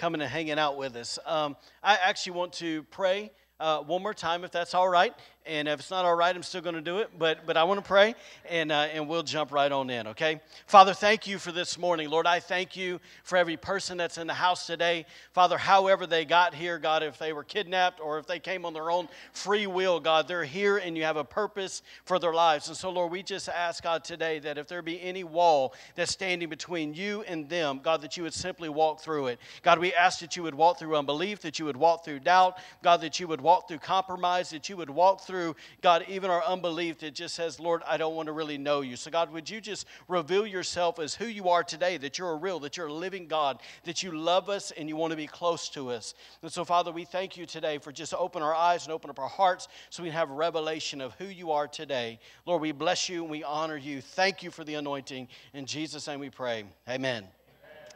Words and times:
coming 0.00 0.22
and 0.22 0.30
hanging 0.30 0.58
out 0.58 0.78
with 0.78 0.96
us. 0.96 1.18
Um, 1.26 1.58
I 1.82 1.98
actually 2.02 2.32
want 2.32 2.54
to 2.54 2.84
pray 2.84 3.32
uh, 3.60 3.80
one 3.80 4.02
more 4.02 4.14
time, 4.14 4.44
if 4.44 4.50
that's 4.50 4.72
all 4.72 4.88
right. 4.88 5.12
And 5.50 5.66
if 5.66 5.80
it's 5.80 5.90
not 5.90 6.04
all 6.04 6.14
right, 6.14 6.34
I'm 6.34 6.44
still 6.44 6.60
going 6.60 6.76
to 6.76 6.80
do 6.80 6.98
it. 6.98 7.10
But, 7.18 7.44
but 7.44 7.56
I 7.56 7.64
want 7.64 7.82
to 7.82 7.86
pray, 7.86 8.14
and, 8.48 8.70
uh, 8.70 8.86
and 8.94 9.08
we'll 9.08 9.24
jump 9.24 9.50
right 9.50 9.72
on 9.72 9.90
in, 9.90 10.06
okay? 10.06 10.40
Father, 10.68 10.94
thank 10.94 11.26
you 11.26 11.40
for 11.40 11.50
this 11.50 11.76
morning. 11.76 12.08
Lord, 12.08 12.24
I 12.24 12.38
thank 12.38 12.76
you 12.76 13.00
for 13.24 13.36
every 13.36 13.56
person 13.56 13.98
that's 13.98 14.16
in 14.16 14.28
the 14.28 14.34
house 14.34 14.64
today. 14.64 15.06
Father, 15.32 15.58
however 15.58 16.06
they 16.06 16.24
got 16.24 16.54
here, 16.54 16.78
God, 16.78 17.02
if 17.02 17.18
they 17.18 17.32
were 17.32 17.42
kidnapped 17.42 17.98
or 17.98 18.20
if 18.20 18.28
they 18.28 18.38
came 18.38 18.64
on 18.64 18.74
their 18.74 18.92
own 18.92 19.08
free 19.32 19.66
will, 19.66 19.98
God, 19.98 20.28
they're 20.28 20.44
here 20.44 20.76
and 20.78 20.96
you 20.96 21.02
have 21.02 21.16
a 21.16 21.24
purpose 21.24 21.82
for 22.04 22.20
their 22.20 22.32
lives. 22.32 22.68
And 22.68 22.76
so, 22.76 22.88
Lord, 22.88 23.10
we 23.10 23.24
just 23.24 23.48
ask, 23.48 23.82
God, 23.82 24.04
today 24.04 24.38
that 24.38 24.56
if 24.56 24.68
there 24.68 24.82
be 24.82 25.02
any 25.02 25.24
wall 25.24 25.74
that's 25.96 26.12
standing 26.12 26.48
between 26.48 26.94
you 26.94 27.22
and 27.22 27.48
them, 27.48 27.80
God, 27.82 28.02
that 28.02 28.16
you 28.16 28.22
would 28.22 28.34
simply 28.34 28.68
walk 28.68 29.00
through 29.00 29.26
it. 29.26 29.40
God, 29.62 29.80
we 29.80 29.92
ask 29.94 30.20
that 30.20 30.36
you 30.36 30.44
would 30.44 30.54
walk 30.54 30.78
through 30.78 30.94
unbelief, 30.94 31.40
that 31.40 31.58
you 31.58 31.64
would 31.64 31.76
walk 31.76 32.04
through 32.04 32.20
doubt, 32.20 32.58
God, 32.84 33.00
that 33.00 33.18
you 33.18 33.26
would 33.26 33.40
walk 33.40 33.66
through 33.66 33.78
compromise, 33.78 34.50
that 34.50 34.68
you 34.68 34.76
would 34.76 34.90
walk 34.90 35.22
through, 35.22 35.39
God, 35.82 36.04
even 36.08 36.30
our 36.30 36.42
unbelief 36.44 36.98
that 37.00 37.14
just 37.14 37.34
says, 37.34 37.60
Lord, 37.60 37.82
I 37.86 37.96
don't 37.96 38.14
want 38.14 38.26
to 38.26 38.32
really 38.32 38.58
know 38.58 38.80
you. 38.80 38.96
So, 38.96 39.10
God, 39.10 39.32
would 39.32 39.48
you 39.48 39.60
just 39.60 39.86
reveal 40.08 40.46
yourself 40.46 40.98
as 40.98 41.14
who 41.14 41.26
you 41.26 41.48
are 41.48 41.62
today, 41.62 41.96
that 41.98 42.18
you're 42.18 42.30
a 42.30 42.36
real, 42.36 42.60
that 42.60 42.76
you're 42.76 42.86
a 42.86 42.92
living 42.92 43.26
God, 43.26 43.60
that 43.84 44.02
you 44.02 44.12
love 44.12 44.48
us 44.48 44.70
and 44.72 44.88
you 44.88 44.96
want 44.96 45.10
to 45.12 45.16
be 45.16 45.26
close 45.26 45.68
to 45.70 45.90
us. 45.90 46.14
And 46.42 46.52
so, 46.52 46.64
Father, 46.64 46.92
we 46.92 47.04
thank 47.04 47.36
you 47.36 47.46
today 47.46 47.78
for 47.78 47.92
just 47.92 48.14
open 48.14 48.42
our 48.42 48.54
eyes 48.54 48.84
and 48.84 48.92
open 48.92 49.10
up 49.10 49.18
our 49.18 49.28
hearts 49.28 49.68
so 49.90 50.02
we 50.02 50.08
can 50.08 50.16
have 50.16 50.30
revelation 50.30 51.00
of 51.00 51.14
who 51.14 51.26
you 51.26 51.50
are 51.52 51.68
today. 51.68 52.18
Lord, 52.46 52.62
we 52.62 52.72
bless 52.72 53.08
you 53.08 53.22
and 53.22 53.30
we 53.30 53.42
honor 53.44 53.76
you. 53.76 54.00
Thank 54.00 54.42
you 54.42 54.50
for 54.50 54.64
the 54.64 54.74
anointing. 54.74 55.28
In 55.54 55.66
Jesus' 55.66 56.06
name 56.06 56.20
we 56.20 56.30
pray. 56.30 56.64
Amen. 56.88 57.26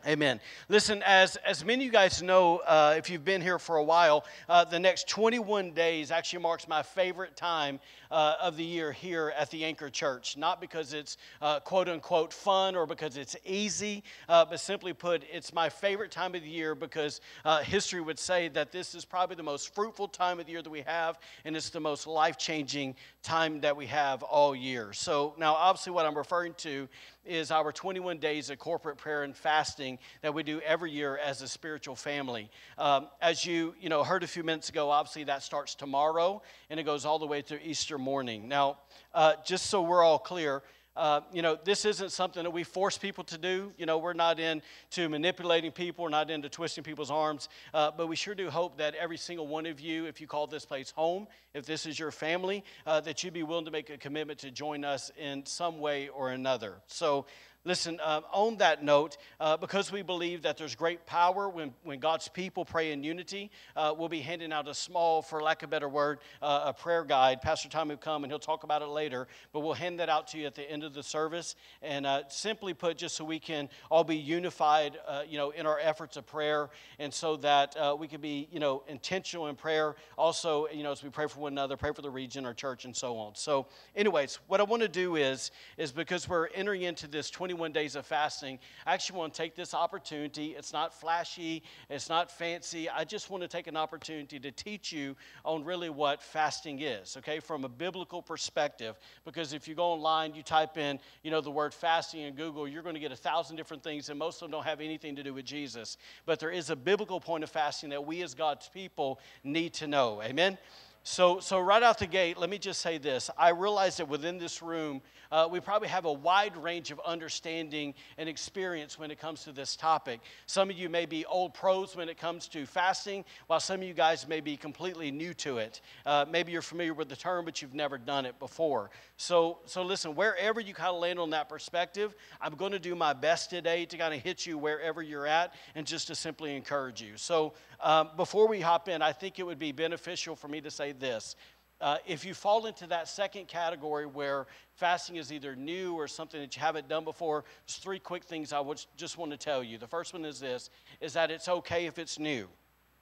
Amen. 0.07 0.39
Listen, 0.69 1.03
as, 1.07 1.37
as 1.37 1.65
many 1.65 1.85
of 1.85 1.87
you 1.87 1.91
guys 1.91 2.23
know, 2.23 2.59
uh, 2.59 2.95
if 2.99 3.09
you've 3.09 3.25
been 3.25 3.41
here 3.41 3.59
for 3.59 3.77
a 3.77 3.83
while, 3.83 4.27
uh, 4.51 4.63
the 4.63 4.79
next 4.79 5.09
21 5.09 5.71
days 5.71 6.11
actually 6.11 6.43
marks 6.43 6.69
my 6.69 6.83
favorite 6.83 7.37
time 7.37 7.81
uh, 8.15 8.37
of 8.41 8.57
the 8.57 8.65
year 8.65 8.93
here 8.93 9.35
at 9.37 9.51
the 9.51 9.65
Anchor 9.65 9.91
Church. 9.91 10.37
Not 10.37 10.61
because 10.61 10.93
it's 10.93 11.17
uh, 11.43 11.59
quote 11.59 11.89
unquote 11.89 12.33
fun 12.33 12.77
or 12.77 12.87
because 12.87 13.17
it's 13.17 13.35
easy, 13.45 14.05
uh, 14.29 14.45
but 14.45 14.61
simply 14.61 14.93
put, 14.93 15.25
it's 15.33 15.53
my 15.53 15.69
favorite 15.69 16.13
time 16.13 16.37
of 16.37 16.43
the 16.43 16.49
year 16.49 16.77
because 16.77 17.21
uh, 17.45 17.59
history 17.63 18.01
would 18.01 18.21
say 18.21 18.47
that 18.49 18.71
this 18.71 18.95
is 18.95 19.05
probably 19.05 19.35
the 19.35 19.43
most 19.43 19.75
fruitful 19.75 20.07
time 20.07 20.39
of 20.39 20.47
the 20.47 20.53
year 20.53 20.63
that 20.63 20.71
we 20.71 20.83
have, 20.83 21.19
and 21.45 21.57
it's 21.57 21.71
the 21.71 21.81
most 21.81 22.07
life 22.07 22.39
changing 22.39 22.95
time 23.25 23.61
that 23.63 23.77
we 23.77 23.87
have 23.87 24.23
all 24.23 24.55
year. 24.55 24.93
So, 24.93 25.35
now 25.37 25.55
obviously, 25.55 25.93
what 25.93 26.07
I'm 26.07 26.17
referring 26.17 26.55
to 26.59 26.89
is 27.27 27.51
our 27.51 27.73
21 27.73 28.19
days 28.19 28.51
of 28.51 28.59
corporate 28.59 28.99
prayer 28.99 29.23
and 29.23 29.35
fasting 29.35 29.99
that 30.21 30.35
we 30.35 30.43
do 30.43 30.61
every 30.61 30.91
year 30.91 31.17
as 31.17 31.41
a 31.43 31.49
spiritual 31.49 31.97
family. 31.97 32.51
Um, 32.77 33.09
as 33.21 33.47
you 33.47 33.75
you 33.81 33.89
know 33.89 34.05
heard 34.05 34.23
a 34.23 34.27
few 34.27 34.45
minutes 34.45 34.69
ago, 34.69 34.91
obviously 34.91 35.25
that 35.25 35.43
starts 35.43 35.75
tomorrow 35.75 36.43
and 36.71 36.79
it 36.79 36.83
goes 36.83 37.05
all 37.05 37.19
the 37.19 37.27
way 37.27 37.41
through 37.41 37.61
Easter 37.65 37.99
morning. 38.05 38.49
Now, 38.49 38.77
uh, 39.15 39.33
just 39.47 39.67
so 39.67 39.81
we're 39.81 40.03
all 40.03 40.19
clear. 40.19 40.63
Uh, 40.95 41.23
you 41.33 41.41
know, 41.41 41.59
this 41.65 41.87
isn't 41.87 42.13
something 42.13 42.43
that 42.43 42.51
we 42.51 42.63
force 42.63 42.99
people 42.99 43.25
to 43.25 43.39
do. 43.39 43.73
You 43.79 43.87
know, 43.87 43.97
we're 43.99 44.13
not 44.13 44.39
into 44.39 45.09
manipulating 45.09 45.73
people, 45.73 46.05
we're 46.05 46.11
not 46.11 46.31
into 46.31 46.49
twisting 46.49 46.85
people's 46.85 47.11
arms, 47.11 47.49
uh, 47.73 47.91
but 47.97 48.07
we 48.07 48.15
sure 48.15 48.35
do 48.35 48.51
hope 48.51 48.77
that 48.79 48.95
every 48.95 49.17
single 49.17 49.49
one 49.49 49.65
of 49.67 49.81
you, 49.81 50.05
if 50.05 50.21
you 50.21 50.27
call 50.27 50.47
this 50.47 50.67
place 50.67 50.91
home, 50.91 51.27
if 51.55 51.65
this 51.65 51.87
is 51.87 51.99
your 51.99 52.13
family, 52.13 52.63
uh, 52.87 53.01
that 53.01 53.25
you'd 53.25 53.33
be 53.33 53.43
willing 53.43 53.65
to 53.65 53.71
make 53.71 53.89
a 53.89 53.97
commitment 53.97 54.39
to 54.41 54.51
join 54.51 54.85
us 54.85 55.11
in 55.19 55.45
some 55.47 55.81
way 55.81 56.09
or 56.09 56.31
another. 56.31 56.75
So, 56.87 57.27
Listen, 57.67 57.99
uh, 58.05 58.21
on 58.31 58.59
that 58.59 58.85
note, 58.85 59.17
uh, 59.41 59.57
because 59.57 59.91
we 59.91 60.03
believe 60.03 60.43
that 60.43 60.59
there's 60.59 60.75
great 60.75 61.07
power 61.07 61.49
when, 61.49 61.73
when 61.83 61.99
God's 61.99 62.29
people 62.29 62.63
pray 62.63 62.93
in 62.93 63.03
unity, 63.03 63.51
uh, 63.75 63.95
we'll 63.97 64.11
be 64.11 64.21
handing 64.21 64.53
out 64.53 64.69
a 64.69 64.75
small, 64.75 65.23
for 65.23 65.43
lack 65.43 65.63
of 65.63 65.69
a 65.69 65.71
better 65.71 65.89
word, 65.89 66.19
uh, 66.43 66.65
a 66.67 66.75
prayer 66.75 67.05
guide. 67.05 67.41
Pastor 67.41 67.71
Tom 67.71 67.89
will 67.89 67.97
come 67.97 68.23
and 68.23 68.31
he'll 68.31 68.39
talk 68.39 68.65
about 68.65 68.83
it 68.83 68.89
later, 68.89 69.29
but 69.55 69.61
we'll 69.61 69.73
hand 69.73 69.99
that 70.01 70.11
out 70.11 70.27
to 70.29 70.39
you 70.39 70.47
at 70.47 70.55
the 70.55 70.71
end 70.71 70.85
of 70.85 70.93
the 70.93 71.03
service. 71.03 71.57
And 71.81 72.05
uh, 72.05 72.25
simply 72.29 72.75
put, 72.75 72.99
just 72.99 73.17
so 73.17 73.25
we 73.25 73.39
can 73.39 73.71
all 73.91 74.05
be 74.05 74.17
unified, 74.17 74.99
uh, 75.09 75.23
you 75.27 75.39
know, 75.39 75.49
in 75.49 75.65
our 75.65 75.79
efforts 75.79 76.19
of 76.19 76.27
prayer, 76.27 76.69
and 76.99 77.15
so 77.15 77.37
that 77.37 77.77
we 77.99 78.09
can 78.09 78.21
be, 78.21 78.47
you 78.53 78.61
know, 78.61 78.83
intentional 78.89 79.47
in 79.47 79.57
prayer. 79.57 79.97
Also, 80.19 80.69
you 80.69 80.83
know, 80.83 80.93
as 80.93 81.03
we 81.03 81.09
pray 81.09 81.29
for 81.29 81.41
one 81.41 81.53
another, 81.53 81.79
pray 81.79 81.93
for 81.95 82.03
the 82.03 82.11
region, 82.11 82.45
our 82.45 82.53
church, 82.53 82.85
and 82.85 82.95
so 82.95 83.17
on. 83.17 83.35
So, 83.35 83.69
anyways, 83.97 84.39
what 84.49 84.61
I 84.61 84.65
want 84.65 84.83
to 84.83 84.89
do 84.89 85.17
is, 85.17 85.51
is 85.79 85.93
because 85.93 86.29
we're 86.29 86.49
entering 86.49 86.83
into 86.83 87.07
this 87.07 87.31
20 87.31 87.54
21 87.55 87.71
days 87.71 87.95
of 87.95 88.05
fasting, 88.05 88.59
I 88.85 88.95
actually 88.95 89.21
want 89.21 89.33
to 89.33 89.41
take 89.41 89.55
this 89.55 89.75
opportunity. 89.75 90.57
It's 90.59 90.73
not 90.73 90.93
flashy, 90.93 91.63
it's 91.89 92.09
not 92.09 92.29
fancy. 92.29 92.91
I 92.91 93.05
just 93.05 93.31
want 93.31 93.45
to 93.45 93.49
take 93.49 93.69
an 93.69 93.77
opportunity 93.77 94.41
to 94.41 94.51
teach 94.51 94.91
you 94.91 95.15
on 95.45 95.63
really 95.63 95.89
what 95.89 96.21
fasting 96.21 96.81
is, 96.81 97.17
okay, 97.19 97.39
from 97.39 97.65
a 97.65 97.69
biblical 97.69 98.21
perspective. 98.23 98.99
Because 99.25 99.53
if 99.53 99.69
you 99.69 99.77
go 99.77 99.93
online, 99.93 100.35
you 100.35 100.43
type 100.43 100.77
in, 100.77 100.99
you 101.23 101.31
know, 101.31 101.41
the 101.41 101.51
word 101.51 101.73
fasting 101.73 102.23
in 102.23 102.35
Google, 102.35 102.67
you're 102.67 102.83
going 102.83 102.97
to 102.97 103.01
get 103.01 103.13
a 103.13 103.17
thousand 103.17 103.55
different 103.55 103.85
things, 103.85 104.09
and 104.09 104.19
most 104.19 104.37
of 104.37 104.41
them 104.41 104.51
don't 104.51 104.65
have 104.65 104.81
anything 104.81 105.15
to 105.15 105.23
do 105.23 105.33
with 105.33 105.45
Jesus. 105.45 105.97
But 106.27 106.41
there 106.41 106.51
is 106.51 106.71
a 106.71 106.77
biblical 106.77 107.21
point 107.21 107.45
of 107.45 107.51
fasting 107.51 107.91
that 107.91 108.05
we 108.05 108.23
as 108.23 108.35
God's 108.35 108.69
people 108.69 109.21
need 109.45 109.75
to 109.75 109.87
know. 109.87 110.21
Amen? 110.23 110.59
So, 111.07 111.39
so 111.39 111.61
right 111.61 111.83
out 111.83 111.99
the 111.99 112.07
gate, 112.07 112.39
let 112.39 112.49
me 112.49 112.57
just 112.57 112.81
say 112.81 112.97
this. 112.97 113.29
I 113.37 113.51
realize 113.51 113.99
that 113.99 114.09
within 114.09 114.39
this 114.39 114.63
room, 114.63 115.03
uh, 115.31 115.47
we 115.51 115.61
probably 115.61 115.89
have 115.89 116.07
a 116.07 116.13
wide 116.13 116.57
range 116.57 116.91
of 116.91 116.99
understanding 117.05 117.93
and 118.17 118.27
experience 118.27 118.99
when 118.99 119.11
it 119.11 119.19
comes 119.19 119.45
to 119.45 119.53
this 119.53 119.77
topic. 119.77 120.21
Some 120.47 120.71
of 120.71 120.79
you 120.79 120.89
may 120.89 121.05
be 121.05 121.27
old 121.27 121.53
pros 121.53 121.95
when 121.95 122.09
it 122.09 122.17
comes 122.17 122.49
to 122.49 122.65
fasting, 122.65 123.27
while 123.49 123.61
some 123.61 123.83
of 123.83 123.87
you 123.87 123.93
guys 123.93 124.27
may 124.27 124.41
be 124.41 124.57
completely 124.57 125.11
new 125.11 125.35
to 125.35 125.59
it. 125.59 125.83
Uh, 126.07 126.25
maybe 126.31 126.53
you're 126.53 126.63
familiar 126.63 126.95
with 126.95 127.11
the 127.11 127.17
term, 127.17 127.45
but 127.45 127.61
you've 127.61 127.75
never 127.75 127.99
done 127.99 128.25
it 128.25 128.39
before. 128.39 128.91
So, 129.19 129.59
so 129.67 129.83
listen, 129.83 130.15
wherever 130.15 130.59
you 130.59 130.73
kind 130.73 130.95
of 130.95 131.03
land 131.03 131.19
on 131.19 131.29
that 131.31 131.51
perspective, 131.51 132.15
I'm 132.41 132.55
going 132.55 132.73
to 132.73 132.79
do 132.79 132.95
my 132.95 133.13
best 133.13 133.51
today 133.51 133.85
to 133.85 133.99
kind 133.99 134.15
of 134.15 134.23
hit 134.23 134.47
you 134.47 134.57
wherever 134.57 135.03
you're 135.03 135.27
at 135.27 135.53
and 135.75 135.87
just 135.87 136.07
to 136.07 136.15
simply 136.15 136.57
encourage 136.57 137.03
you. 137.03 137.13
So, 137.17 137.53
um, 137.85 138.09
before 138.17 138.49
we 138.49 138.61
hop 138.61 138.89
in, 138.89 139.03
I 139.03 139.13
think 139.13 139.39
it 139.39 139.43
would 139.43 139.59
be 139.59 139.71
beneficial 139.71 140.35
for 140.35 140.49
me 140.49 140.61
to 140.63 140.71
say 140.71 140.93
this. 140.93 141.37
Uh, 141.81 141.99
if 142.07 142.25
you 142.25 142.33
fall 142.33 142.65
into 142.65 142.87
that 142.87 143.09
second 143.09 143.47
category 143.47 144.07
where 144.07 144.47
fasting 144.73 145.17
is 145.17 145.31
either 145.31 145.55
new 145.55 145.95
or 145.95 146.09
something 146.09 146.41
that 146.41 146.57
you 146.57 146.63
haven't 146.63 146.89
done 146.89 147.05
before, 147.05 147.45
there's 147.67 147.77
three 147.77 147.99
quick 147.99 148.25
things 148.25 148.55
I 148.55 148.61
would 148.61 148.83
just 148.97 149.19
want 149.19 149.33
to 149.33 149.37
tell 149.37 149.63
you. 149.63 149.77
The 149.77 149.87
first 149.87 150.15
one 150.15 150.25
is 150.25 150.41
this: 150.41 150.71
is 151.01 151.13
that 151.13 151.31
it's 151.31 151.47
okay 151.47 151.85
if 151.85 151.99
it's 151.99 152.19
new, 152.19 152.49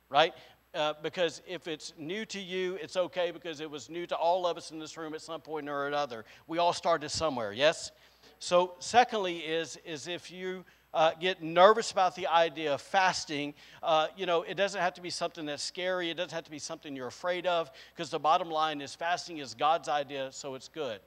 right? 0.09 0.35
Uh, 0.75 0.95
because 1.01 1.43
if 1.47 1.69
it's 1.69 1.93
new 1.97 2.25
to 2.25 2.41
you, 2.41 2.77
it's 2.83 2.97
okay 2.97 3.31
because 3.31 3.61
it 3.61 3.71
was 3.71 3.89
new 3.89 4.07
to 4.07 4.17
all 4.17 4.47
of 4.47 4.57
us 4.57 4.73
in 4.73 4.81
this 4.81 4.97
room 4.97 5.15
at 5.15 5.21
some 5.21 5.41
point 5.41 5.69
or 5.69 5.87
another. 5.87 6.25
We 6.49 6.59
all 6.59 6.73
started 6.73 7.11
somewhere, 7.11 7.53
yes? 7.53 7.93
So, 8.39 8.75
secondly, 8.81 9.39
is, 9.39 9.79
is 9.85 10.09
if 10.09 10.31
you 10.31 10.65
uh, 10.95 11.13
get 11.21 11.43
nervous 11.43 11.91
about 11.91 12.15
the 12.15 12.27
idea 12.27 12.75
of 12.75 12.81
fasting, 12.81 13.55
uh, 13.83 14.09
you 14.17 14.27
know, 14.27 14.43
it 14.43 14.55
doesn't 14.55 14.81
have 14.81 14.95
to 14.95 15.01
be 15.01 15.11
something 15.11 15.47
that's 15.47 15.63
scary. 15.63 16.11
It 16.11 16.17
doesn't 16.17 16.33
have 16.33 16.45
to 16.45 16.51
be 16.51 16.59
something 16.59 16.95
you're 16.95 17.07
afraid 17.07 17.47
of, 17.47 17.71
because 17.95 18.11
the 18.11 18.19
bottom 18.19 18.51
line 18.51 18.81
is 18.81 18.95
fasting 18.95 19.39
is 19.39 19.55
God's 19.55 19.89
idea, 19.89 20.29
so 20.33 20.55
it's 20.55 20.69
good, 20.69 21.01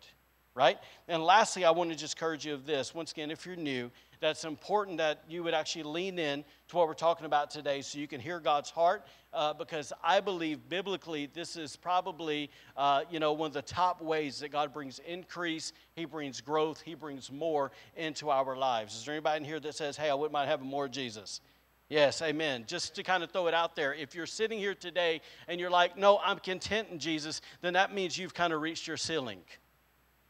right? 0.56 0.78
And 1.08 1.24
lastly, 1.24 1.66
I 1.66 1.72
want 1.72 1.92
to 1.92 1.96
just 1.96 2.16
encourage 2.16 2.46
you 2.46 2.54
of 2.54 2.66
this. 2.66 2.96
Once 2.96 3.12
again, 3.12 3.32
if 3.32 3.46
you're 3.46 3.56
new, 3.56 3.92
that's 4.20 4.44
important 4.46 4.98
that 4.98 5.24
you 5.28 5.44
would 5.44 5.54
actually 5.54 5.84
lean 5.84 6.20
in 6.20 6.44
to 6.70 6.76
what 6.76 6.88
we're 6.88 6.94
talking 6.94 7.26
about 7.26 7.52
today 7.52 7.82
so 7.82 8.00
you 8.00 8.08
can 8.08 8.20
hear 8.20 8.40
God's 8.40 8.70
heart 8.70 9.06
uh, 9.34 9.54
because 9.54 9.92
I 10.04 10.20
believe 10.20 10.68
biblically 10.70 11.28
this 11.28 11.58
is 11.58 11.76
probably 11.76 12.50
uh, 12.78 13.02
you 13.10 13.20
know 13.20 13.34
one 13.34 13.48
of 13.48 13.54
the 13.54 13.62
top 13.62 14.02
ways 14.02 14.40
that 14.40 14.50
God 14.50 14.74
brings 14.74 15.00
increase, 15.00 15.74
He 15.96 16.06
brings 16.06 16.42
growth, 16.42 16.82
He 16.82 16.96
brings 16.96 17.32
more 17.32 17.72
into 17.96 18.30
our 18.30 18.56
lives. 18.56 18.96
Is 18.96 19.06
there 19.06 19.14
anybody 19.14 19.38
in 19.38 19.46
here 19.46 19.60
that 19.60 19.76
says, 19.76 19.98
"Hey, 19.98 20.10
I 20.10 20.14
wouldn't 20.14 20.34
mind 20.34 20.50
having 20.50 20.68
more 20.68 20.88
Jesus"? 20.88 21.42
Yes, 21.88 22.24
amen. 22.24 22.64
Just 22.66 22.96
to 22.96 23.04
kind 23.04 23.24
of 23.24 23.30
throw 23.30 23.46
it 23.46 23.54
out 23.54 23.76
there, 23.76 23.94
if 23.94 24.16
you're 24.16 24.26
sitting 24.26 24.58
here 24.58 24.74
today 24.74 25.22
and 25.48 25.60
you're 25.60 25.70
like, 25.70 25.98
"No, 25.98 26.20
I'm 26.24 26.40
content 26.40 26.88
in 26.92 26.98
Jesus," 26.98 27.42
then 27.62 27.74
that 27.74 27.94
means 27.94 28.18
you've 28.18 28.34
kind 28.34 28.54
of 28.54 28.62
reached 28.62 28.88
your 28.88 28.98
ceiling. 28.98 29.42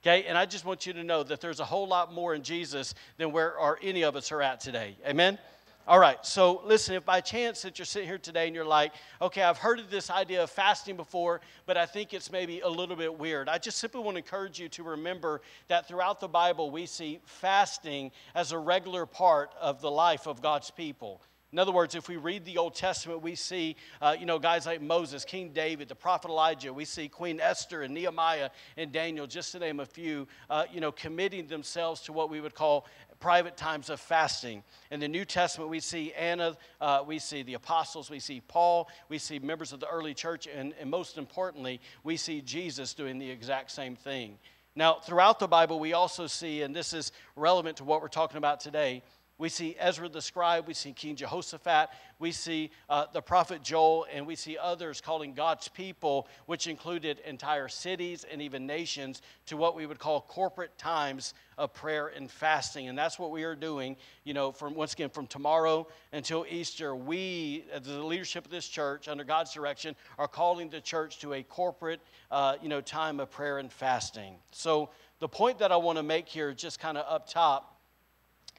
Okay, 0.05 0.25
and 0.25 0.37
I 0.37 0.45
just 0.45 0.65
want 0.65 0.85
you 0.85 0.93
to 0.93 1.03
know 1.03 1.23
that 1.23 1.41
there's 1.41 1.59
a 1.59 1.65
whole 1.65 1.87
lot 1.87 2.13
more 2.13 2.35
in 2.35 2.43
Jesus 2.43 2.93
than 3.17 3.31
where 3.31 3.57
are 3.57 3.79
any 3.81 4.03
of 4.03 4.15
us 4.15 4.31
are 4.31 4.39
at 4.39 4.59
today. 4.59 4.95
Amen. 5.03 5.39
All 5.87 5.97
right, 5.97 6.23
so 6.23 6.61
listen, 6.63 6.93
if 6.93 7.03
by 7.03 7.21
chance 7.21 7.63
that 7.63 7.79
you're 7.79 7.87
sitting 7.87 8.07
here 8.07 8.19
today 8.19 8.45
and 8.45 8.55
you're 8.55 8.65
like, 8.65 8.93
okay, 9.19 9.41
I've 9.41 9.57
heard 9.57 9.79
of 9.79 9.89
this 9.89 10.11
idea 10.11 10.43
of 10.43 10.51
fasting 10.51 10.95
before, 10.95 11.41
but 11.65 11.75
I 11.75 11.87
think 11.87 12.13
it's 12.13 12.31
maybe 12.31 12.59
a 12.59 12.69
little 12.69 12.95
bit 12.95 13.17
weird, 13.17 13.49
I 13.49 13.57
just 13.57 13.79
simply 13.79 13.99
want 14.01 14.13
to 14.13 14.19
encourage 14.19 14.59
you 14.59 14.69
to 14.69 14.83
remember 14.83 15.41
that 15.69 15.87
throughout 15.87 16.19
the 16.19 16.27
Bible, 16.27 16.69
we 16.69 16.85
see 16.85 17.19
fasting 17.25 18.11
as 18.35 18.51
a 18.51 18.59
regular 18.59 19.07
part 19.07 19.55
of 19.59 19.81
the 19.81 19.89
life 19.89 20.27
of 20.27 20.39
God's 20.39 20.69
people. 20.69 21.19
In 21.55 21.59
other 21.59 21.71
words, 21.71 21.95
if 21.95 22.09
we 22.09 22.17
read 22.17 22.43
the 22.43 22.57
Old 22.57 22.75
Testament, 22.75 23.21
we 23.21 23.33
see, 23.33 23.77
uh, 24.01 24.13
you 24.19 24.25
know, 24.25 24.37
guys 24.37 24.65
like 24.65 24.81
Moses, 24.81 25.23
King 25.23 25.51
David, 25.53 25.87
the 25.87 25.95
prophet 25.95 26.27
Elijah. 26.27 26.73
We 26.73 26.83
see 26.83 27.07
Queen 27.07 27.39
Esther 27.39 27.83
and 27.83 27.93
Nehemiah 27.93 28.49
and 28.75 28.91
Daniel, 28.91 29.25
just 29.25 29.53
to 29.53 29.59
name 29.59 29.79
a 29.79 29.85
few, 29.85 30.27
uh, 30.49 30.65
you 30.69 30.81
know, 30.81 30.91
committing 30.91 31.47
themselves 31.47 32.01
to 32.01 32.11
what 32.11 32.29
we 32.29 32.41
would 32.41 32.55
call 32.55 32.85
private 33.21 33.55
times 33.55 33.89
of 33.89 34.01
fasting. 34.01 34.63
In 34.91 34.99
the 34.99 35.07
New 35.07 35.23
Testament, 35.23 35.71
we 35.71 35.79
see 35.79 36.11
Anna, 36.11 36.57
uh, 36.81 37.05
we 37.07 37.19
see 37.19 37.41
the 37.41 37.53
apostles, 37.53 38.09
we 38.09 38.19
see 38.19 38.41
Paul, 38.45 38.89
we 39.07 39.17
see 39.17 39.39
members 39.39 39.71
of 39.71 39.79
the 39.79 39.87
early 39.87 40.13
church, 40.13 40.49
and, 40.53 40.73
and 40.77 40.91
most 40.91 41.17
importantly, 41.17 41.79
we 42.03 42.17
see 42.17 42.41
Jesus 42.41 42.93
doing 42.93 43.17
the 43.17 43.29
exact 43.29 43.71
same 43.71 43.95
thing. 43.95 44.39
Now, 44.75 44.95
throughout 44.95 45.39
the 45.39 45.47
Bible, 45.47 45.79
we 45.79 45.93
also 45.93 46.27
see, 46.27 46.63
and 46.63 46.75
this 46.75 46.91
is 46.91 47.13
relevant 47.37 47.77
to 47.77 47.85
what 47.85 48.01
we're 48.01 48.09
talking 48.09 48.35
about 48.35 48.59
today, 48.59 49.03
we 49.37 49.49
see 49.49 49.75
Ezra 49.79 50.07
the 50.07 50.21
scribe, 50.21 50.67
we 50.67 50.73
see 50.73 50.93
King 50.93 51.15
Jehoshaphat, 51.15 51.89
we 52.19 52.31
see 52.31 52.71
uh, 52.89 53.05
the 53.11 53.21
prophet 53.21 53.61
Joel, 53.61 54.05
and 54.11 54.25
we 54.25 54.35
see 54.35 54.57
others 54.57 55.01
calling 55.01 55.33
God's 55.33 55.67
people, 55.67 56.27
which 56.45 56.67
included 56.67 57.19
entire 57.19 57.67
cities 57.67 58.25
and 58.31 58.41
even 58.41 58.65
nations, 58.65 59.21
to 59.47 59.57
what 59.57 59.75
we 59.75 59.85
would 59.85 59.99
call 59.99 60.21
corporate 60.21 60.77
times 60.77 61.33
of 61.57 61.73
prayer 61.73 62.07
and 62.07 62.31
fasting. 62.31 62.87
And 62.87 62.97
that's 62.97 63.19
what 63.19 63.31
we 63.31 63.43
are 63.43 63.55
doing, 63.55 63.97
you 64.23 64.33
know, 64.33 64.53
from 64.53 64.73
once 64.73 64.93
again, 64.93 65.09
from 65.09 65.27
tomorrow 65.27 65.87
until 66.13 66.45
Easter. 66.49 66.95
We, 66.95 67.65
as 67.73 67.83
the 67.83 68.01
leadership 68.03 68.45
of 68.45 68.51
this 68.51 68.67
church, 68.67 69.09
under 69.09 69.25
God's 69.25 69.53
direction, 69.53 69.97
are 70.17 70.29
calling 70.29 70.69
the 70.69 70.79
church 70.79 71.19
to 71.19 71.33
a 71.33 71.43
corporate, 71.43 71.99
uh, 72.31 72.55
you 72.61 72.69
know, 72.69 72.79
time 72.79 73.19
of 73.19 73.29
prayer 73.31 73.57
and 73.57 73.71
fasting. 73.71 74.35
So 74.51 74.91
the 75.19 75.27
point 75.27 75.59
that 75.59 75.73
I 75.73 75.77
want 75.77 75.97
to 75.97 76.03
make 76.03 76.27
here, 76.29 76.53
just 76.53 76.79
kind 76.79 76.97
of 76.97 77.05
up 77.09 77.27
top, 77.27 77.74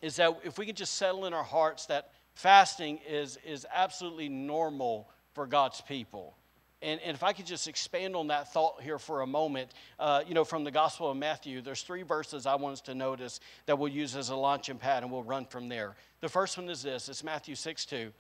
is 0.03 0.17
that 0.17 0.39
if 0.45 0.59
we 0.59 0.67
can 0.67 0.75
just 0.75 0.95
settle 0.97 1.27
in 1.27 1.33
our 1.33 1.45
hearts 1.45 1.87
that 1.87 2.11
fasting 2.35 3.01
is, 3.09 3.39
is 3.45 3.67
absolutely 3.73 4.29
normal 4.29 5.09
for 5.33 5.47
God's 5.47 5.81
people. 5.81 6.37
And, 6.83 7.01
and 7.01 7.15
if 7.15 7.23
I 7.23 7.33
could 7.33 7.47
just 7.47 7.69
expand 7.69 8.15
on 8.15 8.27
that 8.29 8.53
thought 8.53 8.83
here 8.83 8.99
for 8.99 9.23
a 9.23 9.27
moment, 9.27 9.73
uh, 9.99 10.23
you 10.27 10.35
know, 10.35 10.45
from 10.45 10.63
the 10.63 10.71
Gospel 10.71 11.11
of 11.11 11.17
Matthew, 11.17 11.63
there's 11.63 11.83
three 11.83 12.03
verses 12.03 12.47
I 12.47 12.55
want 12.57 12.75
us 12.75 12.81
to 12.83 12.95
notice 12.95 13.41
that 13.65 13.79
we'll 13.79 13.91
use 13.91 14.15
as 14.15 14.29
a 14.29 14.37
launching 14.37 14.77
pad 14.77 15.03
and 15.03 15.11
we'll 15.11 15.23
run 15.23 15.47
from 15.47 15.69
there. 15.69 15.97
The 16.21 16.29
first 16.29 16.59
one 16.59 16.69
is 16.69 16.83
this 16.83 17.09
it's 17.09 17.25
Matthew 17.25 17.55
6 17.55 17.87
2. 17.87 18.13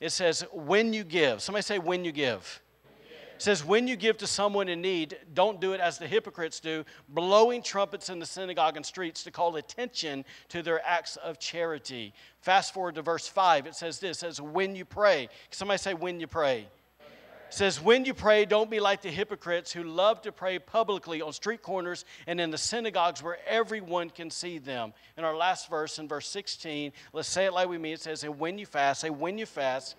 It 0.00 0.10
says, 0.10 0.44
When 0.52 0.92
you 0.92 1.02
give. 1.02 1.42
Somebody 1.42 1.62
say, 1.62 1.78
When 1.78 2.04
you 2.04 2.12
give 2.12 2.60
says, 3.38 3.64
When 3.64 3.88
you 3.88 3.96
give 3.96 4.18
to 4.18 4.26
someone 4.26 4.68
in 4.68 4.80
need, 4.80 5.16
don't 5.34 5.60
do 5.60 5.72
it 5.72 5.80
as 5.80 5.98
the 5.98 6.06
hypocrites 6.06 6.60
do, 6.60 6.84
blowing 7.08 7.62
trumpets 7.62 8.08
in 8.08 8.18
the 8.18 8.26
synagogue 8.26 8.76
and 8.76 8.84
streets 8.84 9.24
to 9.24 9.30
call 9.30 9.56
attention 9.56 10.24
to 10.48 10.62
their 10.62 10.84
acts 10.86 11.16
of 11.16 11.38
charity. 11.38 12.14
Fast 12.40 12.74
forward 12.74 12.94
to 12.96 13.02
verse 13.02 13.26
5. 13.26 13.66
It 13.66 13.74
says 13.74 13.98
this 13.98 14.18
it 14.18 14.20
says, 14.20 14.40
When 14.40 14.76
you 14.76 14.84
pray. 14.84 15.28
Somebody 15.50 15.78
say, 15.78 15.94
When 15.94 16.20
you 16.20 16.26
pray. 16.26 16.66
It 17.48 17.54
says, 17.58 17.80
When 17.80 18.04
you 18.04 18.14
pray, 18.14 18.44
don't 18.44 18.70
be 18.70 18.80
like 18.80 19.02
the 19.02 19.10
hypocrites 19.10 19.72
who 19.72 19.84
love 19.84 20.22
to 20.22 20.32
pray 20.32 20.58
publicly 20.58 21.22
on 21.22 21.32
street 21.32 21.62
corners 21.62 22.04
and 22.26 22.40
in 22.40 22.50
the 22.50 22.58
synagogues 22.58 23.22
where 23.22 23.38
everyone 23.46 24.10
can 24.10 24.30
see 24.30 24.58
them. 24.58 24.92
In 25.16 25.24
our 25.24 25.36
last 25.36 25.70
verse, 25.70 25.98
in 25.98 26.08
verse 26.08 26.28
16, 26.28 26.92
let's 27.12 27.28
say 27.28 27.46
it 27.46 27.52
like 27.52 27.68
we 27.68 27.78
mean 27.78 27.94
it 27.94 28.00
says, 28.00 28.24
And 28.24 28.38
when 28.38 28.58
you 28.58 28.66
fast, 28.66 29.02
say, 29.02 29.10
When 29.10 29.38
you 29.38 29.46
fast, 29.46 29.96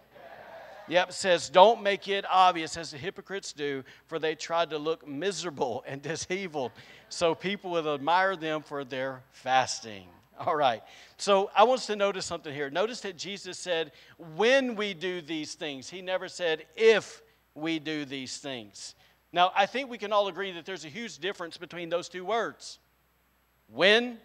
Yep, 0.87 1.11
says, 1.13 1.49
don't 1.49 1.81
make 1.81 2.07
it 2.07 2.25
obvious 2.29 2.77
as 2.77 2.91
the 2.91 2.97
hypocrites 2.97 3.53
do, 3.53 3.83
for 4.05 4.19
they 4.19 4.35
tried 4.35 4.69
to 4.69 4.77
look 4.77 5.07
miserable 5.07 5.83
and 5.87 6.01
disheveled, 6.01 6.71
so 7.09 7.33
people 7.33 7.71
would 7.71 7.87
admire 7.87 8.35
them 8.35 8.61
for 8.61 8.83
their 8.83 9.23
fasting. 9.31 10.07
All 10.37 10.55
right, 10.55 10.83
so 11.17 11.49
I 11.55 11.63
want 11.63 11.79
us 11.79 11.87
to 11.87 11.95
notice 11.95 12.25
something 12.25 12.53
here. 12.53 12.69
Notice 12.69 12.99
that 13.01 13.17
Jesus 13.17 13.57
said, 13.57 13.93
when 14.35 14.75
we 14.75 14.93
do 14.93 15.21
these 15.21 15.53
things, 15.53 15.89
He 15.89 16.01
never 16.01 16.27
said, 16.27 16.65
if 16.75 17.21
we 17.53 17.79
do 17.79 18.03
these 18.03 18.37
things. 18.37 18.95
Now, 19.31 19.51
I 19.55 19.65
think 19.65 19.89
we 19.89 19.97
can 19.97 20.11
all 20.11 20.27
agree 20.27 20.51
that 20.51 20.65
there's 20.65 20.85
a 20.85 20.89
huge 20.89 21.17
difference 21.19 21.57
between 21.57 21.89
those 21.89 22.09
two 22.09 22.25
words 22.25 22.79
when 23.67 24.17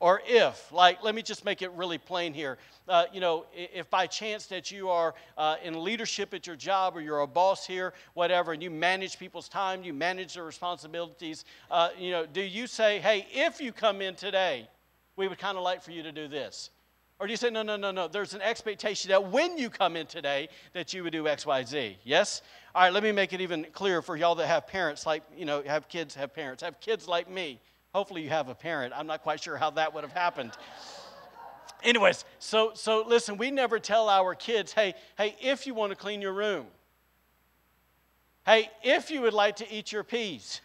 or 0.00 0.22
if 0.26 0.70
like 0.72 1.02
let 1.02 1.14
me 1.14 1.22
just 1.22 1.44
make 1.44 1.62
it 1.62 1.70
really 1.72 1.98
plain 1.98 2.32
here. 2.32 2.58
Uh, 2.88 3.04
you 3.12 3.20
know 3.20 3.44
if 3.52 3.88
by 3.90 4.06
chance 4.06 4.46
that 4.46 4.70
you 4.70 4.88
are 4.88 5.14
uh, 5.36 5.56
in 5.62 5.82
leadership 5.82 6.32
at 6.32 6.46
your 6.46 6.56
job 6.56 6.96
or 6.96 7.00
you're 7.00 7.20
a 7.20 7.26
boss 7.26 7.66
here 7.66 7.92
whatever 8.14 8.52
and 8.52 8.62
you 8.62 8.70
manage 8.70 9.18
people's 9.18 9.48
time 9.48 9.82
you 9.82 9.92
manage 9.92 10.34
their 10.34 10.44
responsibilities 10.44 11.44
uh, 11.70 11.90
you 11.98 12.10
know 12.10 12.24
do 12.24 12.40
you 12.40 12.66
say 12.66 12.98
hey 12.98 13.26
if 13.32 13.60
you 13.60 13.72
come 13.72 14.00
in 14.00 14.14
today 14.14 14.66
we 15.16 15.28
would 15.28 15.38
kind 15.38 15.58
of 15.58 15.64
like 15.64 15.82
for 15.82 15.90
you 15.90 16.02
to 16.04 16.12
do 16.12 16.28
this? 16.28 16.70
Or 17.20 17.26
do 17.26 17.32
you 17.32 17.36
say 17.36 17.50
no 17.50 17.62
no 17.62 17.76
no 17.76 17.90
no 17.90 18.06
there's 18.06 18.32
an 18.34 18.40
expectation 18.40 19.08
that 19.10 19.30
when 19.30 19.58
you 19.58 19.68
come 19.68 19.96
in 19.96 20.06
today 20.06 20.48
that 20.72 20.94
you 20.94 21.02
would 21.02 21.12
do 21.12 21.24
xyz 21.24 21.96
yes? 22.04 22.42
All 22.74 22.82
right 22.82 22.92
let 22.92 23.02
me 23.02 23.10
make 23.10 23.32
it 23.32 23.40
even 23.40 23.66
clearer 23.72 24.00
for 24.00 24.16
y'all 24.16 24.36
that 24.36 24.46
have 24.46 24.68
parents 24.68 25.04
like 25.04 25.24
you 25.36 25.44
know 25.44 25.62
have 25.66 25.88
kids 25.88 26.14
have 26.14 26.32
parents 26.32 26.62
have 26.62 26.78
kids 26.80 27.08
like 27.08 27.28
me 27.28 27.60
Hopefully, 27.98 28.22
you 28.22 28.28
have 28.28 28.48
a 28.48 28.54
parent. 28.54 28.94
I'm 28.96 29.08
not 29.08 29.24
quite 29.24 29.42
sure 29.42 29.56
how 29.56 29.70
that 29.70 29.92
would 29.92 30.04
have 30.04 30.12
happened. 30.12 30.52
Anyways, 31.82 32.24
so 32.38 32.70
so 32.74 33.02
listen, 33.04 33.36
we 33.36 33.50
never 33.50 33.80
tell 33.80 34.08
our 34.08 34.36
kids, 34.36 34.72
hey, 34.72 34.94
hey, 35.16 35.34
if 35.40 35.66
you 35.66 35.74
want 35.74 35.90
to 35.90 35.96
clean 35.96 36.22
your 36.22 36.32
room, 36.32 36.66
hey, 38.46 38.70
if 38.84 39.10
you 39.10 39.22
would 39.22 39.32
like 39.32 39.56
to 39.56 39.68
eat 39.68 39.90
your 39.90 40.04
peas, 40.04 40.60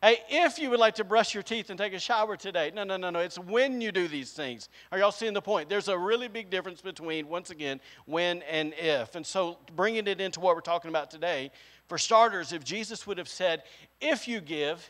hey, 0.00 0.18
if 0.28 0.60
you 0.60 0.70
would 0.70 0.78
like 0.78 0.94
to 0.94 1.02
brush 1.02 1.34
your 1.34 1.42
teeth 1.42 1.70
and 1.70 1.76
take 1.78 1.92
a 1.92 1.98
shower 1.98 2.36
today. 2.36 2.70
No, 2.72 2.84
no, 2.84 2.96
no, 2.96 3.10
no. 3.10 3.18
It's 3.18 3.36
when 3.36 3.80
you 3.80 3.90
do 3.90 4.06
these 4.06 4.32
things. 4.32 4.68
Are 4.92 5.00
y'all 5.00 5.10
seeing 5.10 5.34
the 5.34 5.42
point? 5.42 5.68
There's 5.68 5.88
a 5.88 5.98
really 5.98 6.28
big 6.28 6.50
difference 6.50 6.80
between, 6.80 7.26
once 7.26 7.50
again, 7.50 7.80
when 8.04 8.42
and 8.42 8.74
if. 8.78 9.16
And 9.16 9.26
so, 9.26 9.58
bringing 9.74 10.06
it 10.06 10.20
into 10.20 10.38
what 10.38 10.54
we're 10.54 10.60
talking 10.60 10.88
about 10.88 11.10
today, 11.10 11.50
for 11.88 11.98
starters, 11.98 12.52
if 12.52 12.62
Jesus 12.62 13.08
would 13.08 13.18
have 13.18 13.28
said, 13.28 13.64
if 14.00 14.28
you 14.28 14.40
give, 14.40 14.88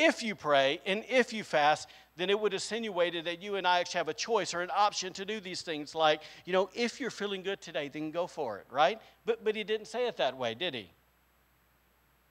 if 0.00 0.22
you 0.22 0.34
pray 0.34 0.80
and 0.86 1.04
if 1.08 1.32
you 1.32 1.44
fast, 1.44 1.88
then 2.16 2.30
it 2.30 2.38
would 2.38 2.52
insinuate 2.52 3.24
that 3.24 3.42
you 3.42 3.56
and 3.56 3.66
I 3.66 3.80
actually 3.80 3.98
have 3.98 4.08
a 4.08 4.14
choice 4.14 4.54
or 4.54 4.60
an 4.62 4.70
option 4.74 5.12
to 5.14 5.24
do 5.24 5.40
these 5.40 5.62
things. 5.62 5.94
Like, 5.94 6.22
you 6.44 6.52
know, 6.52 6.70
if 6.74 7.00
you're 7.00 7.10
feeling 7.10 7.42
good 7.42 7.60
today, 7.60 7.88
then 7.88 8.10
go 8.10 8.26
for 8.26 8.58
it, 8.58 8.66
right? 8.70 9.00
But, 9.24 9.44
but 9.44 9.54
he 9.54 9.64
didn't 9.64 9.86
say 9.86 10.06
it 10.06 10.16
that 10.16 10.36
way, 10.36 10.54
did 10.54 10.74
he? 10.74 10.90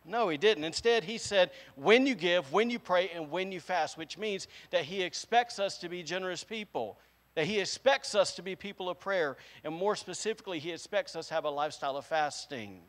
No, 0.06 0.30
he 0.30 0.38
didn't. 0.38 0.64
Instead, 0.64 1.04
he 1.04 1.18
said, 1.18 1.52
when 1.76 2.08
you 2.08 2.16
give, 2.16 2.52
when 2.52 2.70
you 2.70 2.80
pray, 2.80 3.10
and 3.14 3.30
when 3.30 3.52
you 3.52 3.60
fast, 3.60 3.98
which 3.98 4.18
means 4.18 4.48
that 4.72 4.84
he 4.84 5.04
expects 5.04 5.60
us 5.60 5.78
to 5.80 5.90
be 5.90 6.04
generous 6.04 6.44
people, 6.44 6.98
that 7.36 7.46
he 7.46 7.60
expects 7.60 8.16
us 8.16 8.36
to 8.36 8.42
be 8.42 8.56
people 8.56 8.90
of 8.90 9.00
prayer, 9.00 9.38
and 9.64 9.74
more 9.74 9.96
specifically, 9.96 10.60
he 10.60 10.72
expects 10.72 11.16
us 11.16 11.28
to 11.28 11.34
have 11.34 11.46
a 11.46 11.50
lifestyle 11.50 11.98
of 11.98 12.06
fasting. 12.06 12.82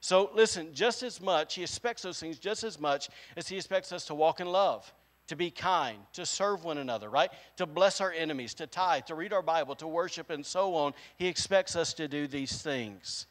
So 0.00 0.30
listen, 0.34 0.68
just 0.72 1.02
as 1.02 1.20
much, 1.20 1.54
he 1.54 1.62
expects 1.62 2.02
those 2.02 2.20
things 2.20 2.38
just 2.38 2.64
as 2.64 2.78
much 2.78 3.08
as 3.36 3.48
he 3.48 3.56
expects 3.56 3.92
us 3.92 4.04
to 4.06 4.14
walk 4.14 4.40
in 4.40 4.46
love, 4.46 4.92
to 5.26 5.36
be 5.36 5.50
kind, 5.50 5.98
to 6.12 6.24
serve 6.24 6.64
one 6.64 6.78
another, 6.78 7.08
right? 7.10 7.30
To 7.56 7.66
bless 7.66 8.00
our 8.00 8.12
enemies, 8.12 8.54
to 8.54 8.66
tithe, 8.66 9.06
to 9.06 9.14
read 9.14 9.32
our 9.32 9.42
Bible, 9.42 9.74
to 9.76 9.88
worship, 9.88 10.30
and 10.30 10.46
so 10.46 10.74
on. 10.74 10.94
He 11.16 11.26
expects 11.26 11.74
us 11.76 11.92
to 11.94 12.08
do 12.08 12.26
these 12.26 12.62
things. 12.62 13.26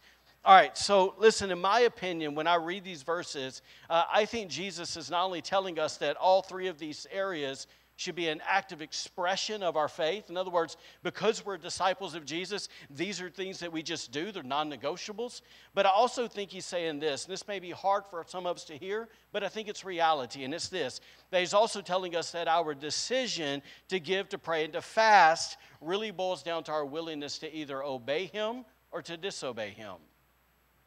All 0.46 0.54
right, 0.54 0.78
so 0.78 1.14
listen, 1.18 1.52
in 1.52 1.60
my 1.60 1.82
opinion, 1.82 2.34
when 2.34 2.48
I 2.48 2.56
read 2.56 2.84
these 2.86 3.04
verses, 3.04 3.62
uh, 3.90 4.04
I 4.12 4.24
think 4.26 4.50
Jesus 4.50 4.96
is 4.96 5.10
not 5.10 5.26
only 5.26 5.42
telling 5.42 5.78
us 5.78 5.98
that 5.98 6.16
all 6.16 6.42
three 6.42 6.68
of 6.68 6.80
these 6.80 7.06
areas 7.12 7.68
should 7.98 8.16
be 8.16 8.30
an 8.30 8.42
active 8.48 8.82
expression 8.82 9.62
of 9.62 9.76
our 9.76 9.88
faith. 9.88 10.30
In 10.30 10.38
other 10.38 10.52
words, 10.52 10.78
because 11.04 11.46
we're 11.46 11.58
disciples 11.58 12.16
of 12.16 12.26
Jesus, 12.26 12.70
these 12.90 13.20
are 13.20 13.30
things 13.30 13.60
that 13.60 13.74
we 13.74 13.84
just 13.84 14.12
do, 14.12 14.32
they're 14.32 14.44
non 14.44 14.72
negotiables. 14.72 15.42
But 15.74 15.86
I 15.86 15.90
also 15.90 16.28
think 16.28 16.52
he's 16.52 16.66
saying 16.66 17.00
this, 17.00 17.26
and 17.26 17.34
this 17.34 17.48
may 17.48 17.60
be 17.60 17.72
hard 17.72 18.06
for 18.06 18.24
some 18.28 18.46
of 18.46 18.56
us 18.56 18.64
to 18.66 18.78
hear, 18.78 19.10
but 19.34 19.44
I 19.44 19.50
think 19.50 19.68
it's 19.68 19.84
reality, 19.84 20.44
and 20.46 20.54
it's 20.54 20.70
this 20.70 21.02
that 21.32 21.40
he's 21.40 21.54
also 21.54 21.82
telling 21.82 22.16
us 22.16 22.32
that 22.32 22.48
our 22.48 22.74
decision 22.74 23.62
to 23.90 24.00
give, 24.00 24.30
to 24.30 24.38
pray, 24.38 24.64
and 24.64 24.72
to 24.74 24.82
fast 24.82 25.58
really 25.82 26.12
boils 26.12 26.42
down 26.42 26.64
to 26.64 26.72
our 26.72 26.86
willingness 26.86 27.40
to 27.40 27.54
either 27.54 27.84
obey 27.84 28.28
him 28.28 28.64
or 28.92 29.02
to 29.02 29.18
disobey 29.18 29.72
him. 29.72 29.96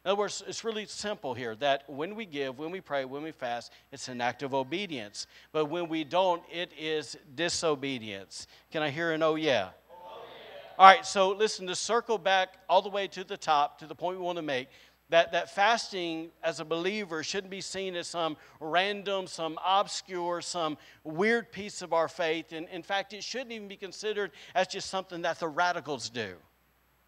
In 0.04 0.10
other 0.10 0.18
words, 0.18 0.42
it's 0.46 0.64
really 0.64 0.86
simple 0.86 1.34
here 1.34 1.54
that 1.56 1.84
when 1.88 2.14
we 2.14 2.24
give, 2.24 2.58
when 2.58 2.70
we 2.70 2.80
pray, 2.80 3.04
when 3.04 3.22
we 3.22 3.32
fast, 3.32 3.72
it's 3.92 4.08
an 4.08 4.20
act 4.20 4.42
of 4.42 4.54
obedience. 4.54 5.26
But 5.52 5.66
when 5.66 5.88
we 5.88 6.04
don't, 6.04 6.42
it 6.50 6.72
is 6.78 7.18
disobedience. 7.34 8.46
Can 8.70 8.82
I 8.82 8.90
hear 8.90 9.12
an 9.12 9.22
oh 9.22 9.34
yeah? 9.34 9.70
oh 9.92 10.22
yeah? 10.22 10.74
All 10.78 10.86
right, 10.86 11.04
so 11.04 11.30
listen, 11.30 11.66
to 11.66 11.76
circle 11.76 12.16
back 12.16 12.54
all 12.68 12.80
the 12.80 12.88
way 12.88 13.08
to 13.08 13.24
the 13.24 13.36
top, 13.36 13.78
to 13.80 13.86
the 13.86 13.94
point 13.94 14.18
we 14.18 14.24
want 14.24 14.36
to 14.36 14.42
make, 14.42 14.68
That, 15.10 15.32
that 15.32 15.50
fasting 15.54 16.30
as 16.42 16.60
a 16.60 16.64
believer 16.64 17.24
shouldn't 17.24 17.50
be 17.50 17.60
seen 17.60 17.96
as 17.96 18.06
some 18.06 18.36
random, 18.60 19.26
some 19.26 19.58
obscure, 19.62 20.40
some 20.40 20.78
weird 21.02 21.50
piece 21.50 21.82
of 21.82 21.92
our 21.92 22.08
faith. 22.08 22.52
And 22.52 22.68
in 22.68 22.82
fact, 22.82 23.12
it 23.12 23.24
shouldn't 23.24 23.50
even 23.50 23.68
be 23.68 23.76
considered 23.76 24.30
as 24.54 24.68
just 24.68 24.88
something 24.88 25.22
that 25.22 25.40
the 25.40 25.48
radicals 25.48 26.08
do. 26.10 26.36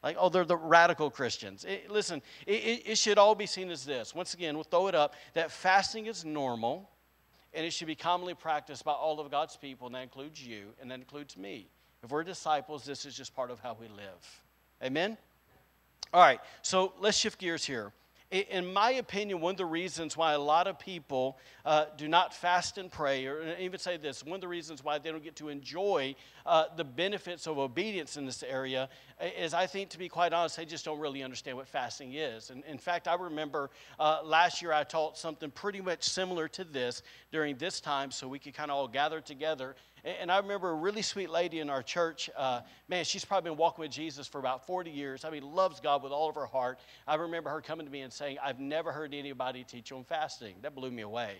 Like, 0.03 0.17
oh, 0.19 0.29
they're 0.29 0.45
the 0.45 0.57
radical 0.57 1.11
Christians. 1.11 1.65
It, 1.65 1.91
listen, 1.91 2.23
it, 2.47 2.83
it 2.87 2.99
should 2.99 3.19
all 3.19 3.35
be 3.35 3.47
seen 3.47 3.71
as 3.71 3.85
this. 3.85 4.15
Once 4.15 4.35
again, 4.35 4.55
we'll 4.55 4.65
throw 4.65 4.89
it 4.89 4.95
up 4.95 5.15
that 5.35 5.53
fasting 5.53 6.07
is 6.07 6.25
normal 6.25 6.91
and 7.55 7.67
it 7.67 7.73
should 7.73 7.87
be 7.87 7.95
commonly 7.95 8.35
practiced 8.35 8.85
by 8.85 8.93
all 8.93 9.21
of 9.21 9.31
God's 9.31 9.57
people, 9.57 9.87
and 9.87 9.95
that 9.95 10.03
includes 10.03 10.45
you, 10.45 10.69
and 10.81 10.91
that 10.91 10.99
includes 10.99 11.37
me. 11.37 11.67
If 12.03 12.11
we're 12.11 12.25
disciples, 12.25 12.85
this 12.85 13.05
is 13.05 13.15
just 13.15 13.37
part 13.37 13.51
of 13.51 13.61
how 13.61 13.77
we 13.79 13.89
live. 13.89 14.43
Amen? 14.83 15.19
All 16.15 16.21
right, 16.21 16.41
so 16.63 16.95
let's 16.99 17.17
shift 17.17 17.39
gears 17.39 17.65
here 17.65 17.93
in 18.33 18.73
my 18.73 18.93
opinion, 18.93 19.41
one 19.41 19.53
of 19.53 19.59
the 19.59 19.67
reasons 19.67 20.17
why 20.17 20.33
a 20.33 20.39
lot 20.39 20.67
of 20.67 20.79
people 20.79 21.39
uh, 21.67 21.85
do 21.99 22.09
not 22.09 22.35
fast 22.35 22.79
and 22.79 22.91
pray, 22.91 23.27
or 23.27 23.57
even 23.59 23.79
say 23.79 23.99
this, 23.99 24.25
one 24.25 24.37
of 24.37 24.41
the 24.41 24.49
reasons 24.49 24.83
why 24.83 24.99
they 24.99 25.11
don't 25.11 25.23
get 25.23 25.37
to 25.37 25.51
enjoy 25.51 26.15
uh, 26.47 26.65
the 26.77 26.85
benefits 26.85 27.47
of 27.47 27.59
obedience 27.59 28.17
in 28.17 28.25
this 28.25 28.43
area 28.43 28.89
is, 29.37 29.53
I 29.53 29.67
think, 29.67 29.91
to 29.91 29.99
be 29.99 30.09
quite 30.09 30.33
honest, 30.33 30.57
they 30.57 30.65
just 30.65 30.85
don't 30.85 30.99
really 30.99 31.23
understand 31.23 31.59
what 31.59 31.69
fasting 31.69 32.15
is. 32.15 32.49
And 32.49 32.65
in 32.65 32.79
fact, 32.79 33.07
I 33.07 33.15
remember 33.15 33.71
uh, 34.01 34.21
last 34.25 34.63
year 34.63 34.73
I 34.73 34.85
taught 34.85 35.19
something 35.19 35.51
pretty 35.51 35.83
much 35.83 36.03
similar 36.03 36.49
to 36.49 36.65
this 36.65 37.03
during 37.31 37.57
this 37.57 37.81
time 37.81 38.11
so 38.11 38.27
we 38.29 38.39
could 38.39 38.55
kind 38.55 38.71
of 38.71 38.79
all 38.79 38.89
gather 38.89 39.21
together 39.21 39.77
and 40.05 40.33
I 40.33 40.39
remember 40.39 40.71
a 40.71 40.75
really 40.75 41.03
sweet 41.03 41.31
lady 41.31 41.61
in 41.61 41.71
our 41.71 41.83
church. 41.83 42.29
Uh, 42.37 42.63
man, 42.89 43.05
she's 43.05 43.25
probably 43.25 43.51
been 43.51 43.59
walking 43.59 43.83
with 43.83 43.93
Jesus 43.93 44.27
for 44.27 44.39
about 44.39 44.67
40 44.67 44.91
years. 44.91 45.25
I 45.25 45.31
mean, 45.31 45.43
loves 45.43 45.81
God 45.81 46.03
with 46.03 46.13
all 46.13 46.29
of 46.29 46.35
her 46.35 46.47
heart. 46.47 46.81
I 47.07 47.15
remember 47.15 47.51
her 47.51 47.61
coming 47.61 47.87
to 47.87 47.93
me 47.93 48.01
and 48.01 48.13
saying, 48.13 48.39
I've 48.43 48.59
never 48.59 48.91
heard 48.91 49.15
anybody 49.15 49.65
teach 49.65 49.93
on 49.93 50.05
fasting. 50.05 50.57
That 50.63 50.75
blew 50.75 50.91
me 50.91 51.03
away. 51.03 51.37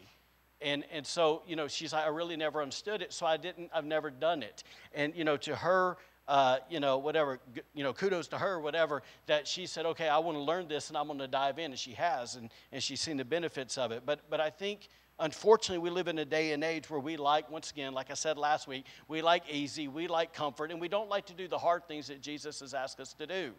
And, 0.61 0.85
and 0.93 1.05
so, 1.05 1.43
you 1.47 1.57
know, 1.57 1.67
she's 1.67 1.93
like, 1.93 2.05
I 2.05 2.09
really 2.09 2.37
never 2.37 2.63
understood 2.63 3.03
it, 3.03 3.13
so 3.13 3.27
I 3.27 3.37
didn't, 3.37 3.71
I've 3.75 3.85
never 3.85 4.11
done 4.11 4.45
it. 4.45 4.63
And, 4.95 5.13
you 5.17 5.25
know, 5.25 5.37
to 5.39 5.57
her, 5.57 5.97
uh, 6.29 6.59
you 6.71 6.79
know, 6.79 6.99
whatever, 6.99 7.41
you 7.75 7.83
know, 7.83 7.93
kudos 7.93 8.29
to 8.29 8.39
her, 8.39 8.61
whatever, 8.61 9.03
that 9.27 9.49
she 9.49 9.67
said, 9.67 9.87
okay, 9.87 10.09
I 10.09 10.19
want 10.19 10.37
to 10.37 10.43
learn 10.43 10.69
this 10.69 10.89
and 10.89 10.97
I'm 10.97 11.09
going 11.09 11.19
to 11.19 11.27
dive 11.27 11.59
in. 11.59 11.73
And 11.73 11.79
she 11.79 11.93
has, 11.93 12.37
and, 12.37 12.51
and 12.71 12.81
she's 12.81 13.01
seen 13.01 13.17
the 13.17 13.25
benefits 13.25 13.77
of 13.77 13.91
it. 13.91 14.05
But, 14.07 14.21
but 14.31 14.41
I 14.41 14.51
think 14.51 14.89
Unfortunately, 15.19 15.79
we 15.79 15.91
live 15.91 16.09
in 16.09 16.19
a 16.19 16.25
day 16.25 16.53
and 16.53 16.65
age 16.65 16.91
where 16.91 16.99
we 16.99 17.17
like, 17.17 17.51
once 17.51 17.71
again, 17.71 17.93
like 17.93 18.11
I 18.11 18.15
said 18.15 18.39
last 18.39 18.67
week, 18.67 18.87
we 19.09 19.23
like 19.23 19.45
easy, 19.49 19.87
we 19.87 20.09
like 20.09 20.33
comfort, 20.33 20.71
and 20.71 20.81
we 20.81 20.89
don't 20.89 21.09
like 21.09 21.27
to 21.27 21.35
do 21.35 21.47
the 21.47 21.59
hard 21.59 21.87
things 21.87 22.09
that 22.09 22.21
Jesus 22.21 22.61
has 22.61 22.75
asked 22.75 22.99
us 22.99 23.13
to 23.15 23.27
do. 23.27 23.53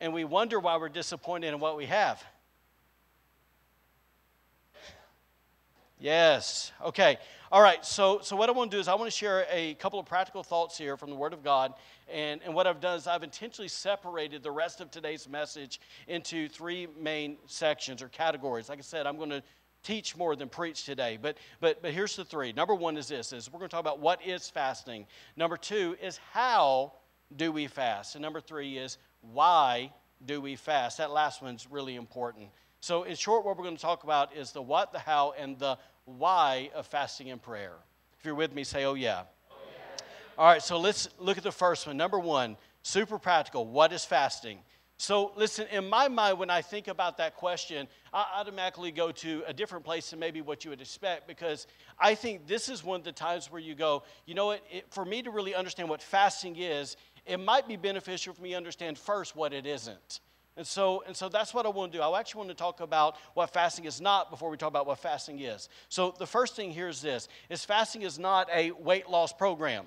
And 0.00 0.12
we 0.12 0.24
wonder 0.24 0.58
why 0.58 0.76
we're 0.78 0.88
disappointed 0.88 1.48
in 1.48 1.60
what 1.60 1.76
we 1.76 1.86
have. 1.86 2.22
Yes. 6.02 6.72
Okay. 6.84 7.16
All 7.52 7.62
right. 7.62 7.84
So, 7.84 8.18
so 8.22 8.34
what 8.34 8.48
I 8.48 8.52
want 8.52 8.72
to 8.72 8.76
do 8.76 8.80
is 8.80 8.88
I 8.88 8.94
want 8.94 9.08
to 9.08 9.16
share 9.16 9.46
a 9.48 9.74
couple 9.74 10.00
of 10.00 10.06
practical 10.06 10.42
thoughts 10.42 10.76
here 10.76 10.96
from 10.96 11.10
the 11.10 11.16
Word 11.16 11.32
of 11.32 11.44
God. 11.44 11.74
And, 12.12 12.40
and 12.44 12.54
what 12.54 12.66
I've 12.66 12.80
done 12.80 12.98
is 12.98 13.06
I've 13.06 13.22
intentionally 13.22 13.68
separated 13.68 14.42
the 14.42 14.50
rest 14.50 14.80
of 14.80 14.90
today's 14.90 15.28
message 15.28 15.80
into 16.08 16.48
three 16.48 16.88
main 16.98 17.36
sections 17.46 18.02
or 18.02 18.08
categories. 18.08 18.68
Like 18.68 18.80
I 18.80 18.82
said, 18.82 19.06
I'm 19.06 19.16
going 19.16 19.30
to 19.30 19.44
teach 19.82 20.16
more 20.16 20.36
than 20.36 20.48
preach 20.48 20.84
today. 20.84 21.18
But, 21.20 21.36
but, 21.60 21.82
but 21.82 21.92
here's 21.92 22.16
the 22.16 22.24
three. 22.24 22.52
Number 22.52 22.74
one 22.74 22.96
is 22.96 23.08
this, 23.08 23.32
is 23.32 23.52
we're 23.52 23.58
going 23.58 23.68
to 23.68 23.72
talk 23.72 23.80
about 23.80 24.00
what 24.00 24.24
is 24.24 24.48
fasting. 24.48 25.06
Number 25.36 25.56
two 25.56 25.96
is 26.02 26.18
how 26.32 26.92
do 27.36 27.52
we 27.52 27.66
fast? 27.66 28.14
And 28.14 28.22
number 28.22 28.40
three 28.40 28.78
is 28.78 28.98
why 29.20 29.92
do 30.24 30.40
we 30.40 30.56
fast? 30.56 30.98
That 30.98 31.10
last 31.10 31.42
one's 31.42 31.66
really 31.70 31.96
important. 31.96 32.48
So 32.80 33.04
in 33.04 33.14
short, 33.16 33.44
what 33.44 33.56
we're 33.56 33.64
going 33.64 33.76
to 33.76 33.82
talk 33.82 34.04
about 34.04 34.34
is 34.36 34.52
the 34.52 34.62
what, 34.62 34.92
the 34.92 34.98
how, 34.98 35.34
and 35.38 35.58
the 35.58 35.78
why 36.04 36.70
of 36.74 36.86
fasting 36.86 37.30
and 37.30 37.40
prayer. 37.40 37.74
If 38.18 38.24
you're 38.24 38.34
with 38.34 38.54
me, 38.54 38.64
say, 38.64 38.84
oh 38.84 38.94
yeah. 38.94 39.22
Oh, 39.50 39.54
yeah. 39.70 40.04
All 40.38 40.46
right, 40.46 40.62
so 40.62 40.78
let's 40.78 41.08
look 41.18 41.38
at 41.38 41.44
the 41.44 41.52
first 41.52 41.86
one. 41.86 41.96
Number 41.96 42.18
one, 42.18 42.56
super 42.82 43.18
practical. 43.18 43.66
What 43.66 43.92
is 43.92 44.04
fasting? 44.04 44.58
So, 45.02 45.32
listen, 45.34 45.66
in 45.72 45.88
my 45.88 46.06
mind, 46.06 46.38
when 46.38 46.48
I 46.48 46.62
think 46.62 46.86
about 46.86 47.16
that 47.16 47.34
question, 47.34 47.88
I 48.12 48.24
automatically 48.36 48.92
go 48.92 49.10
to 49.10 49.42
a 49.48 49.52
different 49.52 49.84
place 49.84 50.10
than 50.10 50.20
maybe 50.20 50.42
what 50.42 50.64
you 50.64 50.70
would 50.70 50.80
expect 50.80 51.26
because 51.26 51.66
I 51.98 52.14
think 52.14 52.46
this 52.46 52.68
is 52.68 52.84
one 52.84 53.00
of 53.00 53.04
the 53.04 53.10
times 53.10 53.50
where 53.50 53.60
you 53.60 53.74
go, 53.74 54.04
you 54.26 54.34
know 54.34 54.46
what, 54.46 54.62
it, 54.70 54.86
for 54.90 55.04
me 55.04 55.20
to 55.22 55.32
really 55.32 55.56
understand 55.56 55.88
what 55.88 56.00
fasting 56.00 56.54
is, 56.54 56.96
it 57.26 57.40
might 57.40 57.66
be 57.66 57.74
beneficial 57.74 58.32
for 58.32 58.42
me 58.42 58.50
to 58.50 58.54
understand 58.54 58.96
first 58.96 59.34
what 59.34 59.52
it 59.52 59.66
isn't. 59.66 60.20
And 60.56 60.64
so, 60.64 61.02
and 61.04 61.16
so 61.16 61.28
that's 61.28 61.52
what 61.52 61.66
I 61.66 61.70
want 61.70 61.90
to 61.90 61.98
do. 61.98 62.04
I 62.04 62.20
actually 62.20 62.38
want 62.38 62.50
to 62.50 62.54
talk 62.54 62.78
about 62.78 63.16
what 63.34 63.52
fasting 63.52 63.86
is 63.86 64.00
not 64.00 64.30
before 64.30 64.50
we 64.50 64.56
talk 64.56 64.68
about 64.68 64.86
what 64.86 65.00
fasting 65.00 65.40
is. 65.40 65.68
So 65.88 66.14
the 66.16 66.28
first 66.28 66.54
thing 66.54 66.70
here 66.70 66.86
is 66.86 67.02
this 67.02 67.26
is 67.50 67.64
fasting 67.64 68.02
is 68.02 68.20
not 68.20 68.48
a 68.54 68.70
weight 68.70 69.10
loss 69.10 69.32
program. 69.32 69.86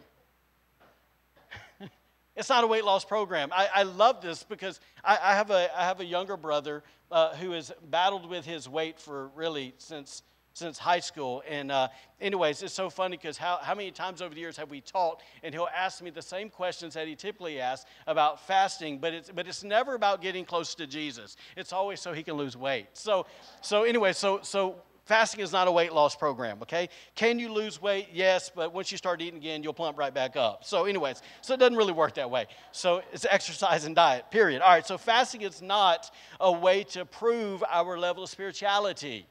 It's 2.36 2.50
not 2.50 2.63
a 2.63 2.68
weight 2.68 2.84
loss 2.84 3.06
program. 3.06 3.50
I, 3.54 3.70
I 3.74 3.84
love 3.84 4.22
this 4.22 4.44
because 4.44 4.82
I, 5.04 5.18
I, 5.22 5.36
have 5.36 5.51
a, 5.51 5.70
I 5.77 5.84
have 5.84 6.01
a 6.01 6.06
younger 6.06 6.36
brother 6.36 6.84
uh, 7.12 7.34
who 7.36 7.51
has 7.51 7.72
battled 7.89 8.30
with 8.30 8.46
his 8.46 8.68
weight 8.68 9.00
for 9.00 9.30
really 9.30 9.74
since, 9.77 10.22
since 10.54 10.77
high 10.77 11.00
school. 11.00 11.44
And, 11.48 11.72
uh, 11.72 11.88
anyways, 12.20 12.62
it's 12.62 12.74
so 12.74 12.89
funny 12.89 13.15
because 13.15 13.38
how, 13.38 13.60
how 13.62 13.74
many 13.74 13.89
times 13.92 14.22
over 14.22 14.36
the 14.36 14.42
years 14.42 14.58
have 14.58 14.70
we 14.70 14.82
taught, 14.82 15.22
and 15.44 15.54
he'll 15.54 15.70
ask 15.74 16.04
me 16.04 16.10
the 16.10 16.22
same 16.22 16.50
questions 16.50 16.94
that 16.96 17.08
he 17.08 17.15
typically 17.15 17.62
asks 17.62 17.89
about 18.06 18.46
fasting, 18.46 19.00
but 19.00 19.13
it's, 19.13 19.32
but 19.34 19.48
it's 19.48 19.63
never 19.63 19.96
about 19.96 20.22
getting 20.22 20.44
close 20.44 20.75
to 20.75 20.88
Jesus. 20.88 21.38
It's 21.56 21.72
always 21.72 22.01
so 22.01 22.12
he 22.12 22.24
can 22.24 22.36
lose 22.36 22.58
weight. 22.58 22.88
So, 22.94 23.27
so 23.62 23.84
anyway, 23.84 24.12
so, 24.12 24.39
so 24.42 24.75
Fasting 25.06 25.42
is 25.42 25.52
not 25.52 25.68
a 25.68 25.72
weight 25.72 25.94
loss 25.94 26.16
program, 26.16 26.58
okay? 26.64 26.90
Can 27.14 27.38
you 27.38 27.54
lose 27.54 27.80
weight? 27.80 28.10
Yes, 28.12 28.52
but 28.54 28.74
once 28.74 28.92
you 28.92 28.98
start 28.98 29.22
eating 29.22 29.38
again, 29.38 29.62
you'll 29.62 29.74
plump 29.74 30.00
right 30.00 30.14
back 30.14 30.36
up. 30.36 30.66
So, 30.66 30.86
anyways, 30.86 31.22
so 31.42 31.54
it 31.54 31.60
doesn't 31.60 31.78
really 31.78 31.94
work 31.94 32.16
that 32.16 32.32
way. 32.32 32.48
So, 32.72 33.04
it's 33.14 33.26
exercise 33.30 33.86
and 33.86 33.96
diet, 33.96 34.32
period. 34.32 34.64
All 34.64 34.72
right, 34.72 34.86
so 34.86 34.98
fasting 34.98 35.44
is 35.44 35.62
not 35.62 36.12
a 36.40 36.52
way 36.52 36.84
to 36.86 37.06
prove 37.06 37.64
our 37.70 38.00
level 38.00 38.24
of 38.24 38.32
spirituality. 38.32 39.28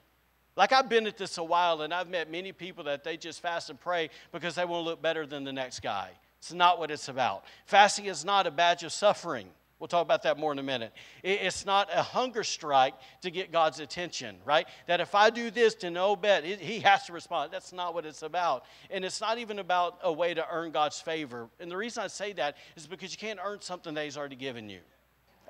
Like, 0.54 0.72
I've 0.72 0.88
been 0.88 1.08
at 1.08 1.16
this 1.16 1.38
a 1.38 1.44
while, 1.44 1.82
and 1.82 1.92
I've 1.92 2.08
met 2.08 2.30
many 2.30 2.52
people 2.52 2.84
that 2.84 3.02
they 3.02 3.16
just 3.16 3.42
fast 3.42 3.68
and 3.68 3.80
pray 3.80 4.10
because 4.30 4.54
they 4.54 4.64
want 4.64 4.84
to 4.84 4.88
look 4.88 5.02
better 5.02 5.26
than 5.26 5.42
the 5.42 5.52
next 5.52 5.82
guy. 5.82 6.12
It's 6.38 6.52
not 6.52 6.78
what 6.78 6.92
it's 6.92 7.08
about. 7.08 7.44
Fasting 7.66 8.04
is 8.04 8.24
not 8.24 8.46
a 8.46 8.52
badge 8.52 8.84
of 8.84 8.92
suffering. 8.92 9.48
We'll 9.80 9.88
talk 9.88 10.02
about 10.02 10.22
that 10.22 10.38
more 10.38 10.52
in 10.52 10.58
a 10.58 10.62
minute. 10.62 10.92
It's 11.22 11.66
not 11.66 11.88
a 11.92 12.02
hunger 12.02 12.44
strike 12.44 12.94
to 13.22 13.30
get 13.30 13.50
God's 13.50 13.80
attention, 13.80 14.36
right? 14.44 14.66
That 14.86 15.00
if 15.00 15.14
I 15.14 15.30
do 15.30 15.50
this 15.50 15.74
to 15.76 15.88
oh, 15.88 15.90
no 15.90 16.16
bet, 16.16 16.44
He 16.44 16.78
has 16.80 17.06
to 17.06 17.12
respond. 17.12 17.52
That's 17.52 17.72
not 17.72 17.92
what 17.92 18.06
it's 18.06 18.22
about. 18.22 18.64
And 18.90 19.04
it's 19.04 19.20
not 19.20 19.38
even 19.38 19.58
about 19.58 19.98
a 20.02 20.12
way 20.12 20.32
to 20.32 20.46
earn 20.50 20.70
God's 20.70 21.00
favor. 21.00 21.48
And 21.58 21.70
the 21.70 21.76
reason 21.76 22.04
I 22.04 22.06
say 22.06 22.32
that 22.34 22.56
is 22.76 22.86
because 22.86 23.12
you 23.12 23.18
can't 23.18 23.40
earn 23.44 23.60
something 23.60 23.94
that 23.94 24.04
He's 24.04 24.16
already 24.16 24.36
given 24.36 24.70
you. 24.70 24.78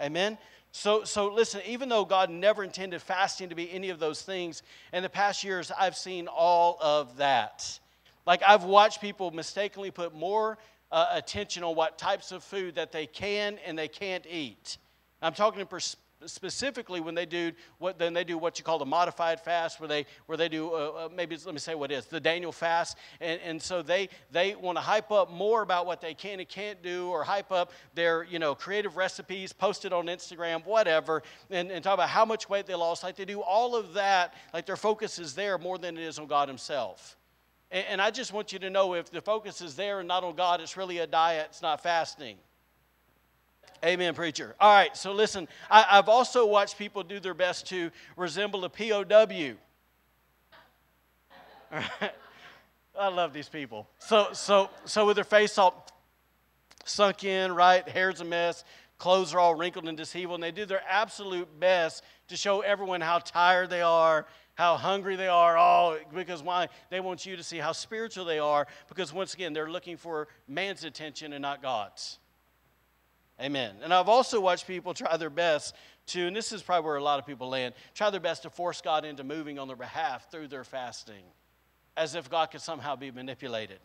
Amen? 0.00 0.38
So, 0.72 1.04
so 1.04 1.32
listen, 1.32 1.60
even 1.66 1.88
though 1.88 2.04
God 2.04 2.30
never 2.30 2.64
intended 2.64 3.00
fasting 3.02 3.50
to 3.50 3.54
be 3.54 3.70
any 3.70 3.90
of 3.90 4.00
those 4.00 4.22
things, 4.22 4.62
in 4.92 5.02
the 5.02 5.08
past 5.08 5.44
years, 5.44 5.70
I've 5.78 5.96
seen 5.96 6.26
all 6.26 6.78
of 6.80 7.18
that. 7.18 7.78
Like, 8.26 8.42
I've 8.46 8.64
watched 8.64 9.00
people 9.00 9.30
mistakenly 9.30 9.90
put 9.90 10.14
more 10.14 10.58
uh, 10.94 11.08
attention 11.10 11.64
on 11.64 11.74
what 11.74 11.98
types 11.98 12.30
of 12.30 12.44
food 12.44 12.76
that 12.76 12.92
they 12.92 13.04
can 13.04 13.58
and 13.66 13.76
they 13.76 13.88
can't 13.88 14.24
eat. 14.30 14.78
I'm 15.20 15.34
talking 15.34 15.66
pers- 15.66 15.96
specifically 16.24 17.00
when 17.00 17.16
they 17.16 17.26
do 17.26 17.50
what 17.78 17.98
then 17.98 18.14
they 18.14 18.22
do 18.22 18.38
what 18.38 18.60
you 18.60 18.64
call 18.64 18.78
the 18.78 18.86
modified 18.86 19.40
fast 19.40 19.80
where 19.80 19.88
they 19.88 20.06
where 20.26 20.38
they 20.38 20.48
do 20.48 20.72
uh, 20.72 20.76
uh, 20.76 21.08
maybe 21.14 21.36
let 21.44 21.52
me 21.52 21.58
say 21.58 21.74
what 21.74 21.90
it 21.90 21.96
is 21.96 22.06
the 22.06 22.20
daniel 22.20 22.52
fast. 22.52 22.96
And, 23.20 23.40
and 23.44 23.60
so 23.60 23.82
they 23.82 24.08
they 24.30 24.54
want 24.54 24.78
to 24.78 24.82
hype 24.82 25.10
up 25.10 25.32
more 25.32 25.62
about 25.62 25.84
what 25.84 26.00
they 26.00 26.14
can 26.14 26.38
and 26.38 26.48
can't 26.48 26.80
do 26.80 27.08
or 27.08 27.24
hype 27.24 27.50
up 27.50 27.72
their 27.94 28.22
you 28.22 28.38
know 28.38 28.54
creative 28.54 28.96
recipes 28.96 29.52
posted 29.52 29.92
on 29.92 30.06
instagram 30.06 30.64
whatever 30.64 31.24
and, 31.50 31.72
and 31.72 31.82
talk 31.82 31.94
about 31.94 32.08
how 32.08 32.24
much 32.24 32.48
weight 32.48 32.66
they 32.66 32.76
lost. 32.76 33.02
Like 33.02 33.16
they 33.16 33.24
do 33.24 33.40
all 33.40 33.74
of 33.74 33.94
that 33.94 34.34
like 34.54 34.64
their 34.64 34.76
focus 34.76 35.18
is 35.18 35.34
there 35.34 35.58
more 35.58 35.76
than 35.76 35.98
it 35.98 36.04
is 36.04 36.20
on 36.20 36.28
god 36.28 36.46
himself 36.46 37.16
and, 37.70 37.84
and 37.88 38.02
I 38.02 38.10
just 38.10 38.32
want 38.32 38.52
you 38.52 38.58
to 38.60 38.70
know 38.70 38.94
if 38.94 39.10
the 39.10 39.20
focus 39.20 39.60
is 39.60 39.76
there 39.76 40.00
and 40.00 40.08
not 40.08 40.24
on 40.24 40.34
God, 40.34 40.60
it's 40.60 40.76
really 40.76 40.98
a 40.98 41.06
diet, 41.06 41.46
it's 41.50 41.62
not 41.62 41.82
fasting. 41.82 42.36
Amen, 43.84 44.14
preacher. 44.14 44.54
All 44.60 44.72
right, 44.72 44.96
so 44.96 45.12
listen, 45.12 45.46
I, 45.70 45.82
have 45.82 46.08
also 46.08 46.46
watched 46.46 46.78
people 46.78 47.02
do 47.02 47.20
their 47.20 47.34
best 47.34 47.66
to 47.66 47.90
resemble 48.16 48.64
a 48.64 48.70
POW. 48.70 49.56
I 52.98 53.08
love 53.08 53.32
these 53.32 53.48
people. 53.48 53.88
So, 53.98 54.28
so, 54.32 54.70
so 54.84 55.06
with 55.06 55.16
their 55.16 55.24
face 55.24 55.58
all 55.58 55.86
sunk 56.84 57.24
in, 57.24 57.52
right? 57.52 57.86
Hair's 57.88 58.20
a 58.20 58.24
mess, 58.24 58.64
clothes 58.98 59.34
are 59.34 59.40
all 59.40 59.54
wrinkled 59.54 59.88
and 59.88 59.96
disheveled, 59.96 60.36
and 60.36 60.42
they 60.42 60.52
do 60.52 60.64
their 60.64 60.82
absolute 60.88 61.48
best 61.58 62.04
to 62.28 62.36
show 62.36 62.60
everyone 62.60 63.00
how 63.00 63.18
tired 63.18 63.68
they 63.68 63.82
are 63.82 64.26
how 64.54 64.76
hungry 64.76 65.16
they 65.16 65.28
are, 65.28 65.56
all 65.56 65.96
because 66.14 66.42
why? 66.42 66.68
They 66.90 67.00
want 67.00 67.26
you 67.26 67.36
to 67.36 67.42
see 67.42 67.58
how 67.58 67.72
spiritual 67.72 68.24
they 68.24 68.38
are, 68.38 68.66
because 68.88 69.12
once 69.12 69.34
again, 69.34 69.52
they're 69.52 69.70
looking 69.70 69.96
for 69.96 70.28
man's 70.48 70.84
attention 70.84 71.32
and 71.32 71.42
not 71.42 71.60
God's. 71.60 72.18
Amen. 73.40 73.74
And 73.82 73.92
I've 73.92 74.08
also 74.08 74.40
watched 74.40 74.66
people 74.66 74.94
try 74.94 75.16
their 75.16 75.30
best 75.30 75.74
to, 76.06 76.26
and 76.26 76.36
this 76.36 76.52
is 76.52 76.62
probably 76.62 76.86
where 76.86 76.96
a 76.96 77.02
lot 77.02 77.18
of 77.18 77.26
people 77.26 77.48
land, 77.48 77.74
try 77.94 78.10
their 78.10 78.20
best 78.20 78.42
to 78.42 78.50
force 78.50 78.80
God 78.80 79.04
into 79.04 79.24
moving 79.24 79.58
on 79.58 79.66
their 79.66 79.76
behalf 79.76 80.30
through 80.30 80.48
their 80.48 80.64
fasting, 80.64 81.24
as 81.96 82.14
if 82.14 82.30
God 82.30 82.50
could 82.50 82.60
somehow 82.60 82.94
be 82.94 83.10
manipulated. 83.10 83.78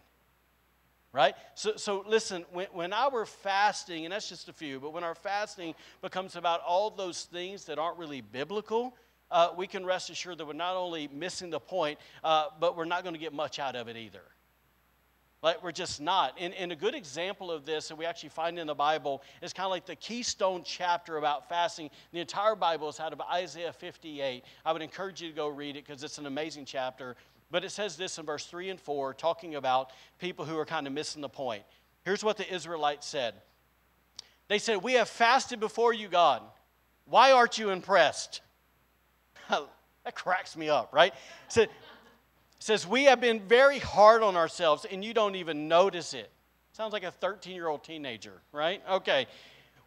Right? 1.11 1.33
So, 1.55 1.75
so 1.75 2.03
listen, 2.07 2.45
when, 2.51 2.67
when 2.71 2.93
our 2.93 3.25
fasting, 3.25 4.05
and 4.05 4.13
that's 4.13 4.29
just 4.29 4.47
a 4.47 4.53
few, 4.53 4.79
but 4.79 4.93
when 4.93 5.03
our 5.03 5.15
fasting 5.15 5.73
becomes 6.03 6.35
about 6.35 6.61
all 6.61 6.91
those 6.91 7.23
things 7.23 7.65
that 7.65 7.79
aren't 7.79 7.97
really 7.97 8.21
biblical, 8.21 8.93
uh, 9.31 9.50
we 9.55 9.67
can 9.67 9.86
rest 9.86 10.09
assured 10.09 10.38
that 10.38 10.45
we're 10.45 10.53
not 10.53 10.75
only 10.75 11.07
missing 11.07 11.50
the 11.50 11.59
point, 11.59 12.00
uh, 12.24 12.45
but 12.59 12.75
we're 12.75 12.86
not 12.86 13.03
going 13.03 13.13
to 13.13 13.19
get 13.19 13.33
much 13.33 13.59
out 13.59 13.75
of 13.75 13.88
it 13.88 13.98
either. 13.98 14.24
Like, 15.41 15.63
we're 15.63 15.71
just 15.71 16.01
not. 16.01 16.33
And, 16.38 16.53
and 16.55 16.71
a 16.74 16.75
good 16.75 16.95
example 16.95 17.50
of 17.50 17.65
this 17.65 17.88
that 17.88 17.95
we 17.95 18.05
actually 18.05 18.29
find 18.29 18.59
in 18.59 18.67
the 18.67 18.75
Bible 18.75 19.24
is 19.41 19.53
kind 19.53 19.65
of 19.65 19.71
like 19.71 19.86
the 19.86 19.95
keystone 19.95 20.63
chapter 20.65 21.17
about 21.17 21.48
fasting. 21.48 21.89
The 22.12 22.19
entire 22.19 22.55
Bible 22.55 22.89
is 22.89 23.00
out 23.00 23.13
of 23.13 23.21
Isaiah 23.21 23.71
58. 23.71 24.43
I 24.65 24.74
would 24.74 24.81
encourage 24.81 25.21
you 25.21 25.29
to 25.29 25.36
go 25.36 25.48
read 25.48 25.77
it 25.77 25.86
because 25.86 26.03
it's 26.03 26.17
an 26.17 26.25
amazing 26.25 26.65
chapter. 26.65 27.15
But 27.51 27.63
it 27.63 27.69
says 27.69 27.95
this 27.95 28.17
in 28.17 28.25
verse 28.25 28.45
3 28.48 28.69
and 28.69 28.79
4, 28.79 29.13
talking 29.13 29.55
about 29.55 29.91
people 30.19 30.43
who 30.43 30.57
are 30.57 30.65
kind 30.65 30.88
of 30.88 30.93
missing 30.93 31.21
the 31.21 31.29
point. 31.29 31.63
Here's 32.03 32.24
what 32.24 32.38
the 32.38 32.53
Israelites 32.53 33.07
said 33.07 33.36
They 34.50 34.59
said, 34.59 34.83
We 34.83 34.93
have 34.93 35.07
fasted 35.07 35.59
before 35.62 35.93
you, 35.93 36.09
God. 36.09 36.41
Why 37.05 37.31
aren't 37.31 37.57
you 37.57 37.69
impressed? 37.69 38.41
that 40.03 40.15
cracks 40.15 40.56
me 40.56 40.70
up, 40.70 40.94
right? 40.94 41.13
Said, 41.48 41.70
says, 42.60 42.88
We 42.88 43.06
have 43.06 43.22
been 43.22 43.41
very 43.41 43.79
hard 43.79 44.22
on 44.22 44.36
ourselves 44.36 44.86
and 44.89 45.03
you 45.03 45.13
don't 45.13 45.36
even 45.36 45.68
notice 45.68 46.13
it. 46.13 46.32
Sounds 46.74 46.94
like 46.94 47.03
a 47.03 47.12
13 47.12 47.56
year 47.56 47.68
old 47.68 47.84
teenager, 47.84 48.41
right? 48.51 48.82
Okay. 48.89 49.27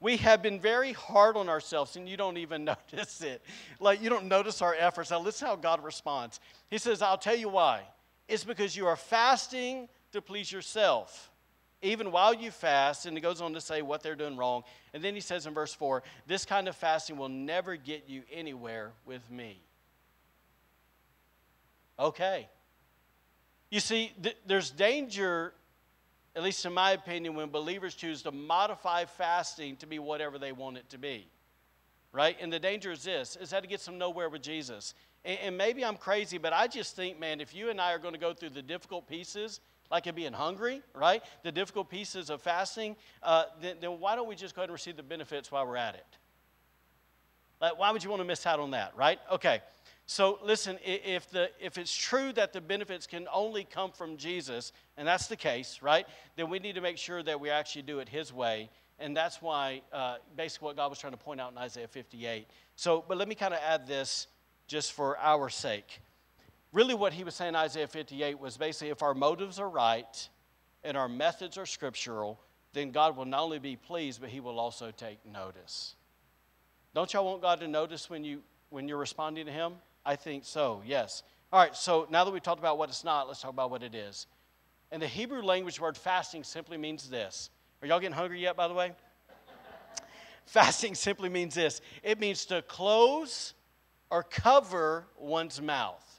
We 0.00 0.16
have 0.16 0.42
been 0.42 0.58
very 0.58 0.92
hard 0.92 1.36
on 1.36 1.48
ourselves 1.48 1.96
and 1.96 2.08
you 2.08 2.16
don't 2.16 2.36
even 2.36 2.64
notice 2.92 3.22
it. 3.22 3.42
Like 3.80 4.02
you 4.02 4.10
don't 4.10 4.26
notice 4.26 4.60
our 4.60 4.74
efforts. 4.74 5.10
Now, 5.10 5.20
listen 5.20 5.46
how 5.46 5.56
God 5.56 5.82
responds. 5.84 6.40
He 6.70 6.78
says, 6.78 7.02
I'll 7.02 7.18
tell 7.18 7.36
you 7.36 7.48
why. 7.48 7.82
It's 8.28 8.44
because 8.44 8.76
you 8.76 8.86
are 8.86 8.96
fasting 8.96 9.88
to 10.12 10.20
please 10.20 10.50
yourself, 10.50 11.30
even 11.82 12.12
while 12.12 12.32
you 12.32 12.50
fast. 12.50 13.06
And 13.06 13.16
he 13.16 13.20
goes 13.20 13.40
on 13.40 13.52
to 13.54 13.60
say 13.60 13.82
what 13.82 14.02
they're 14.02 14.14
doing 14.14 14.36
wrong. 14.36 14.62
And 14.94 15.02
then 15.02 15.14
he 15.14 15.20
says 15.20 15.46
in 15.46 15.54
verse 15.54 15.74
4 15.74 16.02
this 16.26 16.44
kind 16.44 16.68
of 16.68 16.76
fasting 16.76 17.16
will 17.16 17.28
never 17.28 17.76
get 17.76 18.08
you 18.08 18.22
anywhere 18.32 18.92
with 19.04 19.28
me. 19.30 19.60
Okay. 21.98 22.48
You 23.70 23.80
see, 23.80 24.12
th- 24.22 24.36
there's 24.46 24.70
danger, 24.70 25.52
at 26.34 26.42
least 26.42 26.64
in 26.64 26.72
my 26.72 26.92
opinion, 26.92 27.34
when 27.34 27.50
believers 27.50 27.94
choose 27.94 28.22
to 28.22 28.32
modify 28.32 29.04
fasting 29.04 29.76
to 29.76 29.86
be 29.86 29.98
whatever 29.98 30.38
they 30.38 30.52
want 30.52 30.76
it 30.76 30.88
to 30.90 30.98
be. 30.98 31.28
Right? 32.12 32.36
And 32.40 32.52
the 32.52 32.58
danger 32.58 32.92
is 32.92 33.04
this 33.04 33.36
is 33.36 33.50
that 33.50 33.64
it 33.64 33.68
gets 33.68 33.86
them 33.86 33.98
nowhere 33.98 34.28
with 34.28 34.42
Jesus. 34.42 34.94
And, 35.24 35.38
and 35.42 35.56
maybe 35.58 35.84
I'm 35.84 35.96
crazy, 35.96 36.38
but 36.38 36.52
I 36.52 36.66
just 36.66 36.96
think, 36.96 37.18
man, 37.18 37.40
if 37.40 37.54
you 37.54 37.70
and 37.70 37.80
I 37.80 37.92
are 37.92 37.98
going 37.98 38.14
to 38.14 38.20
go 38.20 38.34
through 38.34 38.50
the 38.50 38.62
difficult 38.62 39.08
pieces, 39.08 39.60
like 39.92 40.06
it 40.06 40.14
being 40.16 40.32
hungry, 40.32 40.82
right? 40.94 41.22
The 41.42 41.52
difficult 41.52 41.90
pieces 41.90 42.30
of 42.30 42.40
fasting, 42.40 42.96
uh, 43.22 43.44
then, 43.60 43.76
then 43.80 44.00
why 44.00 44.16
don't 44.16 44.26
we 44.26 44.34
just 44.34 44.56
go 44.56 44.62
ahead 44.62 44.70
and 44.70 44.72
receive 44.72 44.96
the 44.96 45.02
benefits 45.02 45.52
while 45.52 45.66
we're 45.66 45.76
at 45.76 45.94
it? 45.94 46.06
Like, 47.60 47.78
why 47.78 47.92
would 47.92 48.02
you 48.02 48.08
want 48.08 48.20
to 48.20 48.24
miss 48.26 48.44
out 48.46 48.58
on 48.58 48.70
that, 48.72 48.96
right? 48.96 49.20
Okay. 49.30 49.60
So 50.06 50.38
listen, 50.42 50.78
if, 50.84 51.30
the, 51.30 51.50
if 51.60 51.78
it's 51.78 51.94
true 51.94 52.32
that 52.32 52.52
the 52.54 52.60
benefits 52.60 53.06
can 53.06 53.28
only 53.32 53.64
come 53.64 53.92
from 53.92 54.16
Jesus, 54.16 54.72
and 54.96 55.06
that's 55.06 55.26
the 55.26 55.36
case, 55.36 55.80
right, 55.82 56.06
then 56.36 56.48
we 56.48 56.58
need 56.58 56.74
to 56.74 56.80
make 56.80 56.96
sure 56.96 57.22
that 57.22 57.38
we 57.38 57.50
actually 57.50 57.82
do 57.82 58.00
it 58.00 58.08
His 58.08 58.32
way. 58.32 58.70
And 58.98 59.16
that's 59.16 59.42
why, 59.42 59.82
uh, 59.92 60.16
basically, 60.36 60.66
what 60.66 60.76
God 60.76 60.88
was 60.88 60.98
trying 60.98 61.12
to 61.12 61.18
point 61.18 61.40
out 61.40 61.52
in 61.52 61.58
Isaiah 61.58 61.86
58. 61.86 62.46
So, 62.76 63.04
but 63.06 63.18
let 63.18 63.28
me 63.28 63.34
kind 63.34 63.52
of 63.52 63.60
add 63.60 63.86
this 63.86 64.26
just 64.66 64.92
for 64.92 65.18
our 65.18 65.50
sake. 65.50 66.00
Really, 66.72 66.94
what 66.94 67.12
he 67.12 67.22
was 67.22 67.34
saying 67.34 67.50
in 67.50 67.56
Isaiah 67.56 67.86
58 67.86 68.38
was 68.38 68.56
basically 68.56 68.88
if 68.88 69.02
our 69.02 69.14
motives 69.14 69.58
are 69.58 69.68
right 69.68 70.28
and 70.82 70.96
our 70.96 71.08
methods 71.08 71.58
are 71.58 71.66
scriptural, 71.66 72.40
then 72.72 72.90
God 72.90 73.16
will 73.16 73.26
not 73.26 73.42
only 73.42 73.58
be 73.58 73.76
pleased, 73.76 74.20
but 74.20 74.30
He 74.30 74.40
will 74.40 74.58
also 74.58 74.90
take 74.90 75.18
notice. 75.26 75.94
Don't 76.94 77.12
y'all 77.12 77.24
want 77.24 77.42
God 77.42 77.60
to 77.60 77.68
notice 77.68 78.08
when, 78.08 78.24
you, 78.24 78.42
when 78.70 78.88
you're 78.88 78.98
responding 78.98 79.46
to 79.46 79.52
Him? 79.52 79.74
I 80.04 80.16
think 80.16 80.44
so, 80.44 80.82
yes. 80.84 81.22
All 81.52 81.60
right, 81.60 81.76
so 81.76 82.06
now 82.10 82.24
that 82.24 82.30
we've 82.30 82.42
talked 82.42 82.58
about 82.58 82.78
what 82.78 82.88
it's 82.88 83.04
not, 83.04 83.28
let's 83.28 83.42
talk 83.42 83.50
about 83.50 83.70
what 83.70 83.82
it 83.82 83.94
is. 83.94 84.26
And 84.90 85.00
the 85.00 85.06
Hebrew 85.06 85.42
language 85.42 85.80
word 85.80 85.96
fasting 85.96 86.44
simply 86.44 86.78
means 86.78 87.08
this. 87.08 87.50
Are 87.80 87.88
y'all 87.88 88.00
getting 88.00 88.16
hungry 88.16 88.40
yet, 88.40 88.56
by 88.56 88.68
the 88.68 88.74
way? 88.74 88.92
fasting 90.46 90.94
simply 90.94 91.28
means 91.28 91.54
this 91.54 91.80
it 92.02 92.18
means 92.18 92.46
to 92.46 92.62
close 92.62 93.54
or 94.10 94.22
cover 94.22 95.06
one's 95.18 95.60
mouth 95.60 96.11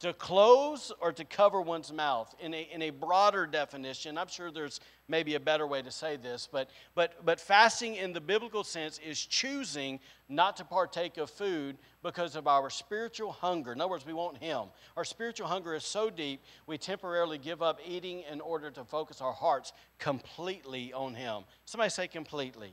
to 0.00 0.12
close 0.14 0.92
or 1.00 1.12
to 1.12 1.24
cover 1.24 1.60
one's 1.60 1.92
mouth. 1.92 2.34
In 2.40 2.54
a, 2.54 2.68
in 2.72 2.82
a 2.82 2.90
broader 2.90 3.46
definition 3.46 4.18
i'm 4.18 4.28
sure 4.28 4.50
there's 4.50 4.80
maybe 5.08 5.34
a 5.34 5.40
better 5.40 5.66
way 5.66 5.82
to 5.82 5.90
say 5.90 6.16
this 6.16 6.48
but, 6.50 6.70
but, 6.94 7.24
but 7.24 7.40
fasting 7.40 7.96
in 7.96 8.12
the 8.12 8.20
biblical 8.20 8.64
sense 8.64 8.98
is 9.06 9.24
choosing 9.24 10.00
not 10.28 10.56
to 10.56 10.64
partake 10.64 11.16
of 11.18 11.28
food 11.30 11.76
because 12.02 12.36
of 12.36 12.46
our 12.46 12.70
spiritual 12.70 13.32
hunger. 13.32 13.72
In 13.72 13.80
other 13.80 13.90
words 13.90 14.06
we 14.06 14.12
want 14.12 14.38
him. 14.38 14.66
Our 14.96 15.04
spiritual 15.04 15.48
hunger 15.48 15.74
is 15.74 15.84
so 15.84 16.10
deep 16.10 16.42
we 16.66 16.78
temporarily 16.78 17.38
give 17.38 17.62
up 17.62 17.80
eating 17.86 18.22
in 18.30 18.40
order 18.40 18.70
to 18.70 18.84
focus 18.84 19.20
our 19.20 19.32
hearts 19.32 19.72
completely 19.98 20.92
on 20.92 21.14
him. 21.14 21.42
Somebody 21.64 21.90
say 21.90 22.08
completely 22.08 22.72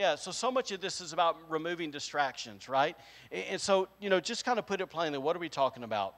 yeah, 0.00 0.14
so 0.14 0.30
so 0.30 0.50
much 0.50 0.72
of 0.72 0.80
this 0.80 1.02
is 1.02 1.12
about 1.12 1.36
removing 1.50 1.90
distractions, 1.90 2.70
right? 2.70 2.96
And 3.30 3.60
so, 3.60 3.86
you 4.00 4.08
know, 4.08 4.18
just 4.18 4.46
kind 4.46 4.58
of 4.58 4.66
put 4.66 4.80
it 4.80 4.86
plainly, 4.86 5.18
what 5.18 5.36
are 5.36 5.38
we 5.38 5.50
talking 5.50 5.84
about? 5.84 6.14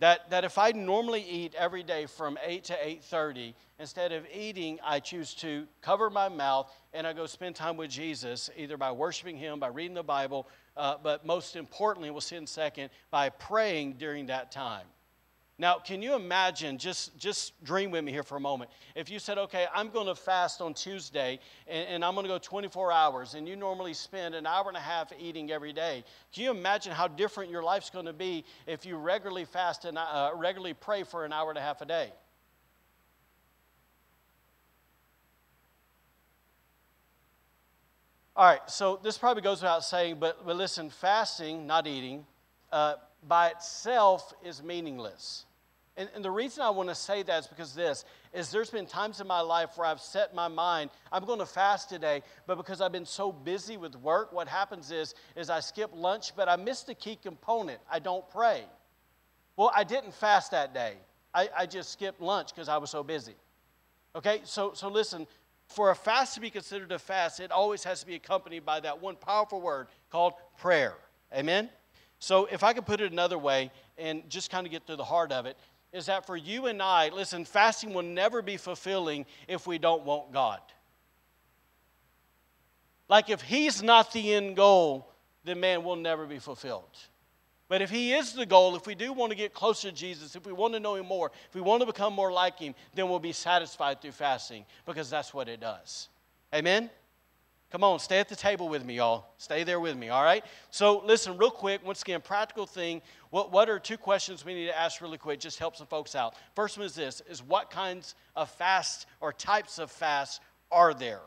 That, 0.00 0.28
that 0.30 0.42
if 0.42 0.58
I 0.58 0.72
normally 0.72 1.22
eat 1.22 1.54
every 1.54 1.84
day 1.84 2.06
from 2.06 2.36
8 2.44 2.64
to 2.64 2.72
8.30, 2.72 3.54
instead 3.78 4.10
of 4.10 4.26
eating, 4.34 4.80
I 4.84 4.98
choose 4.98 5.32
to 5.34 5.68
cover 5.80 6.10
my 6.10 6.28
mouth 6.28 6.72
and 6.92 7.06
I 7.06 7.12
go 7.12 7.26
spend 7.26 7.54
time 7.54 7.76
with 7.76 7.90
Jesus, 7.90 8.50
either 8.56 8.76
by 8.76 8.90
worshiping 8.90 9.36
him, 9.36 9.60
by 9.60 9.68
reading 9.68 9.94
the 9.94 10.02
Bible, 10.02 10.48
uh, 10.76 10.96
but 11.00 11.24
most 11.24 11.54
importantly, 11.54 12.10
we'll 12.10 12.20
see 12.20 12.34
in 12.34 12.44
a 12.44 12.48
second, 12.48 12.90
by 13.12 13.28
praying 13.28 13.92
during 13.92 14.26
that 14.26 14.50
time. 14.50 14.86
Now, 15.56 15.78
can 15.78 16.02
you 16.02 16.16
imagine, 16.16 16.78
just, 16.78 17.16
just 17.16 17.62
dream 17.62 17.92
with 17.92 18.02
me 18.02 18.10
here 18.10 18.24
for 18.24 18.36
a 18.36 18.40
moment. 18.40 18.70
If 18.96 19.08
you 19.08 19.20
said, 19.20 19.38
okay, 19.38 19.66
I'm 19.72 19.90
going 19.90 20.08
to 20.08 20.16
fast 20.16 20.60
on 20.60 20.74
Tuesday 20.74 21.38
and, 21.68 21.88
and, 21.88 22.04
I'm 22.04 22.14
going 22.14 22.24
to 22.24 22.28
go 22.28 22.38
24 22.38 22.90
hours, 22.90 23.34
and 23.34 23.46
you 23.46 23.54
normally 23.54 23.94
spend 23.94 24.34
an 24.34 24.46
hour 24.46 24.66
and 24.66 24.76
a 24.76 24.80
half 24.80 25.12
eating 25.16 25.52
every 25.52 25.72
day, 25.72 26.02
can 26.32 26.42
you 26.42 26.50
imagine 26.50 26.92
how 26.92 27.06
different 27.06 27.52
your 27.52 27.62
life's 27.62 27.88
going 27.88 28.06
to 28.06 28.12
be 28.12 28.44
if 28.66 28.84
you 28.84 28.96
regularly 28.96 29.44
fast 29.44 29.84
and 29.84 29.96
uh, 29.96 30.32
regularly 30.34 30.74
pray 30.74 31.04
for 31.04 31.24
an 31.24 31.32
hour 31.32 31.50
and 31.50 31.58
a 31.58 31.62
half 31.62 31.80
a 31.82 31.86
day? 31.86 32.12
All 38.36 38.44
right, 38.44 38.68
so 38.68 38.98
this 39.00 39.16
probably 39.16 39.44
goes 39.44 39.62
without 39.62 39.84
saying, 39.84 40.16
but, 40.18 40.44
but 40.44 40.56
listen, 40.56 40.90
fasting, 40.90 41.68
not 41.68 41.86
eating, 41.86 42.26
uh, 42.72 42.96
by 43.26 43.48
itself 43.48 44.32
is 44.44 44.62
meaningless. 44.62 45.44
And, 45.96 46.08
and, 46.14 46.24
the 46.24 46.30
reason 46.30 46.62
I 46.62 46.70
want 46.70 46.88
to 46.88 46.94
say 46.94 47.22
that 47.22 47.38
is 47.38 47.46
because 47.46 47.72
this 47.72 48.04
is 48.32 48.50
there's 48.50 48.70
been 48.70 48.86
times 48.86 49.20
in 49.20 49.28
my 49.28 49.40
life 49.40 49.70
where 49.76 49.86
I've 49.86 50.00
set 50.00 50.34
my 50.34 50.48
mind, 50.48 50.90
I'm 51.12 51.24
going 51.24 51.38
to 51.38 51.46
fast 51.46 51.88
today, 51.88 52.22
but 52.48 52.56
because 52.56 52.80
I've 52.80 52.90
been 52.90 53.06
so 53.06 53.30
busy 53.30 53.76
with 53.76 53.94
work, 53.96 54.32
what 54.32 54.48
happens 54.48 54.90
is, 54.90 55.14
is 55.36 55.50
I 55.50 55.60
skip 55.60 55.90
lunch, 55.94 56.34
but 56.34 56.48
I 56.48 56.56
miss 56.56 56.82
the 56.82 56.94
key 56.94 57.16
component. 57.22 57.78
I 57.88 58.00
don't 58.00 58.28
pray. 58.30 58.64
Well, 59.56 59.70
I 59.74 59.84
didn't 59.84 60.14
fast 60.14 60.50
that 60.50 60.74
day. 60.74 60.94
I, 61.32 61.48
I 61.56 61.66
just 61.66 61.92
skipped 61.92 62.20
lunch 62.20 62.52
because 62.52 62.68
I 62.68 62.76
was 62.76 62.90
so 62.90 63.04
busy. 63.04 63.36
Okay, 64.16 64.40
so 64.44 64.72
so 64.74 64.88
listen, 64.88 65.28
for 65.66 65.90
a 65.90 65.94
fast 65.94 66.34
to 66.34 66.40
be 66.40 66.50
considered 66.50 66.90
a 66.92 66.98
fast, 66.98 67.40
it 67.40 67.52
always 67.52 67.84
has 67.84 68.00
to 68.00 68.06
be 68.06 68.14
accompanied 68.14 68.64
by 68.64 68.80
that 68.80 69.00
one 69.00 69.16
powerful 69.16 69.60
word 69.60 69.86
called 70.10 70.34
prayer. 70.58 70.94
Amen? 71.32 71.68
So, 72.24 72.46
if 72.50 72.62
I 72.64 72.72
could 72.72 72.86
put 72.86 73.02
it 73.02 73.12
another 73.12 73.36
way 73.36 73.70
and 73.98 74.22
just 74.30 74.50
kind 74.50 74.66
of 74.66 74.70
get 74.70 74.86
to 74.86 74.96
the 74.96 75.04
heart 75.04 75.30
of 75.30 75.44
it, 75.44 75.58
is 75.92 76.06
that 76.06 76.26
for 76.26 76.38
you 76.38 76.68
and 76.68 76.80
I, 76.80 77.10
listen, 77.10 77.44
fasting 77.44 77.92
will 77.92 78.02
never 78.02 78.40
be 78.40 78.56
fulfilling 78.56 79.26
if 79.46 79.66
we 79.66 79.76
don't 79.76 80.04
want 80.04 80.32
God. 80.32 80.60
Like 83.10 83.28
if 83.28 83.42
He's 83.42 83.82
not 83.82 84.10
the 84.14 84.32
end 84.32 84.56
goal, 84.56 85.12
then 85.44 85.60
man 85.60 85.84
will 85.84 85.96
never 85.96 86.24
be 86.24 86.38
fulfilled. 86.38 86.96
But 87.68 87.82
if 87.82 87.90
He 87.90 88.14
is 88.14 88.32
the 88.32 88.46
goal, 88.46 88.74
if 88.74 88.86
we 88.86 88.94
do 88.94 89.12
want 89.12 89.30
to 89.30 89.36
get 89.36 89.52
closer 89.52 89.90
to 89.90 89.94
Jesus, 89.94 90.34
if 90.34 90.46
we 90.46 90.52
want 90.54 90.72
to 90.72 90.80
know 90.80 90.94
Him 90.94 91.04
more, 91.04 91.30
if 91.50 91.54
we 91.54 91.60
want 91.60 91.82
to 91.82 91.86
become 91.86 92.14
more 92.14 92.32
like 92.32 92.58
Him, 92.58 92.74
then 92.94 93.10
we'll 93.10 93.18
be 93.18 93.32
satisfied 93.32 94.00
through 94.00 94.12
fasting 94.12 94.64
because 94.86 95.10
that's 95.10 95.34
what 95.34 95.50
it 95.50 95.60
does. 95.60 96.08
Amen? 96.54 96.88
Come 97.74 97.82
on, 97.82 97.98
stay 97.98 98.20
at 98.20 98.28
the 98.28 98.36
table 98.36 98.68
with 98.68 98.84
me, 98.84 98.98
y'all. 98.98 99.26
Stay 99.36 99.64
there 99.64 99.80
with 99.80 99.96
me, 99.96 100.08
all 100.08 100.22
right? 100.22 100.44
So, 100.70 101.02
listen, 101.04 101.36
real 101.36 101.50
quick, 101.50 101.84
once 101.84 102.02
again, 102.02 102.20
practical 102.20 102.66
thing. 102.66 103.02
What, 103.30 103.50
what 103.50 103.68
are 103.68 103.80
two 103.80 103.98
questions 103.98 104.44
we 104.44 104.54
need 104.54 104.66
to 104.66 104.78
ask 104.78 105.00
really 105.00 105.18
quick? 105.18 105.40
Just 105.40 105.58
help 105.58 105.74
some 105.74 105.88
folks 105.88 106.14
out. 106.14 106.36
First 106.54 106.78
one 106.78 106.86
is 106.86 106.94
this 106.94 107.20
is 107.28 107.42
what 107.42 107.72
kinds 107.72 108.14
of 108.36 108.48
fasts 108.48 109.06
or 109.20 109.32
types 109.32 109.80
of 109.80 109.90
fasts 109.90 110.38
are 110.70 110.94
there? 110.94 111.22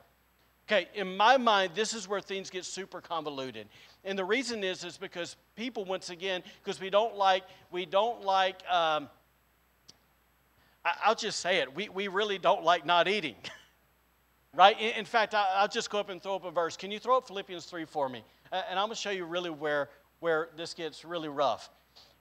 Okay, 0.69 0.87
in 0.93 1.17
my 1.17 1.35
mind, 1.35 1.73
this 1.75 1.93
is 1.93 2.07
where 2.07 2.21
things 2.21 2.49
get 2.49 2.63
super 2.63 3.01
convoluted. 3.01 3.67
And 4.05 4.17
the 4.17 4.23
reason 4.23 4.63
is, 4.63 4.85
is 4.85 4.95
because 4.95 5.35
people, 5.57 5.83
once 5.83 6.11
again, 6.11 6.43
because 6.63 6.79
we 6.79 6.89
don't 6.89 7.17
like, 7.17 7.43
we 7.71 7.85
don't 7.85 8.23
like, 8.23 8.61
um, 8.71 9.09
I, 10.85 11.09
will 11.09 11.15
just 11.15 11.41
say 11.41 11.57
it, 11.57 11.75
we, 11.75 11.89
we 11.89 12.07
really 12.07 12.37
don't 12.37 12.63
like 12.63 12.85
not 12.85 13.09
eating. 13.09 13.35
right? 14.57 14.77
In, 14.81 14.95
in 14.95 15.05
fact, 15.05 15.33
I, 15.33 15.61
will 15.61 15.69
just 15.69 15.89
go 15.89 15.99
up 15.99 16.09
and 16.09 16.21
throw 16.21 16.35
up 16.35 16.43
a 16.43 16.51
verse. 16.51 16.75
Can 16.75 16.91
you 16.91 16.99
throw 16.99 17.17
up 17.17 17.27
Philippians 17.27 17.65
3 17.65 17.85
for 17.85 18.09
me? 18.09 18.23
And 18.51 18.77
I'm 18.77 18.87
going 18.87 18.89
to 18.89 18.95
show 18.95 19.11
you 19.11 19.23
really 19.23 19.51
where, 19.51 19.89
where 20.19 20.49
this 20.57 20.73
gets 20.73 21.05
really 21.05 21.29
rough. 21.29 21.69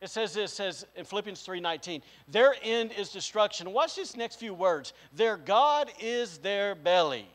It 0.01 0.11
says 0.11 0.35
this, 0.35 0.53
it 0.53 0.55
says 0.55 0.87
in 0.95 1.07
Philippians 1.07 1.45
3:19, 1.45 2.03
their 2.29 2.55
end 2.63 2.93
is 2.93 3.09
destruction. 3.09 3.73
Watch 3.73 3.97
this 3.97 4.15
next 4.15 4.37
few 4.37 4.53
words. 4.53 4.93
Their 5.15 5.39
God 5.39 5.91
is 5.99 6.39
their 6.39 6.75
belly. 6.75 7.27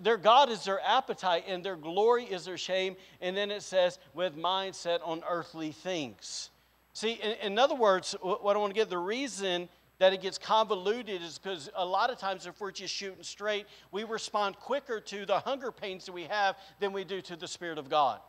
their 0.00 0.16
God 0.16 0.48
is 0.48 0.64
their 0.64 0.80
appetite, 0.80 1.44
and 1.48 1.64
their 1.64 1.76
glory 1.76 2.24
is 2.24 2.44
their 2.44 2.56
shame. 2.56 2.94
And 3.20 3.36
then 3.36 3.50
it 3.50 3.62
says, 3.62 3.98
with 4.14 4.36
mind 4.36 4.76
set 4.76 5.00
on 5.02 5.24
earthly 5.28 5.72
things. 5.72 6.50
See, 6.94 7.12
in, 7.12 7.52
in 7.52 7.58
other 7.58 7.74
words, 7.74 8.14
what 8.20 8.54
I 8.54 8.58
want 8.58 8.74
to 8.74 8.78
get 8.78 8.90
the 8.90 8.98
reason 8.98 9.68
that 9.98 10.12
it 10.12 10.20
gets 10.20 10.36
convoluted 10.36 11.22
is 11.22 11.38
because 11.38 11.70
a 11.74 11.84
lot 11.84 12.10
of 12.10 12.18
times, 12.18 12.46
if 12.46 12.60
we're 12.60 12.72
just 12.72 12.92
shooting 12.92 13.22
straight, 13.22 13.66
we 13.92 14.04
respond 14.04 14.56
quicker 14.58 15.00
to 15.00 15.24
the 15.24 15.38
hunger 15.38 15.70
pains 15.70 16.06
that 16.06 16.12
we 16.12 16.24
have 16.24 16.56
than 16.80 16.92
we 16.92 17.04
do 17.04 17.20
to 17.20 17.36
the 17.36 17.46
Spirit 17.46 17.78
of 17.78 17.88
God. 17.88 18.20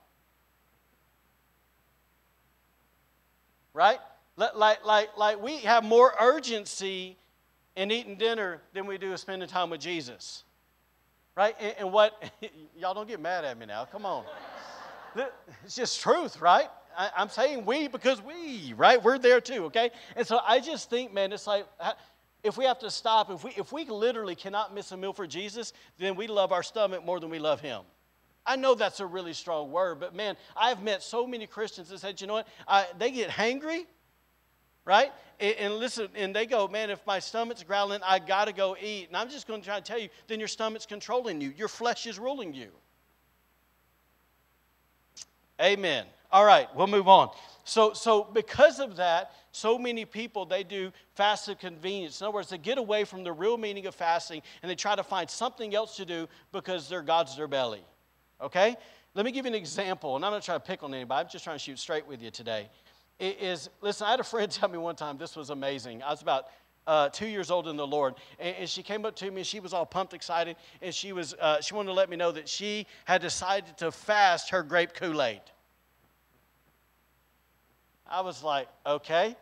Right? 3.74 3.98
Like, 4.36 4.86
like, 4.86 5.18
like 5.18 5.42
we 5.42 5.58
have 5.60 5.84
more 5.84 6.14
urgency 6.20 7.18
in 7.76 7.92
eating 7.92 8.18
dinner 8.18 8.62
than 8.74 8.86
we 8.86 8.98
do 8.98 9.18
spending 9.18 9.50
time 9.50 9.72
with 9.72 9.82
Jesus. 9.82 10.44
Right? 11.36 11.56
And, 11.60 11.76
and 11.80 11.92
what, 11.92 12.22
y'all 12.78 12.94
don't 12.94 13.08
get 13.08 13.20
mad 13.20 13.46
at 13.46 13.58
me 13.58 13.66
now, 13.66 13.86
come 13.86 14.06
on. 14.06 14.24
It's 15.64 15.76
just 15.76 16.02
truth, 16.02 16.42
right? 16.42 16.70
I, 16.98 17.10
am 17.18 17.30
saying 17.30 17.66
we 17.66 17.88
because 17.88 18.22
we, 18.22 18.74
right? 18.76 19.02
We're 19.02 19.18
there 19.18 19.42
too, 19.42 19.66
okay? 19.66 19.92
And 20.16 20.26
so 20.26 20.40
I 20.46 20.60
just 20.60 20.90
think, 20.90 21.14
man, 21.14 21.32
it's 21.34 21.48
like 21.48 21.66
uh, 21.80 21.94
if 22.44 22.58
we 22.58 22.66
have 22.66 22.80
to 22.80 22.92
stop, 22.92 23.32
if 23.32 23.44
we, 23.44 23.52
if 23.52 23.72
we 23.72 23.86
literally 23.86 24.36
cannot 24.36 24.74
miss 24.74 24.92
a 24.92 24.98
meal 24.98 25.14
for 25.14 25.26
Jesus, 25.26 25.74
then 25.98 26.16
we 26.16 26.28
love 26.28 26.52
our 26.52 26.64
stomach 26.64 27.06
more 27.06 27.20
than 27.20 27.30
we 27.30 27.40
love 27.40 27.62
Him. 27.62 27.82
I 28.46 28.58
know 28.58 28.76
that's 28.76 29.00
a 29.00 29.06
really 29.06 29.34
strong 29.34 29.72
word, 29.72 30.00
but 30.00 30.14
man, 30.14 30.36
I've 30.56 30.84
met 30.84 31.02
so 31.02 31.26
many 31.26 31.48
Christians 31.48 31.90
that 31.90 32.00
said, 32.00 32.20
you 32.20 32.28
know 32.28 32.34
what? 32.34 32.48
I, 32.68 32.86
they 32.98 33.12
get 33.12 33.30
hangry, 33.30 33.86
right? 34.84 35.12
And, 35.40 35.56
and, 35.56 35.74
listen, 35.76 36.10
and 36.16 36.36
they 36.36 36.46
go, 36.46 36.68
man, 36.68 36.90
if 36.90 37.06
my 37.08 37.20
stomach's 37.20 37.64
growling, 37.64 38.02
I 38.06 38.20
got 38.20 38.46
to 38.46 38.54
go 38.54 38.76
eat. 38.82 39.08
And 39.08 39.16
I'm 39.16 39.30
just 39.30 39.48
going 39.48 39.62
to 39.62 39.66
try 39.66 39.78
to 39.78 39.84
tell 39.84 40.00
you, 40.00 40.10
then 40.28 40.40
your 40.40 40.50
stomach's 40.50 40.86
controlling 40.86 41.40
you. 41.40 41.54
Your 41.56 41.70
flesh 41.70 42.06
is 42.06 42.20
ruling 42.20 42.54
you. 42.54 42.70
Amen. 45.62 46.06
All 46.34 46.46
right, 46.46 46.68
we'll 46.76 46.88
move 46.88 47.08
on. 47.08 47.30
So, 47.64 47.94
so 47.94 48.24
because 48.24 48.80
of 48.80 48.96
that, 48.96 49.34
so 49.52 49.78
many 49.78 50.04
people 50.04 50.48
they 50.48 50.64
do 50.64 50.92
fast 51.14 51.48
of 51.48 51.60
convenience. 51.60 52.20
In 52.20 52.26
other 52.26 52.34
words, 52.34 52.50
they 52.50 52.58
get 52.58 52.80
away 52.80 53.04
from 53.04 53.24
the 53.24 53.32
real 53.32 53.56
meaning 53.56 53.86
of 53.86 53.94
fasting 53.94 54.42
and 54.64 54.70
they 54.70 54.74
try 54.74 54.96
to 54.96 55.04
find 55.04 55.30
something 55.30 55.76
else 55.76 55.96
to 55.98 56.06
do 56.06 56.28
because 56.52 56.90
their 56.90 57.04
God's 57.04 57.38
their 57.38 57.48
belly. 57.48 57.86
Okay? 58.42 58.76
Let 59.14 59.26
me 59.26 59.32
give 59.32 59.46
you 59.46 59.52
an 59.52 59.56
example, 59.56 60.16
and 60.16 60.26
I'm 60.26 60.32
not 60.32 60.42
trying 60.42 60.60
to 60.60 60.66
pick 60.66 60.82
on 60.82 60.92
anybody. 60.92 61.24
I'm 61.24 61.30
just 61.32 61.44
trying 61.44 61.58
to 61.58 61.64
shoot 61.64 61.78
straight 61.78 62.08
with 62.08 62.20
you 62.20 62.32
today. 62.32 62.68
It 63.20 63.40
is 63.40 63.70
listen, 63.82 64.08
I 64.08 64.12
had 64.12 64.20
a 64.20 64.24
friend 64.24 64.52
tell 64.52 64.70
me 64.70 64.80
one 64.80 64.96
time 64.96 65.20
this 65.20 65.36
was 65.36 65.52
amazing. 65.52 66.02
I 66.02 66.10
was 66.10 66.24
about 66.24 66.48
uh, 66.88 67.10
two 67.10 67.28
years 67.28 67.52
old 67.52 67.68
in 67.68 67.78
the 67.78 67.86
Lord, 67.86 68.16
and, 68.40 68.56
and, 68.58 68.68
she 68.68 68.82
came 68.82 69.06
up 69.06 69.16
to 69.18 69.30
me 69.30 69.38
and 69.38 69.48
she 69.48 69.60
was 69.62 69.72
all 69.72 69.86
pumped, 69.86 70.14
excited, 70.14 70.58
and 70.82 70.94
she 70.94 71.14
was 71.14 71.36
uh, 71.36 71.62
she 71.62 71.76
wanted 71.76 71.90
to 71.90 71.94
let 71.94 72.10
me 72.10 72.18
know 72.18 72.32
that 72.32 72.50
she 72.50 72.88
had 73.06 73.22
decided 73.22 73.78
to 73.78 73.92
fast 73.92 74.50
her 74.50 74.64
grape 74.64 74.96
Kool 74.96 75.22
Aid. 75.22 75.42
I 78.14 78.22
was 78.22 78.44
like, 78.44 78.68
okay. 78.86 79.36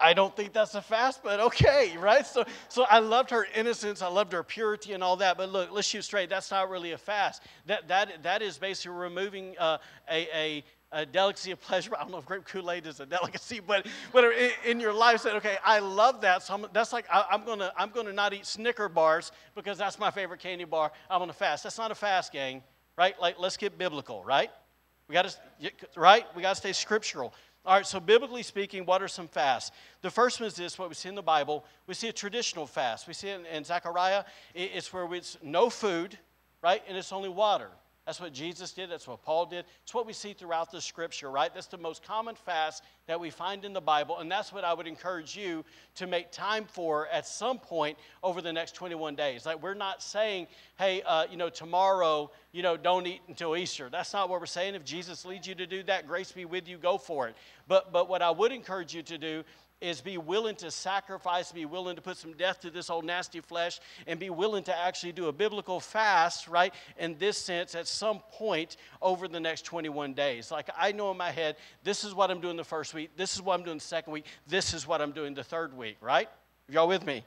I 0.00 0.12
don't 0.12 0.34
think 0.36 0.52
that's 0.52 0.74
a 0.74 0.82
fast, 0.82 1.22
but 1.22 1.38
okay, 1.38 1.96
right? 2.00 2.26
So, 2.26 2.44
so 2.68 2.84
I 2.90 2.98
loved 2.98 3.30
her 3.30 3.46
innocence, 3.54 4.02
I 4.02 4.08
loved 4.08 4.32
her 4.32 4.42
purity 4.42 4.94
and 4.94 5.02
all 5.02 5.16
that. 5.18 5.36
But 5.36 5.50
look, 5.50 5.70
let's 5.70 5.86
shoot 5.86 6.02
straight. 6.02 6.28
That's 6.28 6.50
not 6.50 6.68
really 6.68 6.90
a 6.90 6.98
fast. 6.98 7.42
That 7.66 7.86
that 7.86 8.24
that 8.24 8.42
is 8.42 8.58
basically 8.58 8.96
removing 8.96 9.54
uh, 9.58 9.78
a, 10.10 10.26
a 10.34 10.64
a 10.90 11.06
delicacy 11.06 11.52
of 11.52 11.60
pleasure. 11.60 11.92
I 11.96 12.02
don't 12.02 12.10
know 12.10 12.18
if 12.18 12.26
grape 12.26 12.44
Kool 12.46 12.68
Aid 12.72 12.88
is 12.88 12.98
a 12.98 13.06
delicacy, 13.16 13.60
but 13.60 13.86
whatever 14.10 14.32
in, 14.32 14.50
in, 14.64 14.80
your 14.80 14.92
life 14.92 15.20
said, 15.20 15.36
okay, 15.36 15.56
I 15.64 15.78
love 15.78 16.20
that. 16.22 16.42
So 16.42 16.54
I'm, 16.54 16.66
that's 16.72 16.92
like 16.92 17.06
I, 17.12 17.26
am 17.30 17.44
gonna 17.44 17.72
I'm 17.76 17.90
gonna 17.90 18.12
not 18.12 18.34
eat 18.34 18.44
Snicker 18.44 18.88
bars 18.88 19.30
because 19.54 19.78
that's 19.78 20.00
my 20.00 20.10
favorite 20.10 20.40
candy 20.40 20.64
bar. 20.64 20.90
I'm 21.08 21.20
gonna 21.20 21.32
fast. 21.32 21.62
That's 21.62 21.78
not 21.78 21.92
a 21.92 21.94
fast, 21.94 22.32
gang, 22.32 22.64
right? 22.98 23.14
Like 23.20 23.38
let's 23.38 23.56
get 23.56 23.78
biblical, 23.78 24.24
right? 24.24 24.50
We 25.08 25.12
got 25.12 25.26
to, 25.26 25.70
right? 25.96 26.24
We 26.34 26.42
got 26.42 26.50
to 26.50 26.56
stay 26.56 26.72
scriptural. 26.72 27.34
All 27.66 27.74
right, 27.74 27.86
so 27.86 27.98
biblically 27.98 28.42
speaking, 28.42 28.84
what 28.84 29.02
are 29.02 29.08
some 29.08 29.26
fasts? 29.26 29.70
The 30.02 30.10
first 30.10 30.38
one 30.38 30.46
is 30.46 30.54
this 30.54 30.78
what 30.78 30.90
we 30.90 30.94
see 30.94 31.08
in 31.08 31.14
the 31.14 31.22
Bible. 31.22 31.64
We 31.86 31.94
see 31.94 32.08
a 32.08 32.12
traditional 32.12 32.66
fast. 32.66 33.06
We 33.06 33.14
see 33.14 33.28
it 33.28 33.40
in, 33.40 33.46
in 33.46 33.64
Zechariah. 33.64 34.24
It's 34.54 34.92
where 34.92 35.12
it's 35.14 35.38
no 35.42 35.70
food, 35.70 36.18
right? 36.62 36.82
And 36.86 36.96
it's 36.96 37.10
only 37.10 37.30
water. 37.30 37.70
That's 38.06 38.20
what 38.20 38.34
Jesus 38.34 38.72
did. 38.72 38.90
That's 38.90 39.08
what 39.08 39.22
Paul 39.22 39.46
did. 39.46 39.64
It's 39.82 39.94
what 39.94 40.06
we 40.06 40.12
see 40.12 40.34
throughout 40.34 40.70
the 40.70 40.80
scripture, 40.80 41.30
right? 41.30 41.52
That's 41.54 41.68
the 41.68 41.78
most 41.78 42.02
common 42.02 42.34
fast 42.34 42.82
that 43.06 43.18
we 43.18 43.30
find 43.30 43.64
in 43.64 43.72
the 43.72 43.80
Bible. 43.80 44.18
And 44.18 44.30
that's 44.30 44.52
what 44.52 44.62
I 44.62 44.74
would 44.74 44.86
encourage 44.86 45.34
you 45.34 45.64
to 45.94 46.06
make 46.06 46.30
time 46.30 46.66
for 46.66 47.08
at 47.08 47.26
some 47.26 47.58
point 47.58 47.96
over 48.22 48.42
the 48.42 48.52
next 48.52 48.74
21 48.74 49.14
days. 49.14 49.46
Like, 49.46 49.62
we're 49.62 49.72
not 49.72 50.02
saying, 50.02 50.48
hey, 50.78 51.00
uh, 51.02 51.24
you 51.30 51.38
know, 51.38 51.48
tomorrow, 51.48 52.30
you 52.52 52.62
know, 52.62 52.76
don't 52.76 53.06
eat 53.06 53.22
until 53.28 53.56
Easter. 53.56 53.88
That's 53.90 54.12
not 54.12 54.28
what 54.28 54.38
we're 54.38 54.46
saying. 54.46 54.74
If 54.74 54.84
Jesus 54.84 55.24
leads 55.24 55.46
you 55.46 55.54
to 55.54 55.66
do 55.66 55.82
that, 55.84 56.06
grace 56.06 56.30
be 56.30 56.44
with 56.44 56.68
you, 56.68 56.76
go 56.76 56.98
for 56.98 57.28
it. 57.28 57.36
But, 57.68 57.90
but 57.90 58.10
what 58.10 58.20
I 58.20 58.30
would 58.30 58.52
encourage 58.52 58.94
you 58.94 59.02
to 59.02 59.16
do 59.16 59.44
is 59.80 60.00
be 60.00 60.18
willing 60.18 60.56
to 60.56 60.70
sacrifice, 60.70 61.52
be 61.52 61.66
willing 61.66 61.96
to 61.96 62.02
put 62.02 62.16
some 62.16 62.32
death 62.32 62.60
to 62.60 62.70
this 62.70 62.90
old 62.90 63.04
nasty 63.04 63.40
flesh, 63.40 63.80
and 64.06 64.18
be 64.18 64.30
willing 64.30 64.64
to 64.64 64.76
actually 64.76 65.12
do 65.12 65.26
a 65.26 65.32
biblical 65.32 65.80
fast, 65.80 66.48
right? 66.48 66.72
In 66.98 67.16
this 67.18 67.36
sense, 67.36 67.74
at 67.74 67.86
some 67.86 68.20
point 68.30 68.76
over 69.02 69.28
the 69.28 69.40
next 69.40 69.64
21 69.64 70.14
days. 70.14 70.50
Like 70.50 70.68
I 70.76 70.92
know 70.92 71.10
in 71.10 71.16
my 71.16 71.30
head, 71.30 71.56
this 71.82 72.04
is 72.04 72.14
what 72.14 72.30
I'm 72.30 72.40
doing 72.40 72.56
the 72.56 72.64
first 72.64 72.94
week, 72.94 73.10
this 73.16 73.34
is 73.34 73.42
what 73.42 73.58
I'm 73.58 73.64
doing 73.64 73.78
the 73.78 73.84
second 73.84 74.12
week, 74.12 74.26
this 74.46 74.74
is 74.74 74.86
what 74.86 75.02
I'm 75.02 75.12
doing 75.12 75.34
the 75.34 75.44
third 75.44 75.76
week, 75.76 75.96
right? 76.00 76.28
Y'all 76.68 76.88
with 76.88 77.04
me? 77.04 77.24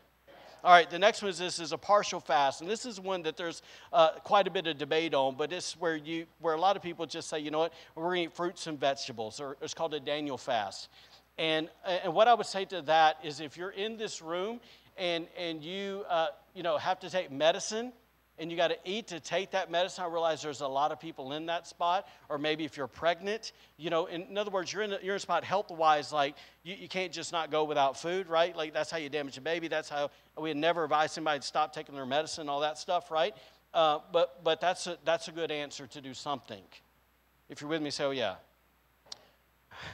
All 0.64 0.74
right, 0.74 0.90
the 0.90 0.98
next 0.98 1.22
one 1.22 1.30
is 1.30 1.38
this 1.38 1.60
is 1.60 1.72
a 1.72 1.78
partial 1.78 2.20
fast, 2.20 2.62
and 2.62 2.70
this 2.70 2.86
is 2.86 3.00
one 3.00 3.22
that 3.24 3.38
there's 3.38 3.62
uh, 3.94 4.14
quite 4.24 4.48
a 4.48 4.52
bit 4.52 4.66
of 4.66 4.78
debate 4.78 5.14
on. 5.14 5.36
But 5.36 5.54
it's 5.54 5.80
where 5.80 5.96
you 5.96 6.26
where 6.40 6.56
a 6.56 6.60
lot 6.60 6.76
of 6.76 6.82
people 6.82 7.06
just 7.06 7.30
say, 7.30 7.40
you 7.40 7.52
know 7.52 7.60
what, 7.60 7.74
we're 7.96 8.04
going 8.04 8.16
to 8.16 8.24
eat 8.24 8.36
fruits 8.36 8.66
and 8.66 8.80
vegetables, 8.80 9.40
or 9.40 9.56
it's 9.62 9.76
called 9.76 9.94
a 9.94 10.00
Daniel 10.00 10.38
fast. 10.38 10.90
And, 11.38 11.70
and 11.86 12.14
what 12.14 12.28
I 12.28 12.34
would 12.34 12.48
say 12.48 12.66
to 12.66 12.82
that 12.84 13.18
is 13.24 13.40
if 13.40 13.58
you're 13.58 13.72
in 13.72 13.98
this 13.98 14.22
room 14.22 14.60
and, 14.98 15.28
and 15.38 15.64
you, 15.64 16.04
uh, 16.10 16.28
you 16.56 16.64
know, 16.64 16.78
have 16.78 17.00
to 17.02 17.10
take 17.10 17.32
medicine 17.32 17.94
and 18.40 18.52
you 18.52 18.58
got 18.58 18.68
to 18.68 18.78
eat 18.86 19.08
to 19.08 19.20
take 19.20 19.52
that 19.52 19.70
medicine, 19.72 20.04
I 20.04 20.08
realize 20.08 20.42
there's 20.42 20.62
a 20.62 20.68
lot 20.68 20.92
of 20.92 21.00
people 21.00 21.34
in 21.34 21.48
that 21.48 21.68
spot. 21.68 22.08
Or 22.30 22.38
maybe 22.38 22.66
if 22.66 22.78
you're 22.78 22.88
pregnant, 22.88 23.52
you 23.78 23.90
know, 23.90 24.08
in, 24.08 24.24
in 24.24 24.38
other 24.38 24.52
words, 24.52 24.72
you're 24.72 24.84
in, 24.84 24.94
a, 24.94 25.00
you're 25.02 25.16
in 25.16 25.18
a 25.18 25.20
spot 25.20 25.44
health-wise, 25.44 26.12
like 26.12 26.36
you, 26.64 26.76
you 26.76 26.88
can't 26.88 27.12
just 27.12 27.32
not 27.32 27.52
go 27.52 27.64
without 27.64 28.00
food, 28.00 28.28
right? 28.28 28.56
Like 28.56 28.74
that's 28.74 28.90
how 28.90 28.98
you 28.98 29.10
damage 29.10 29.38
a 29.38 29.42
baby. 29.42 29.68
That's 29.68 29.90
how 29.90 30.10
we 30.40 30.54
never 30.54 30.84
advise 30.84 31.12
somebody 31.12 31.40
to 31.40 31.46
stop 31.46 31.74
taking 31.74 31.96
their 31.96 32.06
medicine, 32.06 32.50
all 32.50 32.62
that 32.62 32.78
stuff, 32.78 33.12
right? 33.12 33.36
Uh, 33.74 34.00
but 34.12 34.44
but 34.44 34.62
that's, 34.62 34.88
a, 34.88 34.98
that's 35.04 35.28
a 35.28 35.32
good 35.32 35.52
answer 35.52 35.86
to 35.88 36.02
do 36.02 36.14
something. 36.14 36.64
If 37.50 37.62
you're 37.62 37.70
with 37.70 37.82
me, 37.82 37.92
say, 37.92 38.04
oh, 38.04 38.12
yeah. 38.12 38.36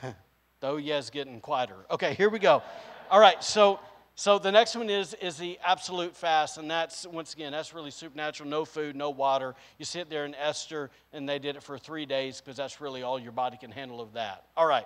Oh, 0.63 0.78
yes, 0.78 1.10
getting 1.10 1.41
quieter. 1.41 1.76
Okay, 1.91 2.13
here 2.13 2.30
we 2.30 2.39
go. 2.39 2.63
All 3.12 3.19
right, 3.19 3.43
so 3.43 3.80
so 4.15 4.38
the 4.38 4.52
next 4.52 4.76
one 4.76 4.89
is 4.89 5.15
is 5.15 5.38
the 5.38 5.60
absolute 5.65 6.15
fast, 6.15 6.58
and 6.58 6.69
that's 6.69 7.06
once 7.08 7.34
again 7.34 7.52
that's 7.52 7.73
really 7.73 7.91
supernatural. 7.91 8.47
No 8.47 8.63
food, 8.63 8.95
no 8.95 9.10
water. 9.10 9.56
You 9.80 9.86
sit 9.86 10.10
there 10.10 10.26
in 10.26 10.36
Esther, 10.36 10.91
and 11.12 11.28
they 11.28 11.39
did 11.39 11.56
it 11.56 11.63
for 11.63 11.78
three 11.78 12.06
days 12.06 12.39
because 12.39 12.56
that's 12.56 12.80
really 12.80 13.02
all 13.02 13.19
your 13.19 13.32
body 13.32 13.58
can 13.58 13.71
handle 13.71 13.99
of 14.02 14.13
that. 14.13 14.45
All 14.56 14.67
right. 14.67 14.86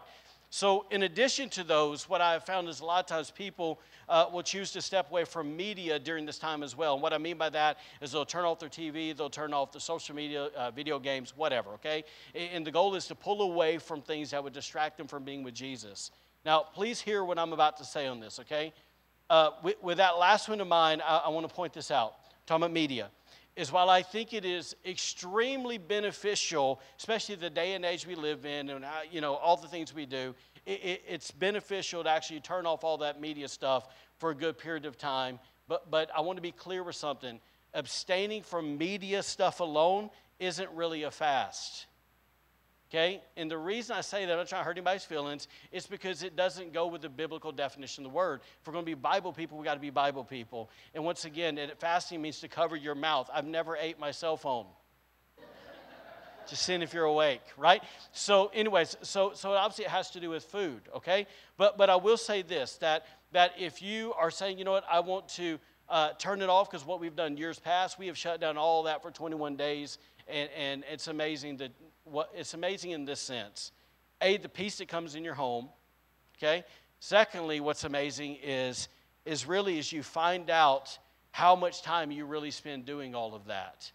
So, 0.50 0.86
in 0.92 1.04
addition 1.04 1.50
to 1.50 1.64
those, 1.64 2.08
what 2.08 2.22
I 2.22 2.32
have 2.32 2.46
found 2.46 2.70
is 2.70 2.80
a 2.80 2.86
lot 2.86 3.02
of 3.02 3.06
times 3.06 3.32
people 3.32 3.82
uh, 4.08 4.28
will 4.32 4.44
choose 4.44 4.72
to 4.72 4.82
step 4.82 5.12
away 5.12 5.26
from 5.26 5.58
media 5.58 6.00
during 6.00 6.26
this 6.26 6.40
time 6.40 6.64
as 6.64 6.76
well. 6.76 6.94
And 6.94 7.04
what 7.04 7.12
I 7.12 7.18
mean 7.18 7.38
by 7.38 7.50
that 7.50 7.80
is 8.00 8.14
they'll 8.14 8.26
turn 8.26 8.46
off 8.46 8.60
their 8.60 8.70
TV, 8.70 9.16
they'll 9.16 9.30
turn 9.30 9.54
off 9.54 9.74
the 9.74 9.80
social 9.80 10.16
media, 10.16 10.46
uh, 10.56 10.72
video 10.72 11.00
games, 11.00 11.34
whatever, 11.36 11.72
okay? 11.72 12.06
And 12.34 12.66
the 12.66 12.72
goal 12.72 12.96
is 12.96 13.08
to 13.08 13.16
pull 13.16 13.42
away 13.42 13.78
from 13.78 14.02
things 14.02 14.32
that 14.32 14.42
would 14.42 14.54
distract 14.54 14.98
them 14.98 15.08
from 15.08 15.26
being 15.26 15.44
with 15.44 15.54
Jesus. 15.54 16.12
Now, 16.46 16.62
please 16.62 17.02
hear 17.02 17.26
what 17.26 17.38
I'm 17.38 17.52
about 17.52 17.76
to 17.78 17.84
say 17.84 18.08
on 18.08 18.22
this, 18.22 18.40
okay? 18.40 18.74
Uh, 19.30 19.52
with, 19.62 19.76
with, 19.84 19.98
that 19.98 20.18
last 20.18 20.48
one 20.48 20.62
in 20.62 20.68
mind, 20.70 21.02
I, 21.06 21.24
I 21.26 21.30
want 21.30 21.48
to 21.48 21.54
point 21.54 21.74
this 21.74 21.92
out. 21.92 22.14
I'm 22.24 22.32
talking 22.46 22.64
about 22.64 22.72
media 22.72 23.10
is 23.58 23.72
while 23.72 23.90
I 23.90 24.04
think 24.04 24.34
it 24.34 24.46
is 24.46 24.76
extremely 24.86 25.80
beneficial, 25.80 26.80
especially 26.98 27.36
the 27.36 27.50
day 27.50 27.74
and 27.74 27.84
age 27.84 28.06
we 28.06 28.16
live 28.16 28.46
in 28.46 28.70
and 28.70 28.86
you 29.12 29.20
know 29.20 29.36
all 29.36 29.58
the 29.58 29.68
things 29.68 29.94
we 29.94 30.06
do, 30.06 30.36
it, 30.66 30.80
it, 30.84 31.04
it's 31.10 31.32
beneficial 31.32 32.04
to 32.04 32.10
actually 32.10 32.40
turn 32.40 32.66
off 32.66 32.84
all 32.84 33.00
that 33.00 33.20
media 33.20 33.48
stuff 33.48 33.88
for 34.20 34.30
a 34.30 34.36
good 34.36 34.58
period 34.58 34.86
of 34.86 34.98
time. 34.98 35.40
But, 35.68 35.90
but 35.90 36.10
I 36.16 36.22
want 36.22 36.38
to 36.38 36.42
be 36.42 36.52
clear 36.52 36.84
with 36.84 36.96
something. 36.96 37.40
Abstaining 37.74 38.44
from 38.44 38.78
media 38.78 39.24
stuff 39.24 39.60
alone 39.60 40.10
isn't 40.40 40.70
really 40.72 41.04
a 41.04 41.12
fast. 41.12 41.88
Okay? 42.90 43.22
And 43.36 43.52
the 43.52 43.58
reason 43.58 43.96
I 43.96 44.02
say 44.02 44.26
that, 44.26 44.32
I'm 44.32 44.38
not 44.38 44.48
trying 44.48 44.62
to 44.62 44.66
hurt 44.66 44.78
anybody's 44.78 45.04
feelings, 45.04 45.48
is 45.72 45.86
because 45.86 46.24
it 46.24 46.36
doesn't 46.36 46.74
go 46.74 46.88
with 46.88 47.02
the 47.02 47.10
biblical 47.10 47.52
definition 47.52 48.06
of 48.06 48.12
the 48.12 48.16
word. 48.16 48.42
If 48.62 48.68
we're 48.68 48.74
going 48.74 48.86
to 48.86 48.90
be 48.90 48.94
Bible 48.94 49.34
people, 49.34 49.58
we 49.58 49.66
got 49.66 49.74
to 49.74 49.80
be 49.80 49.90
Bible 49.90 50.24
people. 50.24 50.70
And 50.94 51.04
once 51.04 51.26
again, 51.26 51.60
fasting 51.80 52.22
means 52.22 52.40
to 52.40 52.48
cover 52.48 52.76
your 52.76 52.96
mouth. 52.96 53.30
I've 53.34 53.46
never 53.46 53.76
ate 53.76 54.00
my 54.00 54.12
cell 54.12 54.38
phone. 54.38 54.66
Just 56.48 56.64
seeing 56.64 56.82
if 56.82 56.94
you're 56.94 57.06
awake, 57.06 57.42
right? 57.58 57.84
So, 58.14 58.52
anyways, 58.54 58.96
so 59.02 59.34
so 59.34 59.52
obviously 59.52 59.86
it 59.86 59.92
has 59.92 60.10
to 60.12 60.22
do 60.22 60.30
with 60.30 60.46
food, 60.46 60.82
okay? 60.96 61.28
But 61.58 61.78
but 61.78 61.90
I 61.90 61.98
will 61.98 62.18
say 62.18 62.42
this 62.42 62.76
that 62.78 63.06
that 63.34 63.52
if 63.60 63.82
you 63.82 64.14
are 64.14 64.32
saying, 64.32 64.58
you 64.58 64.64
know 64.64 64.72
what, 64.72 64.86
I 64.90 65.02
want 65.02 65.28
to 65.30 65.60
uh, 65.90 66.12
turn 66.18 66.42
it 66.42 66.50
off 66.50 66.70
because 66.70 66.86
what 66.86 67.00
we've 67.00 67.16
done 67.16 67.38
years 67.38 67.60
past, 67.60 68.00
we 68.00 68.08
have 68.08 68.18
shut 68.18 68.40
down 68.40 68.58
all 68.58 68.84
that 68.84 69.02
for 69.02 69.12
21 69.12 69.56
days, 69.56 69.98
and, 70.28 70.50
and 70.58 70.84
it's 70.90 71.08
amazing 71.08 71.58
that 71.58 71.72
what 72.12 72.30
it's 72.36 72.54
amazing 72.54 72.92
in 72.92 73.06
this 73.06 73.20
sense. 73.20 73.72
A, 74.22 74.38
the 74.38 74.50
peace 74.50 74.78
that 74.78 74.88
comes 74.88 75.16
in 75.16 75.24
your 75.24 75.34
home. 75.34 75.70
Okay. 76.38 76.64
Secondly, 77.00 77.60
what's 77.60 77.84
amazing 77.84 78.38
is 78.44 78.90
is 79.26 79.46
really 79.46 79.78
as 79.78 79.92
you 79.92 80.02
find 80.02 80.50
out 80.50 80.98
how 81.32 81.56
much 81.56 81.82
time 81.82 82.10
you 82.10 82.26
really 82.26 82.50
spend 82.50 82.86
doing 82.86 83.14
all 83.14 83.36
of 83.36 83.46
that. 83.46 83.92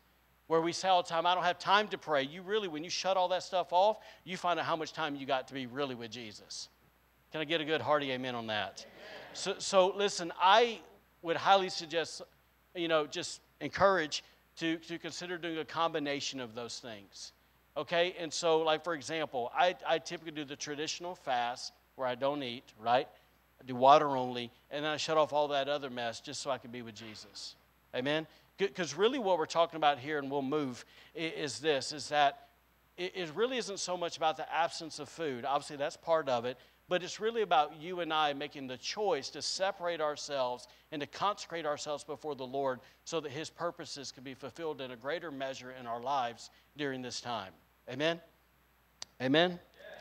Where 0.46 0.60
we 0.60 0.72
say 0.72 0.88
all 0.88 1.02
the 1.02 1.08
time, 1.08 1.26
I 1.26 1.34
don't 1.34 1.44
have 1.44 1.58
time 1.58 1.88
to 1.88 1.98
pray. 1.98 2.22
You 2.22 2.42
really, 2.42 2.68
when 2.68 2.84
you 2.84 2.90
shut 2.90 3.16
all 3.16 3.28
that 3.28 3.42
stuff 3.42 3.72
off, 3.72 3.98
you 4.24 4.36
find 4.36 4.60
out 4.60 4.66
how 4.66 4.76
much 4.76 4.92
time 4.92 5.16
you 5.16 5.26
got 5.26 5.48
to 5.48 5.54
be 5.54 5.66
really 5.66 5.94
with 5.94 6.10
Jesus. 6.10 6.68
Can 7.32 7.40
I 7.40 7.44
get 7.44 7.60
a 7.60 7.64
good 7.64 7.80
hearty 7.80 8.12
amen 8.12 8.34
on 8.34 8.46
that? 8.48 8.84
So, 9.32 9.54
so 9.58 9.88
listen, 9.96 10.30
I 10.38 10.80
would 11.22 11.36
highly 11.36 11.70
suggest, 11.70 12.20
you 12.74 12.88
know, 12.88 13.06
just 13.06 13.40
encourage 13.60 14.22
to, 14.56 14.76
to 14.76 14.98
consider 14.98 15.38
doing 15.38 15.58
a 15.58 15.64
combination 15.64 16.40
of 16.40 16.54
those 16.54 16.78
things. 16.78 17.32
Okay, 17.76 18.14
and 18.18 18.32
so, 18.32 18.58
like 18.58 18.84
for 18.84 18.94
example, 18.94 19.50
I, 19.54 19.74
I 19.86 19.98
typically 19.98 20.32
do 20.32 20.44
the 20.44 20.56
traditional 20.56 21.14
fast 21.14 21.72
where 21.96 22.06
I 22.06 22.14
don't 22.14 22.42
eat, 22.42 22.64
right? 22.78 23.08
I 23.60 23.64
do 23.64 23.74
water 23.74 24.16
only, 24.16 24.50
and 24.70 24.84
then 24.84 24.92
I 24.92 24.96
shut 24.96 25.16
off 25.16 25.32
all 25.32 25.48
that 25.48 25.68
other 25.68 25.88
mess 25.88 26.20
just 26.20 26.42
so 26.42 26.50
I 26.50 26.58
can 26.58 26.70
be 26.70 26.82
with 26.82 26.94
Jesus. 26.94 27.54
Amen? 27.94 28.26
Because 28.58 28.94
really, 28.94 29.18
what 29.18 29.38
we're 29.38 29.46
talking 29.46 29.76
about 29.76 29.98
here, 29.98 30.18
and 30.18 30.30
we'll 30.30 30.42
move, 30.42 30.84
is 31.14 31.60
this: 31.60 31.92
is 31.92 32.08
that 32.10 32.48
it 32.98 33.30
really 33.34 33.56
isn't 33.56 33.80
so 33.80 33.96
much 33.96 34.18
about 34.18 34.36
the 34.36 34.52
absence 34.54 34.98
of 34.98 35.08
food. 35.08 35.44
Obviously, 35.46 35.76
that's 35.76 35.96
part 35.96 36.28
of 36.28 36.44
it, 36.44 36.58
but 36.88 37.02
it's 37.02 37.20
really 37.20 37.42
about 37.42 37.80
you 37.80 38.00
and 38.00 38.12
I 38.12 38.34
making 38.34 38.66
the 38.66 38.76
choice 38.76 39.30
to 39.30 39.40
separate 39.40 40.00
ourselves 40.00 40.68
and 40.90 41.00
to 41.00 41.06
consecrate 41.06 41.64
ourselves 41.64 42.04
before 42.04 42.34
the 42.34 42.46
Lord 42.46 42.80
so 43.04 43.18
that 43.20 43.32
His 43.32 43.48
purposes 43.48 44.12
can 44.12 44.24
be 44.24 44.34
fulfilled 44.34 44.80
in 44.80 44.90
a 44.90 44.96
greater 44.96 45.30
measure 45.30 45.72
in 45.80 45.86
our 45.86 46.00
lives 46.00 46.50
during 46.76 47.00
this 47.00 47.20
time. 47.20 47.52
Amen? 47.90 48.20
Amen? 49.20 49.58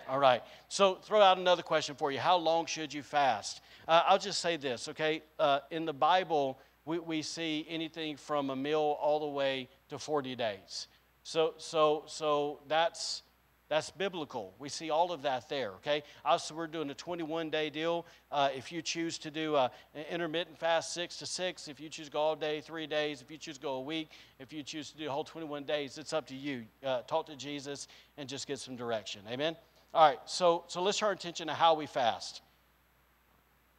All 0.07 0.19
right. 0.19 0.43
So, 0.67 0.95
throw 0.95 1.21
out 1.21 1.37
another 1.37 1.61
question 1.63 1.95
for 1.95 2.11
you. 2.11 2.19
How 2.19 2.37
long 2.37 2.65
should 2.65 2.93
you 2.93 3.03
fast? 3.03 3.61
Uh, 3.87 4.03
I'll 4.07 4.19
just 4.19 4.41
say 4.41 4.57
this, 4.57 4.87
okay? 4.89 5.21
Uh, 5.39 5.59
in 5.69 5.85
the 5.85 5.93
Bible, 5.93 6.59
we, 6.85 6.99
we 6.99 7.21
see 7.21 7.65
anything 7.69 8.17
from 8.17 8.49
a 8.49 8.55
meal 8.55 8.97
all 9.01 9.19
the 9.19 9.27
way 9.27 9.69
to 9.89 9.97
40 9.97 10.35
days. 10.35 10.87
So, 11.23 11.53
so, 11.57 12.03
so 12.07 12.59
that's 12.67 13.23
that's 13.71 13.89
biblical. 13.89 14.53
We 14.59 14.67
see 14.67 14.89
all 14.89 15.13
of 15.13 15.21
that 15.21 15.47
there, 15.47 15.71
okay? 15.75 16.03
Also, 16.25 16.53
we're 16.53 16.67
doing 16.67 16.89
a 16.89 16.93
21 16.93 17.49
day 17.49 17.69
deal. 17.69 18.05
Uh, 18.29 18.49
if 18.53 18.69
you 18.69 18.81
choose 18.81 19.17
to 19.19 19.31
do 19.31 19.55
an 19.55 19.69
intermittent 20.09 20.57
fast, 20.57 20.93
six 20.93 21.15
to 21.19 21.25
six, 21.25 21.69
if 21.69 21.79
you 21.79 21.87
choose 21.87 22.07
to 22.07 22.11
go 22.11 22.19
all 22.19 22.35
day, 22.35 22.59
three 22.59 22.85
days, 22.85 23.21
if 23.21 23.31
you 23.31 23.37
choose 23.37 23.55
to 23.55 23.61
go 23.61 23.75
a 23.75 23.81
week, 23.81 24.09
if 24.39 24.51
you 24.51 24.61
choose 24.61 24.91
to 24.91 24.97
do 24.97 25.07
a 25.07 25.09
whole 25.09 25.23
21 25.23 25.63
days, 25.63 25.97
it's 25.97 26.11
up 26.11 26.27
to 26.27 26.35
you. 26.35 26.65
Uh, 26.85 27.03
talk 27.03 27.25
to 27.27 27.35
Jesus 27.37 27.87
and 28.17 28.27
just 28.27 28.45
get 28.45 28.59
some 28.59 28.75
direction. 28.75 29.21
Amen? 29.31 29.55
All 29.93 30.05
right, 30.05 30.19
so, 30.25 30.65
so 30.67 30.81
let's 30.81 30.97
turn 30.97 31.07
our 31.07 31.13
attention 31.13 31.47
to 31.47 31.53
how 31.53 31.73
we 31.73 31.85
fast 31.85 32.41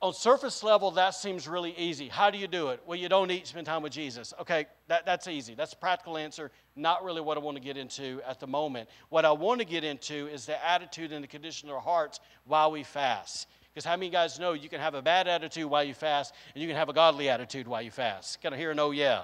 on 0.02 0.12
surface 0.12 0.64
level, 0.64 0.90
that 0.90 1.10
seems 1.10 1.46
really 1.46 1.74
easy. 1.78 2.08
How 2.08 2.28
do 2.28 2.36
you 2.36 2.48
do 2.48 2.68
it? 2.68 2.82
Well, 2.84 2.98
you 2.98 3.08
don't 3.08 3.30
eat, 3.30 3.46
spend 3.46 3.66
time 3.66 3.82
with 3.82 3.92
Jesus. 3.92 4.34
Okay, 4.40 4.66
that, 4.88 5.06
that's 5.06 5.28
easy. 5.28 5.54
That's 5.54 5.72
a 5.72 5.76
practical 5.76 6.18
answer. 6.18 6.50
Not 6.74 7.04
really 7.04 7.20
what 7.20 7.36
I 7.36 7.40
want 7.40 7.56
to 7.56 7.62
get 7.62 7.76
into 7.76 8.20
at 8.26 8.40
the 8.40 8.48
moment. 8.48 8.88
What 9.10 9.24
I 9.24 9.30
want 9.30 9.60
to 9.60 9.64
get 9.64 9.84
into 9.84 10.26
is 10.26 10.44
the 10.44 10.62
attitude 10.66 11.12
and 11.12 11.22
the 11.22 11.28
condition 11.28 11.68
of 11.68 11.76
our 11.76 11.80
hearts 11.80 12.18
while 12.46 12.72
we 12.72 12.82
fast. 12.82 13.46
Because 13.72 13.84
how 13.84 13.96
many 13.96 14.10
guys 14.10 14.40
know 14.40 14.54
you 14.54 14.68
can 14.68 14.80
have 14.80 14.94
a 14.94 15.00
bad 15.00 15.28
attitude 15.28 15.66
while 15.66 15.84
you 15.84 15.94
fast, 15.94 16.34
and 16.54 16.60
you 16.60 16.68
can 16.68 16.76
have 16.76 16.88
a 16.88 16.92
godly 16.92 17.28
attitude 17.28 17.68
while 17.68 17.80
you 17.80 17.92
fast? 17.92 18.40
Can 18.42 18.52
I 18.52 18.56
hear 18.56 18.72
an 18.72 18.80
oh 18.80 18.90
yeah? 18.90 19.22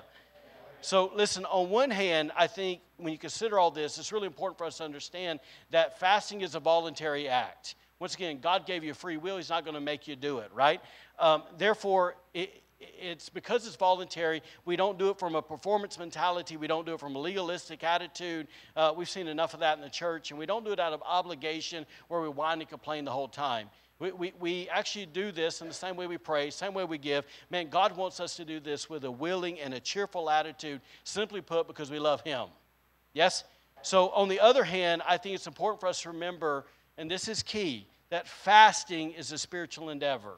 So, 0.80 1.10
listen, 1.12 1.44
on 1.46 1.70
one 1.70 1.90
hand, 1.90 2.30
I 2.36 2.46
think 2.46 2.80
when 2.98 3.12
you 3.12 3.18
consider 3.18 3.58
all 3.58 3.72
this, 3.72 3.98
it's 3.98 4.12
really 4.12 4.28
important 4.28 4.56
for 4.56 4.64
us 4.64 4.76
to 4.78 4.84
understand 4.84 5.40
that 5.70 5.98
fasting 5.98 6.42
is 6.42 6.54
a 6.54 6.60
voluntary 6.60 7.28
act. 7.28 7.74
Once 8.00 8.14
again, 8.14 8.38
God 8.40 8.66
gave 8.66 8.84
you 8.84 8.94
free 8.94 9.16
will. 9.16 9.36
He's 9.36 9.50
not 9.50 9.64
going 9.64 9.74
to 9.74 9.80
make 9.80 10.06
you 10.06 10.14
do 10.14 10.38
it, 10.38 10.50
right? 10.54 10.80
Um, 11.18 11.42
therefore, 11.56 12.16
it, 12.32 12.62
it's 12.80 13.28
because 13.28 13.66
it's 13.66 13.76
voluntary. 13.76 14.42
We 14.64 14.76
don't 14.76 14.98
do 14.98 15.10
it 15.10 15.18
from 15.18 15.34
a 15.34 15.42
performance 15.42 15.98
mentality. 15.98 16.56
We 16.56 16.68
don't 16.68 16.86
do 16.86 16.94
it 16.94 17.00
from 17.00 17.16
a 17.16 17.18
legalistic 17.18 17.82
attitude. 17.82 18.46
Uh, 18.76 18.92
we've 18.96 19.08
seen 19.08 19.26
enough 19.26 19.54
of 19.54 19.60
that 19.60 19.76
in 19.76 19.82
the 19.82 19.90
church. 19.90 20.30
And 20.30 20.38
we 20.38 20.46
don't 20.46 20.64
do 20.64 20.72
it 20.72 20.78
out 20.78 20.92
of 20.92 21.02
obligation 21.04 21.86
where 22.06 22.20
we 22.20 22.28
whine 22.28 22.60
and 22.60 22.68
complain 22.68 23.04
the 23.04 23.10
whole 23.10 23.28
time. 23.28 23.68
We, 23.98 24.12
we, 24.12 24.32
we 24.38 24.68
actually 24.68 25.06
do 25.06 25.32
this 25.32 25.60
in 25.60 25.66
the 25.66 25.74
same 25.74 25.96
way 25.96 26.06
we 26.06 26.18
pray, 26.18 26.50
same 26.50 26.72
way 26.72 26.84
we 26.84 26.98
give. 26.98 27.26
Man, 27.50 27.68
God 27.68 27.96
wants 27.96 28.20
us 28.20 28.36
to 28.36 28.44
do 28.44 28.60
this 28.60 28.88
with 28.88 29.04
a 29.04 29.10
willing 29.10 29.58
and 29.58 29.74
a 29.74 29.80
cheerful 29.80 30.30
attitude, 30.30 30.80
simply 31.02 31.40
put, 31.40 31.66
because 31.66 31.90
we 31.90 31.98
love 31.98 32.20
Him. 32.20 32.46
Yes? 33.12 33.42
So, 33.82 34.10
on 34.10 34.28
the 34.28 34.38
other 34.38 34.62
hand, 34.62 35.02
I 35.06 35.16
think 35.16 35.34
it's 35.34 35.48
important 35.48 35.80
for 35.80 35.88
us 35.88 36.02
to 36.02 36.10
remember 36.10 36.66
and 36.98 37.10
this 37.10 37.28
is 37.28 37.42
key, 37.42 37.86
that 38.10 38.26
fasting 38.26 39.12
is 39.12 39.32
a 39.32 39.38
spiritual 39.38 39.90
endeavor. 39.90 40.34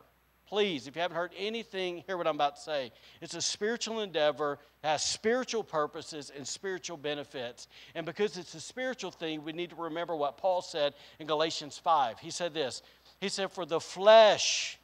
Please, 0.47 0.89
if 0.89 0.97
you 0.97 1.03
haven't 1.03 1.17
heard 1.17 1.33
anything, 1.39 2.03
hear 2.07 2.17
what 2.17 2.27
I'm 2.27 2.35
about 2.35 2.57
to 2.57 2.63
say. 2.63 2.93
It's 3.21 3.35
a 3.35 3.41
spiritual 3.41 4.01
endeavor, 4.01 4.59
has 4.83 5.03
spiritual 5.03 5.63
purposes 5.63 6.33
and 6.37 6.47
spiritual 6.47 6.97
benefits. 6.97 7.69
And 7.95 8.05
because 8.05 8.37
it's 8.37 8.55
a 8.55 8.61
spiritual 8.61 9.13
thing, 9.13 9.45
we 9.45 9.53
need 9.53 9.71
to 9.71 9.77
remember 9.77 10.17
what 10.17 10.39
Paul 10.39 10.61
said 10.61 10.95
in 11.21 11.29
Galatians 11.29 11.79
5. 11.79 12.19
He 12.19 12.31
said 12.31 12.53
this 12.53 12.83
He 13.21 13.29
said, 13.29 13.53
For 13.53 13.65
the 13.65 13.79
flesh, 13.79 14.77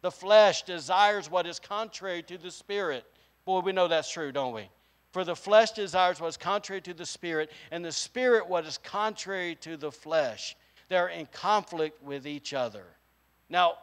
the 0.00 0.10
flesh 0.10 0.62
desires 0.62 1.30
what 1.30 1.46
is 1.46 1.58
contrary 1.58 2.22
to 2.24 2.38
the 2.38 2.50
spirit. 2.50 3.04
Boy, 3.44 3.60
we 3.60 3.72
know 3.72 3.88
that's 3.88 4.10
true, 4.10 4.32
don't 4.32 4.54
we? 4.54 4.68
For 5.12 5.24
the 5.24 5.36
flesh 5.36 5.72
desires 5.72 6.22
what 6.22 6.28
is 6.28 6.36
contrary 6.38 6.80
to 6.80 6.94
the 6.94 7.04
spirit, 7.04 7.50
and 7.70 7.84
the 7.84 7.92
spirit 7.92 8.48
what 8.48 8.64
is 8.64 8.78
contrary 8.78 9.56
to 9.56 9.76
the 9.76 9.92
flesh 9.92 10.56
they're 10.92 11.08
in 11.08 11.26
conflict 11.26 12.02
with 12.02 12.26
each 12.26 12.52
other. 12.52 12.84
Now, 13.48 13.74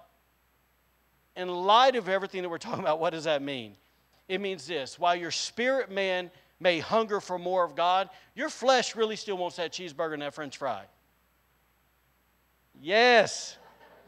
in 1.36 1.48
light 1.48 1.96
of 1.96 2.10
everything 2.10 2.42
that 2.44 2.50
we're 2.50 2.58
talking 2.58 2.84
about, 2.84 3.00
what 3.00 3.12
does 3.12 3.24
that 3.24 3.42
mean? 3.42 3.76
It 4.28 4.40
means 4.40 4.68
this 4.68 5.00
while 5.00 5.16
your 5.16 5.32
spirit 5.32 5.90
man 5.90 6.30
may 6.60 6.80
hunger 6.80 7.20
for 7.20 7.40
more 7.40 7.64
of 7.64 7.76
God, 7.76 8.10
your 8.36 8.50
flesh 8.50 8.96
really 8.96 9.16
still 9.16 9.38
wants 9.38 9.58
that 9.58 9.72
cheeseburger 9.72 10.14
and 10.14 10.22
that 10.22 10.34
french 10.34 10.58
fry. 10.58 10.84
Yes, 12.82 13.58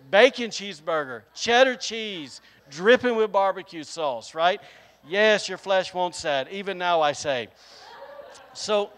bacon 0.10 0.50
cheeseburger, 0.50 1.24
cheddar 1.34 1.76
cheese, 1.76 2.42
dripping 2.70 3.16
with 3.16 3.32
barbecue 3.32 3.84
sauce, 3.84 4.36
right? 4.36 4.62
Yes, 5.08 5.50
your 5.50 5.58
flesh 5.58 5.94
wants 5.94 6.22
that. 6.22 6.52
Even 6.52 6.78
now, 6.78 7.02
I 7.02 7.14
say. 7.14 7.48
So, 8.54 8.92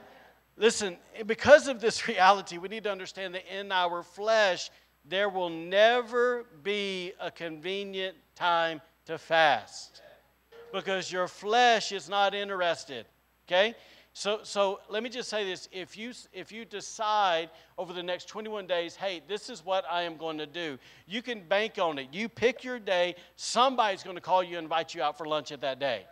Listen, 0.58 0.98
because 1.26 1.68
of 1.68 1.80
this 1.80 2.08
reality, 2.08 2.58
we 2.58 2.68
need 2.68 2.84
to 2.84 2.92
understand 2.92 3.36
that 3.36 3.44
in 3.54 3.72
our 3.72 4.04
flesh, 4.04 4.70
there 5.06 5.30
will 5.30 5.50
never 5.50 6.46
be 6.64 7.14
a 7.20 7.30
convenient 7.30 8.16
time 8.36 8.82
to 9.06 9.18
fast 9.18 10.02
because 10.72 11.12
your 11.12 11.28
flesh 11.28 11.92
is 11.92 12.10
not 12.10 12.34
interested. 12.34 13.06
Okay? 13.48 13.76
So, 14.14 14.42
so 14.44 14.80
let 14.90 15.02
me 15.02 15.10
just 15.10 15.28
say 15.28 15.44
this. 15.44 15.68
If 15.72 15.98
you, 15.98 16.14
if 16.32 16.52
you 16.52 16.66
decide 16.66 17.50
over 17.78 17.94
the 17.94 18.04
next 18.04 18.28
21 18.28 18.68
days, 18.68 18.96
hey, 18.96 19.22
this 19.28 19.50
is 19.50 19.66
what 19.66 19.86
I 19.90 20.04
am 20.04 20.18
going 20.18 20.38
to 20.38 20.46
do, 20.46 20.78
you 21.08 21.22
can 21.22 21.42
bank 21.42 21.80
on 21.80 21.98
it. 21.98 22.10
You 22.12 22.30
pick 22.30 22.64
your 22.64 22.80
day, 22.80 23.16
somebody's 23.36 24.04
going 24.04 24.16
to 24.16 24.22
call 24.22 24.44
you 24.44 24.58
and 24.58 24.66
invite 24.66 24.94
you 24.94 25.02
out 25.02 25.18
for 25.18 25.26
lunch 25.26 25.52
at 25.52 25.62
that 25.62 25.80
day. 25.80 26.06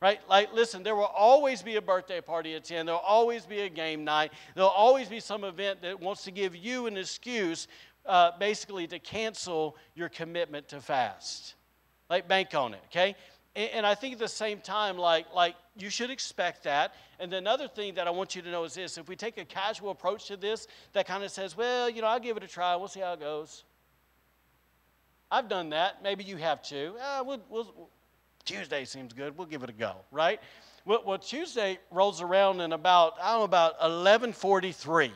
Right? 0.00 0.20
Like, 0.30 0.54
listen, 0.54 0.82
there 0.82 0.94
will 0.94 1.04
always 1.04 1.62
be 1.62 1.76
a 1.76 1.82
birthday 1.82 2.22
party 2.22 2.54
at 2.54 2.64
10. 2.64 2.86
There'll 2.86 3.00
always 3.00 3.44
be 3.44 3.60
a 3.60 3.68
game 3.68 4.02
night. 4.02 4.32
There'll 4.54 4.70
always 4.70 5.08
be 5.08 5.20
some 5.20 5.44
event 5.44 5.82
that 5.82 6.00
wants 6.00 6.24
to 6.24 6.30
give 6.30 6.56
you 6.56 6.86
an 6.86 6.96
excuse, 6.96 7.68
uh, 8.06 8.30
basically, 8.38 8.86
to 8.86 8.98
cancel 8.98 9.76
your 9.94 10.08
commitment 10.08 10.68
to 10.68 10.80
fast. 10.80 11.54
Like, 12.08 12.26
bank 12.28 12.54
on 12.54 12.72
it, 12.72 12.80
okay? 12.86 13.14
And, 13.54 13.70
and 13.70 13.86
I 13.86 13.94
think 13.94 14.14
at 14.14 14.18
the 14.18 14.28
same 14.28 14.60
time, 14.60 14.96
like, 14.96 15.26
like 15.34 15.54
you 15.76 15.90
should 15.90 16.10
expect 16.10 16.64
that. 16.64 16.94
And 17.18 17.30
then 17.30 17.38
another 17.38 17.68
thing 17.68 17.94
that 17.94 18.06
I 18.06 18.10
want 18.10 18.34
you 18.34 18.40
to 18.40 18.50
know 18.50 18.64
is 18.64 18.74
this 18.74 18.96
if 18.96 19.06
we 19.06 19.16
take 19.16 19.36
a 19.36 19.44
casual 19.44 19.90
approach 19.90 20.26
to 20.28 20.36
this 20.36 20.66
that 20.94 21.06
kind 21.06 21.22
of 21.24 21.30
says, 21.30 21.56
well, 21.56 21.90
you 21.90 22.00
know, 22.00 22.08
I'll 22.08 22.20
give 22.20 22.38
it 22.38 22.42
a 22.42 22.48
try, 22.48 22.74
we'll 22.76 22.88
see 22.88 23.00
how 23.00 23.12
it 23.12 23.20
goes. 23.20 23.64
I've 25.30 25.48
done 25.48 25.70
that. 25.70 26.02
Maybe 26.02 26.24
you 26.24 26.38
have 26.38 26.62
too. 26.62 26.94
Uh, 27.00 27.22
we'll, 27.24 27.40
we'll, 27.48 27.90
Tuesday 28.44 28.84
seems 28.84 29.12
good. 29.12 29.36
We'll 29.36 29.46
give 29.46 29.62
it 29.62 29.70
a 29.70 29.74
go, 29.74 29.96
right? 30.10 30.40
Well, 30.84 31.02
well, 31.04 31.18
Tuesday 31.18 31.78
rolls 31.90 32.20
around 32.22 32.60
in 32.60 32.72
about, 32.72 33.14
I 33.22 33.32
don't 33.32 33.40
know, 33.40 33.44
about 33.44 33.74
1143. 33.80 35.12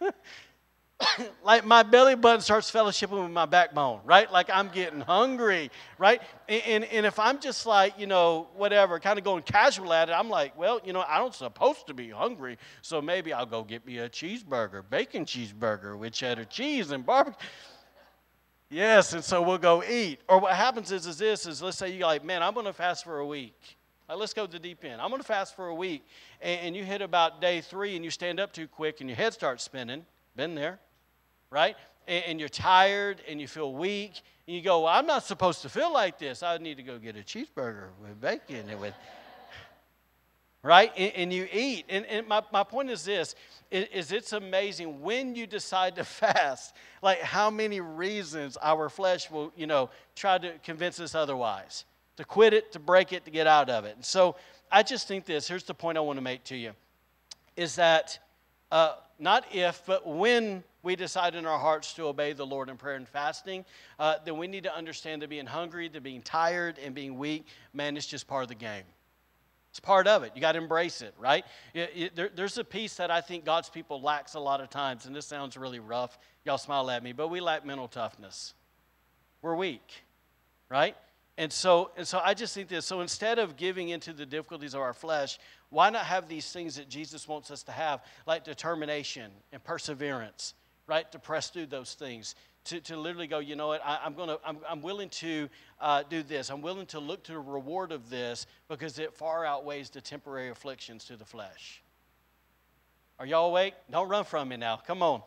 like 1.44 1.64
my 1.64 1.82
belly 1.82 2.14
button 2.14 2.40
starts 2.40 2.70
fellowshipping 2.70 3.22
with 3.22 3.32
my 3.32 3.46
backbone, 3.46 4.00
right? 4.04 4.30
Like 4.30 4.48
I'm 4.52 4.68
getting 4.68 5.00
hungry, 5.00 5.70
right? 5.98 6.22
And, 6.48 6.62
and, 6.62 6.84
and, 6.84 7.06
if 7.06 7.18
I'm 7.18 7.40
just 7.40 7.66
like, 7.66 7.98
you 7.98 8.06
know, 8.06 8.48
whatever, 8.56 8.98
kind 9.00 9.18
of 9.18 9.24
going 9.24 9.42
casual 9.42 9.92
at 9.92 10.08
it, 10.08 10.12
I'm 10.12 10.28
like, 10.28 10.56
well, 10.58 10.80
you 10.84 10.92
know, 10.92 11.04
I 11.06 11.18
don't 11.18 11.34
supposed 11.34 11.86
to 11.88 11.94
be 11.94 12.10
hungry, 12.10 12.58
so 12.82 13.02
maybe 13.02 13.32
I'll 13.32 13.46
go 13.46 13.64
get 13.64 13.86
me 13.86 13.98
a 13.98 14.08
cheeseburger, 14.08 14.82
bacon 14.88 15.24
cheeseburger 15.24 15.98
with 15.98 16.12
cheddar 16.12 16.44
cheese 16.44 16.90
and 16.90 17.04
barbecue. 17.04 17.48
Yes, 18.70 19.12
and 19.12 19.22
so 19.22 19.42
we'll 19.42 19.58
go 19.58 19.82
eat. 19.82 20.20
Or 20.28 20.38
what 20.38 20.52
happens 20.52 20.92
is, 20.92 21.06
is 21.06 21.18
this, 21.18 21.44
is 21.44 21.60
let's 21.60 21.76
say 21.76 21.92
you're 21.92 22.06
like, 22.06 22.24
man, 22.24 22.42
I'm 22.42 22.54
going 22.54 22.66
to 22.66 22.72
fast 22.72 23.04
for 23.04 23.18
a 23.18 23.26
week. 23.26 23.76
Like, 24.08 24.18
let's 24.18 24.32
go 24.32 24.46
to 24.46 24.52
the 24.52 24.58
deep 24.58 24.84
end. 24.84 25.00
I'm 25.00 25.10
going 25.10 25.20
to 25.20 25.26
fast 25.26 25.56
for 25.56 25.68
a 25.68 25.74
week. 25.74 26.06
And, 26.40 26.60
and 26.60 26.76
you 26.76 26.84
hit 26.84 27.02
about 27.02 27.40
day 27.40 27.60
three 27.60 27.96
and 27.96 28.04
you 28.04 28.10
stand 28.10 28.38
up 28.38 28.52
too 28.52 28.68
quick 28.68 29.00
and 29.00 29.10
your 29.10 29.16
head 29.16 29.32
starts 29.32 29.64
spinning. 29.64 30.06
Been 30.36 30.54
there 30.54 30.78
right? 31.50 31.76
And, 32.08 32.24
and 32.24 32.40
you're 32.40 32.48
tired 32.48 33.20
and 33.28 33.40
you 33.40 33.48
feel 33.48 33.72
weak. 33.72 34.22
And 34.46 34.56
you 34.56 34.62
go, 34.62 34.80
well, 34.80 34.94
I'm 34.94 35.06
not 35.06 35.24
supposed 35.24 35.62
to 35.62 35.68
feel 35.68 35.92
like 35.92 36.18
this. 36.18 36.42
I 36.42 36.56
need 36.58 36.76
to 36.78 36.82
go 36.82 36.98
get 36.98 37.16
a 37.16 37.20
cheeseburger 37.20 37.88
with 38.00 38.20
bacon 38.20 38.68
and 38.68 38.80
with 38.80 38.94
right? 40.62 40.92
And, 40.96 41.12
and, 41.14 41.32
you 41.32 41.48
eat. 41.52 41.86
And, 41.88 42.04
and 42.06 42.26
my, 42.26 42.42
my 42.52 42.62
point 42.62 42.90
is 42.90 43.04
this 43.04 43.34
is, 43.70 43.86
is, 43.92 44.12
it's 44.12 44.32
amazing 44.32 45.00
when 45.00 45.34
you 45.34 45.46
decide 45.46 45.96
to 45.96 46.04
fast 46.04 46.74
like 47.02 47.20
how 47.20 47.50
many 47.50 47.80
reasons 47.80 48.58
our 48.60 48.88
flesh 48.88 49.30
will 49.30 49.52
you 49.56 49.66
know 49.66 49.90
try 50.14 50.38
to 50.38 50.58
convince 50.64 51.00
us 51.00 51.14
otherwise. 51.14 51.84
To 52.16 52.24
quit 52.24 52.52
it 52.52 52.72
to 52.72 52.78
break 52.78 53.12
it 53.14 53.24
to 53.24 53.30
get 53.30 53.46
out 53.46 53.70
of 53.70 53.84
it. 53.84 53.96
And 53.96 54.04
so 54.04 54.36
i 54.72 54.82
just 54.82 55.08
think 55.08 55.24
this 55.24 55.48
here's 55.48 55.64
the 55.64 55.74
point 55.74 55.98
i 55.98 56.00
want 56.00 56.16
to 56.16 56.22
make 56.22 56.44
to 56.44 56.56
you 56.56 56.72
is 57.56 57.74
that 57.74 58.18
uh, 58.70 58.94
not 59.18 59.44
if 59.52 59.82
but 59.86 60.06
when 60.06 60.62
we 60.82 60.96
decide 60.96 61.34
in 61.34 61.46
our 61.46 61.58
hearts 61.58 61.92
to 61.94 62.04
obey 62.04 62.32
the 62.32 62.46
Lord 62.46 62.68
in 62.68 62.76
prayer 62.76 62.96
and 62.96 63.06
fasting, 63.06 63.64
uh, 63.98 64.16
then 64.24 64.38
we 64.38 64.46
need 64.46 64.62
to 64.64 64.74
understand 64.74 65.20
that 65.22 65.28
being 65.28 65.46
hungry, 65.46 65.88
that 65.88 66.02
being 66.02 66.22
tired, 66.22 66.78
and 66.78 66.94
being 66.94 67.18
weak, 67.18 67.46
man, 67.74 67.96
it's 67.96 68.06
just 68.06 68.26
part 68.26 68.42
of 68.42 68.48
the 68.48 68.54
game. 68.54 68.84
It's 69.70 69.80
part 69.80 70.08
of 70.08 70.24
it. 70.24 70.32
You 70.34 70.40
got 70.40 70.52
to 70.52 70.58
embrace 70.58 71.00
it, 71.00 71.14
right? 71.18 71.44
It, 71.74 71.92
it, 71.94 72.16
there, 72.16 72.30
there's 72.34 72.58
a 72.58 72.64
piece 72.64 72.96
that 72.96 73.10
I 73.10 73.20
think 73.20 73.44
God's 73.44 73.70
people 73.70 74.02
lacks 74.02 74.34
a 74.34 74.40
lot 74.40 74.60
of 74.60 74.68
times, 74.68 75.06
and 75.06 75.14
this 75.14 75.26
sounds 75.26 75.56
really 75.56 75.78
rough. 75.78 76.18
Y'all 76.44 76.58
smile 76.58 76.90
at 76.90 77.02
me, 77.02 77.12
but 77.12 77.28
we 77.28 77.40
lack 77.40 77.64
mental 77.64 77.86
toughness. 77.86 78.54
We're 79.42 79.54
weak, 79.54 80.02
right? 80.68 80.96
And 81.38 81.52
so, 81.52 81.92
and 81.96 82.06
so 82.06 82.20
I 82.22 82.34
just 82.34 82.52
think 82.52 82.68
this. 82.68 82.84
So 82.84 83.00
instead 83.00 83.38
of 83.38 83.56
giving 83.56 83.90
into 83.90 84.12
the 84.12 84.26
difficulties 84.26 84.74
of 84.74 84.80
our 84.80 84.92
flesh, 84.92 85.38
why 85.70 85.88
not 85.88 86.04
have 86.04 86.28
these 86.28 86.50
things 86.50 86.74
that 86.74 86.88
Jesus 86.88 87.28
wants 87.28 87.50
us 87.52 87.62
to 87.62 87.72
have, 87.72 88.04
like 88.26 88.42
determination 88.42 89.30
and 89.52 89.62
perseverance 89.62 90.54
right? 90.90 91.10
To 91.12 91.20
press 91.20 91.48
through 91.50 91.66
those 91.66 91.94
things. 91.94 92.34
To, 92.70 92.80
to 92.82 92.96
literally 92.96 93.26
go, 93.26 93.40
you 93.40 93.56
know 93.56 93.66
what, 93.66 93.84
I, 93.84 94.06
am 94.06 94.14
gonna, 94.14 94.38
I'm, 94.44 94.58
I'm 94.68 94.80
willing 94.80 95.08
to 95.08 95.48
uh, 95.80 96.04
do 96.08 96.22
this. 96.22 96.50
I'm 96.50 96.62
willing 96.62 96.86
to 96.86 97.00
look 97.00 97.24
to 97.24 97.32
the 97.32 97.38
reward 97.40 97.90
of 97.90 98.10
this 98.10 98.46
because 98.68 99.00
it 99.00 99.12
far 99.12 99.44
outweighs 99.44 99.90
the 99.90 100.00
temporary 100.00 100.50
afflictions 100.50 101.04
to 101.06 101.16
the 101.16 101.24
flesh. 101.24 101.82
Are 103.18 103.26
y'all 103.26 103.48
awake? 103.48 103.74
Don't 103.90 104.08
run 104.08 104.22
from 104.22 104.50
me 104.50 104.56
now. 104.56 104.76
Come 104.76 105.02
on. 105.02 105.20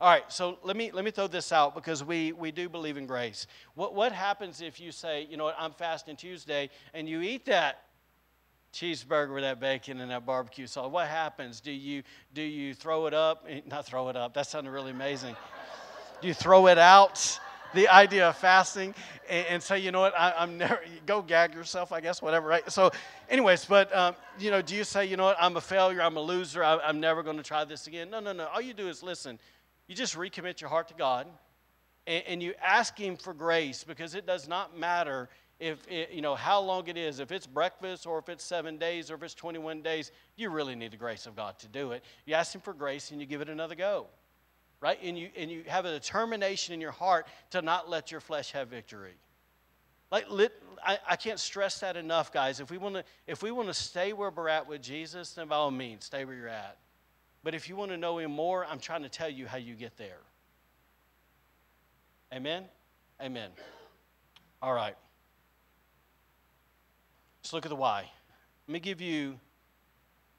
All 0.00 0.10
right, 0.10 0.24
so 0.32 0.58
let 0.62 0.74
me 0.74 0.90
let 0.90 1.04
me 1.04 1.10
throw 1.10 1.26
this 1.26 1.52
out 1.52 1.74
because 1.74 2.02
we 2.02 2.32
we 2.32 2.50
do 2.50 2.70
believe 2.70 2.96
in 2.96 3.06
grace. 3.06 3.46
What 3.74 3.94
what 3.94 4.10
happens 4.10 4.62
if 4.62 4.80
you 4.80 4.90
say, 4.90 5.26
you 5.30 5.36
know 5.36 5.44
what, 5.44 5.56
I'm 5.58 5.72
fasting 5.72 6.16
Tuesday, 6.16 6.70
and 6.94 7.06
you 7.06 7.20
eat 7.20 7.44
that 7.44 7.82
cheeseburger 8.74 9.32
with 9.32 9.44
that 9.44 9.60
bacon 9.60 10.00
and 10.00 10.10
that 10.10 10.26
barbecue 10.26 10.66
sauce. 10.66 10.90
What 10.90 11.06
happens? 11.06 11.60
Do 11.60 11.70
you 11.70 12.02
do 12.34 12.42
you 12.42 12.74
throw 12.74 13.06
it 13.06 13.14
up? 13.14 13.46
Eh, 13.48 13.60
not 13.66 13.86
throw 13.86 14.08
it 14.08 14.16
up. 14.16 14.34
That 14.34 14.46
sounded 14.46 14.70
really 14.70 14.90
amazing. 14.90 15.36
do 16.20 16.28
you 16.28 16.34
throw 16.34 16.66
it 16.66 16.78
out? 16.78 17.38
The 17.72 17.88
idea 17.88 18.28
of 18.28 18.36
fasting 18.36 18.94
and, 19.28 19.46
and 19.48 19.62
say, 19.62 19.80
you 19.80 19.90
know 19.90 20.00
what, 20.00 20.14
I, 20.16 20.44
am 20.44 20.58
never 20.58 20.80
go 21.06 21.22
gag 21.22 21.54
yourself, 21.54 21.90
I 21.90 22.00
guess, 22.00 22.22
whatever, 22.22 22.46
right? 22.46 22.70
So, 22.70 22.92
anyways, 23.28 23.64
but 23.64 23.94
um, 23.96 24.14
you 24.38 24.52
know, 24.52 24.62
do 24.62 24.76
you 24.76 24.84
say, 24.84 25.06
you 25.06 25.16
know 25.16 25.24
what, 25.24 25.36
I'm 25.40 25.56
a 25.56 25.60
failure, 25.60 26.00
I'm 26.00 26.16
a 26.16 26.20
loser, 26.20 26.62
I, 26.62 26.78
I'm 26.78 27.00
never 27.00 27.24
going 27.24 27.36
to 27.36 27.42
try 27.42 27.64
this 27.64 27.88
again? 27.88 28.10
No, 28.10 28.20
no, 28.20 28.32
no. 28.32 28.46
All 28.46 28.60
you 28.60 28.74
do 28.74 28.88
is 28.88 29.02
listen. 29.02 29.40
You 29.88 29.96
just 29.96 30.16
recommit 30.16 30.60
your 30.60 30.70
heart 30.70 30.86
to 30.88 30.94
God, 30.94 31.26
and, 32.06 32.22
and 32.28 32.42
you 32.42 32.54
ask 32.64 32.96
Him 32.96 33.16
for 33.16 33.34
grace 33.34 33.82
because 33.82 34.14
it 34.14 34.24
does 34.24 34.46
not 34.46 34.78
matter 34.78 35.28
if 35.60 35.86
it, 35.88 36.10
you 36.10 36.20
know 36.20 36.34
how 36.34 36.60
long 36.60 36.88
it 36.88 36.96
is 36.96 37.20
if 37.20 37.30
it's 37.32 37.46
breakfast 37.46 38.06
or 38.06 38.18
if 38.18 38.28
it's 38.28 38.44
seven 38.44 38.76
days 38.76 39.10
or 39.10 39.14
if 39.14 39.22
it's 39.22 39.34
21 39.34 39.82
days 39.82 40.10
you 40.36 40.50
really 40.50 40.74
need 40.74 40.90
the 40.92 40.96
grace 40.96 41.26
of 41.26 41.36
god 41.36 41.58
to 41.60 41.68
do 41.68 41.92
it. 41.92 42.04
You 42.26 42.34
ask 42.34 42.54
him 42.54 42.60
for 42.60 42.74
grace 42.74 43.10
and 43.10 43.20
you 43.20 43.26
give 43.26 43.40
it 43.40 43.48
another 43.48 43.74
go 43.74 44.06
right? 44.84 44.98
And 45.02 45.18
you 45.18 45.30
and 45.34 45.50
you 45.50 45.64
have 45.66 45.86
a 45.86 45.90
determination 45.90 46.74
in 46.74 46.80
your 46.80 46.90
heart 46.90 47.26
to 47.52 47.62
not 47.62 47.88
let 47.88 48.12
your 48.12 48.20
flesh 48.20 48.52
have 48.52 48.68
victory. 48.68 49.14
Like 50.10 50.28
lit, 50.28 50.52
I, 50.84 50.98
I 51.08 51.16
can't 51.16 51.40
stress 51.40 51.80
that 51.80 51.96
enough 51.96 52.30
guys. 52.30 52.60
If 52.60 52.70
we 52.70 52.76
want 52.76 52.96
to 52.96 53.04
if 53.26 53.42
we 53.42 53.50
want 53.50 53.68
to 53.68 53.74
stay 53.74 54.12
where 54.12 54.28
we're 54.28 54.50
at 54.50 54.68
with 54.68 54.82
jesus 54.82 55.32
then 55.32 55.48
by 55.48 55.56
all 55.56 55.70
means 55.70 56.04
stay 56.04 56.26
where 56.26 56.36
you're 56.36 56.48
at. 56.48 56.76
But 57.42 57.54
if 57.54 57.66
you 57.66 57.76
want 57.76 57.92
to 57.92 57.96
know 57.96 58.18
him 58.18 58.30
more 58.30 58.66
i'm 58.66 58.78
trying 58.78 59.02
to 59.04 59.08
tell 59.08 59.30
you 59.30 59.46
how 59.46 59.56
you 59.56 59.74
get 59.74 59.96
there. 59.96 60.20
Amen? 62.32 62.64
Amen. 63.22 63.50
All 64.60 64.74
right 64.74 64.96
Let's 67.44 67.52
look 67.52 67.66
at 67.66 67.68
the 67.68 67.76
why. 67.76 68.10
Let 68.66 68.72
me 68.72 68.80
give 68.80 69.02
you 69.02 69.38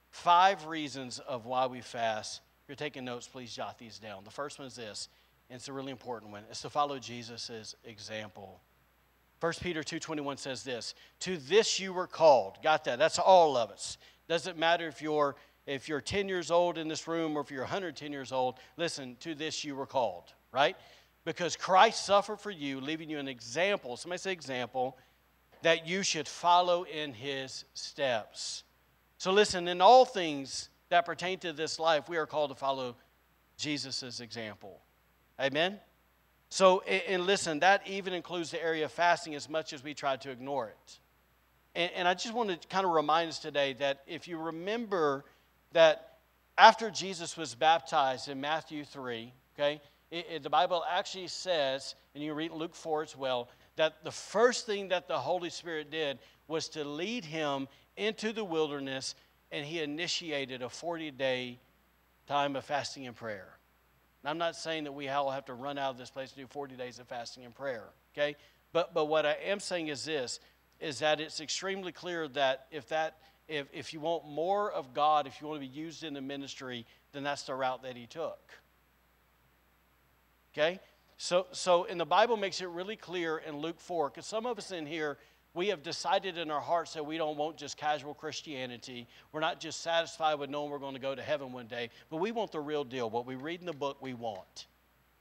five 0.10 0.65
reasons 0.65 1.20
of 1.20 1.46
why 1.46 1.68
we 1.68 1.82
fast. 1.82 2.41
If 2.63 2.70
you're 2.70 2.76
taking 2.76 3.06
notes, 3.06 3.28
please 3.28 3.54
jot 3.54 3.78
these 3.78 4.00
down. 4.00 4.24
The 4.24 4.32
first 4.32 4.58
one 4.58 4.68
is 4.68 4.76
this, 4.76 5.08
and 5.48 5.58
it's 5.58 5.68
a 5.68 5.74
really 5.74 5.91
important 5.91 6.32
one. 6.32 6.41
It's 6.50 6.63
to 6.63 6.70
follow 6.72 6.98
Jesus' 6.98 7.76
example. 7.84 8.60
1 9.39 9.54
Peter 9.62 9.84
2.21 9.84 10.39
says 10.39 10.63
this, 10.63 10.96
To 11.20 11.38
this 11.38 11.80
you 11.80 11.94
were 11.94 12.08
called. 12.08 12.58
Got 12.63 12.86
that? 12.86 12.98
That's 12.98 13.20
all 13.20 13.56
of 13.56 13.70
us. 13.70 14.00
Doesn't 14.28 14.58
matter 14.58 14.88
if 14.88 15.00
you're 15.00 15.36
if 15.68 15.88
you're 15.88 16.02
10 16.02 16.28
years 16.28 16.50
old 16.50 16.80
in 16.80 16.88
this 16.88 17.08
room 17.08 17.38
or 17.38 17.41
if 17.41 17.52
you're 17.52 17.62
110 17.62 18.12
years 18.12 18.32
old, 18.32 18.56
listen, 18.78 19.15
to 19.20 19.36
this 19.36 19.63
you 19.63 19.76
were 19.76 19.86
called, 19.86 20.34
right? 20.52 20.76
Because 21.24 21.56
Christ 21.56 22.04
suffered 22.04 22.39
for 22.39 22.52
you, 22.52 22.80
leaving 22.80 23.10
you 23.12 23.20
an 23.20 23.28
example. 23.28 23.96
Somebody 23.96 24.20
say 24.20 24.32
example 24.32 24.98
that 25.65 25.88
you 25.88 26.04
should 26.04 26.28
follow 26.28 26.84
in 26.84 27.12
his 27.12 27.65
steps. 27.73 28.63
So, 29.17 29.32
listen, 29.32 29.67
in 29.67 29.82
all 29.82 30.06
things 30.06 30.69
that 30.89 31.08
pertain 31.08 31.39
to 31.39 31.54
this 31.54 31.80
life, 31.80 32.08
we 32.08 32.17
are 32.17 32.28
called 32.28 32.51
to 32.51 32.56
follow 32.56 32.95
Jesus' 33.58 34.19
example. 34.19 34.80
Amen? 35.41 35.80
So, 36.49 36.82
and 36.82 37.25
listen, 37.25 37.62
that 37.62 37.82
even 37.88 38.13
includes 38.13 38.51
the 38.51 38.63
area 38.63 38.86
of 38.86 38.91
fasting 38.91 39.34
as 39.34 39.49
much 39.49 39.73
as 39.73 39.84
we 39.84 39.95
try 39.95 40.17
to 40.17 40.30
ignore 40.30 40.67
it. 40.67 40.99
And, 41.73 41.91
and 41.95 42.08
I 42.08 42.13
just 42.13 42.36
want 42.36 42.62
to 42.62 42.67
kind 42.67 42.86
of 42.86 42.91
remind 42.91 43.30
us 43.30 43.39
today 43.39 43.73
that 43.80 44.04
if 44.06 44.28
you 44.28 44.38
remember 44.38 45.25
that 45.71 46.19
after 46.60 46.91
Jesus 46.91 47.36
was 47.38 47.56
baptized 47.56 48.30
in 48.30 48.39
Matthew 48.39 48.86
3, 48.86 49.34
okay, 49.58 49.82
it, 50.12 50.28
it, 50.30 50.43
the 50.43 50.49
Bible 50.51 50.84
actually 50.88 51.28
says, 51.28 51.95
and 52.13 52.23
you 52.23 52.36
read 52.36 52.51
Luke 52.51 52.75
4 52.75 53.01
as 53.01 53.17
well, 53.17 53.49
that 53.76 54.04
the 54.04 54.12
first 54.12 54.66
thing 54.66 54.90
that 54.90 55.08
the 55.08 55.18
Holy 55.18 55.50
Spirit 55.50 55.92
did 55.92 56.20
was 56.48 56.70
to 56.70 56.84
lead 56.84 57.26
him 57.26 57.68
into 57.98 58.34
the 58.34 58.44
wilderness, 58.44 59.16
and 59.52 59.66
he 59.66 59.82
initiated 59.82 60.62
a 60.62 60.70
40 60.70 61.12
day 61.12 61.60
time 62.28 62.56
of 62.56 62.66
fasting 62.66 63.08
and 63.08 63.16
prayer. 63.16 63.58
And 64.24 64.30
I'm 64.30 64.38
not 64.38 64.56
saying 64.56 64.86
that 64.86 64.94
we 64.94 65.08
all 65.10 65.30
have 65.30 65.46
to 65.46 65.54
run 65.54 65.78
out 65.78 65.92
of 65.92 65.98
this 65.98 66.10
place 66.10 66.32
and 66.32 66.42
do 66.42 66.48
40 66.48 66.76
days 66.76 67.00
of 67.00 67.08
fasting 67.08 67.46
and 67.46 67.54
prayer, 67.54 67.84
okay? 68.14 68.36
But, 68.74 68.94
but 68.94 69.06
what 69.06 69.26
I 69.26 69.34
am 69.46 69.60
saying 69.60 69.88
is 69.88 70.06
this 70.06 70.40
is 70.80 71.00
that 71.00 71.22
it's 71.22 71.39
extremely 71.39 71.91
clear 71.91 72.28
that 72.30 72.68
if 72.70 72.89
that 72.89 73.16
if, 73.47 73.68
if 73.72 73.93
you 73.93 73.99
want 73.99 74.28
more 74.28 74.72
of 74.72 74.93
God, 74.93 75.28
if 75.28 75.39
you 75.39 75.47
want 75.47 75.62
to 75.62 75.68
be 75.68 75.74
used 75.74 76.04
in 76.04 76.14
the 76.14 76.22
ministry, 76.22 76.86
then 77.12 77.24
that's 77.24 77.43
the 77.43 77.54
route 77.54 77.84
that 77.84 77.95
he 77.95 78.08
took. 78.08 78.39
Okay? 80.54 80.80
So, 81.18 81.47
so, 81.51 81.86
and 81.86 81.99
the 81.99 82.05
Bible 82.05 82.38
makes 82.38 82.61
it 82.61 82.68
really 82.70 82.95
clear 82.95 83.38
in 83.38 83.57
Luke 83.57 83.80
4, 83.80 84.09
because 84.09 84.26
some 84.26 84.45
of 84.45 84.57
us 84.57 84.72
in 84.72 84.86
here, 84.86 85.18
we 85.53 85.68
have 85.68 85.82
decided 85.82 86.38
in 86.38 86.51
our 86.51 86.59
hearts 86.59 86.93
that 86.93 87.05
we 87.05 87.18
don't 87.18 87.38
want 87.38 87.57
just 87.57 87.78
casual 87.78 88.13
Christianity. 88.13 89.07
We're 89.32 89.39
not 89.39 89.61
just 89.61 89.82
satisfied 89.82 90.36
with 90.36 90.49
knowing 90.49 90.70
we're 90.70 90.80
going 90.80 90.95
to 90.95 90.99
go 90.99 91.16
to 91.16 91.22
heaven 91.22 91.53
one 91.53 91.68
day, 91.68 91.89
but 92.09 92.18
we 92.18 92.34
want 92.34 92.51
the 92.51 92.59
real 92.59 92.84
deal. 92.84 93.09
What 93.09 93.26
we 93.26 93.36
read 93.36 93.61
in 93.61 93.66
the 93.66 93.74
book, 93.74 94.01
we 94.01 94.13
want. 94.13 94.68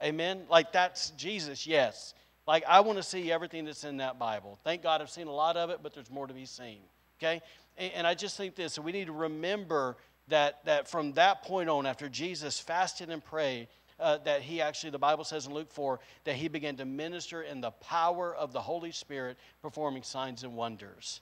Amen? 0.03 0.41
Like 0.49 0.73
that's 0.73 1.11
Jesus, 1.11 1.65
yes. 1.65 2.13
Like 2.45 2.65
I 2.67 2.81
want 2.81 2.97
to 2.97 3.03
see 3.03 3.31
everything 3.31 3.63
that's 3.63 3.85
in 3.85 3.97
that 3.97 4.19
Bible. 4.19 4.59
Thank 4.65 4.83
God 4.83 5.01
I've 5.01 5.09
seen 5.09 5.27
a 5.27 5.33
lot 5.33 5.55
of 5.55 5.69
it, 5.69 5.79
but 5.81 5.93
there's 5.93 6.11
more 6.11 6.27
to 6.27 6.33
be 6.33 6.45
seen. 6.45 6.79
Okay? 7.17 7.41
And, 7.77 7.93
and 7.93 8.07
I 8.07 8.13
just 8.13 8.35
think 8.35 8.55
this, 8.55 8.77
we 8.77 8.91
need 8.91 9.07
to 9.07 9.13
remember 9.13 9.95
that, 10.27 10.65
that 10.65 10.89
from 10.89 11.13
that 11.13 11.43
point 11.43 11.69
on, 11.69 11.85
after 11.85 12.09
Jesus 12.09 12.59
fasted 12.59 13.09
and 13.09 13.23
prayed, 13.23 13.67
uh, 13.99 14.17
that 14.19 14.41
he 14.41 14.61
actually, 14.61 14.89
the 14.89 14.99
Bible 14.99 15.23
says 15.23 15.47
in 15.47 15.53
Luke 15.53 15.71
4, 15.71 15.99
that 16.25 16.35
he 16.35 16.47
began 16.47 16.75
to 16.77 16.85
minister 16.85 17.43
in 17.43 17.61
the 17.61 17.71
power 17.71 18.35
of 18.35 18.51
the 18.51 18.61
Holy 18.61 18.91
Spirit, 18.91 19.37
performing 19.61 20.03
signs 20.03 20.43
and 20.43 20.55
wonders. 20.55 21.21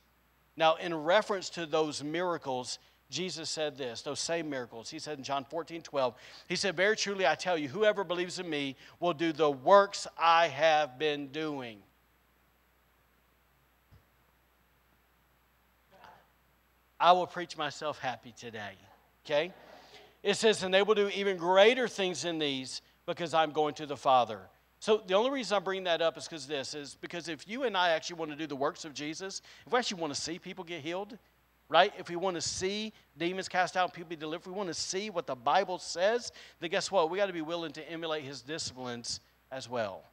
Now, 0.55 0.75
in 0.75 0.93
reference 0.93 1.49
to 1.51 1.65
those 1.65 2.03
miracles, 2.03 2.79
Jesus 3.09 3.49
said 3.49 3.77
this, 3.77 4.01
those 4.01 4.19
same 4.19 4.49
miracles. 4.49 4.89
He 4.89 4.99
said 4.99 5.17
in 5.17 5.23
John 5.23 5.45
14, 5.45 5.81
12, 5.81 6.15
He 6.47 6.55
said, 6.55 6.75
Very 6.75 6.95
truly 6.95 7.27
I 7.27 7.35
tell 7.35 7.57
you, 7.57 7.67
whoever 7.67 8.03
believes 8.03 8.39
in 8.39 8.49
me 8.49 8.75
will 8.99 9.13
do 9.13 9.31
the 9.31 9.51
works 9.51 10.07
I 10.17 10.47
have 10.47 10.97
been 10.97 11.27
doing. 11.27 11.79
I 16.99 17.11
will 17.11 17.27
preach 17.27 17.57
myself 17.57 17.99
happy 17.99 18.33
today. 18.35 18.71
Okay? 19.25 19.51
It 20.23 20.35
says, 20.37 20.63
And 20.63 20.73
they 20.73 20.81
will 20.81 20.95
do 20.95 21.09
even 21.09 21.37
greater 21.37 21.87
things 21.87 22.23
than 22.23 22.39
these 22.39 22.81
because 23.05 23.33
I'm 23.33 23.51
going 23.51 23.75
to 23.75 23.85
the 23.85 23.97
Father. 23.97 24.39
So 24.79 25.01
the 25.05 25.13
only 25.13 25.31
reason 25.31 25.55
I'm 25.55 25.63
bringing 25.63 25.85
that 25.85 26.01
up 26.01 26.17
is 26.17 26.27
because 26.27 26.47
this 26.47 26.73
is 26.73 26.97
because 26.99 27.29
if 27.29 27.47
you 27.47 27.63
and 27.63 27.77
I 27.77 27.91
actually 27.91 28.17
want 28.17 28.31
to 28.31 28.37
do 28.37 28.47
the 28.47 28.55
works 28.55 28.83
of 28.83 28.93
Jesus, 28.93 29.41
if 29.65 29.71
we 29.71 29.79
actually 29.79 30.01
want 30.01 30.13
to 30.13 30.19
see 30.19 30.39
people 30.39 30.65
get 30.65 30.81
healed, 30.81 31.17
right? 31.69 31.93
If 31.97 32.09
we 32.09 32.17
want 32.17 32.35
to 32.35 32.41
see 32.41 32.91
demons 33.17 33.47
cast 33.47 33.77
out, 33.77 33.93
people 33.93 34.09
be 34.09 34.17
delivered, 34.17 34.41
if 34.41 34.47
we 34.47 34.53
want 34.53 34.67
to 34.67 34.73
see 34.73 35.09
what 35.09 35.25
the 35.25 35.35
Bible 35.35 35.79
says, 35.79 36.31
then 36.59 36.69
guess 36.69 36.91
what? 36.91 37.09
We 37.09 37.17
got 37.17 37.27
to 37.27 37.33
be 37.33 37.41
willing 37.41 37.71
to 37.73 37.89
emulate 37.89 38.23
his 38.23 38.41
disciplines 38.41 39.21
as 39.51 39.69
well. 39.69 40.03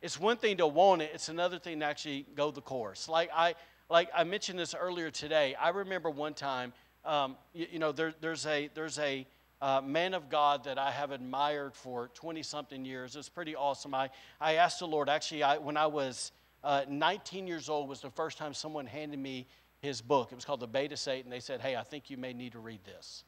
It's 0.00 0.18
one 0.18 0.38
thing 0.38 0.56
to 0.56 0.66
want 0.66 1.02
it, 1.02 1.10
it's 1.12 1.28
another 1.28 1.58
thing 1.58 1.80
to 1.80 1.86
actually 1.86 2.26
go 2.34 2.50
the 2.50 2.62
course. 2.62 3.08
Like 3.08 3.30
I 3.34 3.54
like 3.90 4.08
I 4.14 4.24
mentioned 4.24 4.58
this 4.58 4.74
earlier 4.74 5.10
today. 5.10 5.54
I 5.56 5.68
remember 5.68 6.08
one 6.08 6.32
time, 6.32 6.72
um, 7.04 7.36
you, 7.52 7.66
you, 7.72 7.78
know, 7.78 7.92
there, 7.92 8.14
there's 8.20 8.46
a 8.46 8.70
there's 8.74 8.98
a 8.98 9.26
uh, 9.60 9.80
man 9.84 10.14
of 10.14 10.28
God 10.28 10.64
that 10.64 10.78
I 10.78 10.90
have 10.90 11.10
admired 11.10 11.74
for 11.74 12.08
20 12.14 12.42
something 12.42 12.84
years. 12.84 13.14
It's 13.16 13.28
pretty 13.28 13.54
awesome. 13.54 13.94
I, 13.94 14.10
I 14.40 14.54
asked 14.54 14.78
the 14.78 14.86
Lord, 14.86 15.08
actually, 15.08 15.42
I, 15.42 15.58
when 15.58 15.76
I 15.76 15.86
was 15.86 16.32
uh, 16.64 16.82
19 16.88 17.46
years 17.46 17.68
old, 17.68 17.88
was 17.88 18.00
the 18.00 18.10
first 18.10 18.38
time 18.38 18.54
someone 18.54 18.86
handed 18.86 19.18
me 19.18 19.46
his 19.80 20.00
book. 20.00 20.32
It 20.32 20.34
was 20.34 20.44
called 20.44 20.60
The 20.60 20.92
of 20.92 20.98
Satan. 20.98 21.30
They 21.30 21.40
said, 21.40 21.60
Hey, 21.60 21.76
I 21.76 21.82
think 21.82 22.10
you 22.10 22.16
may 22.16 22.32
need 22.32 22.52
to 22.52 22.58
read 22.58 22.80
this. 22.84 23.24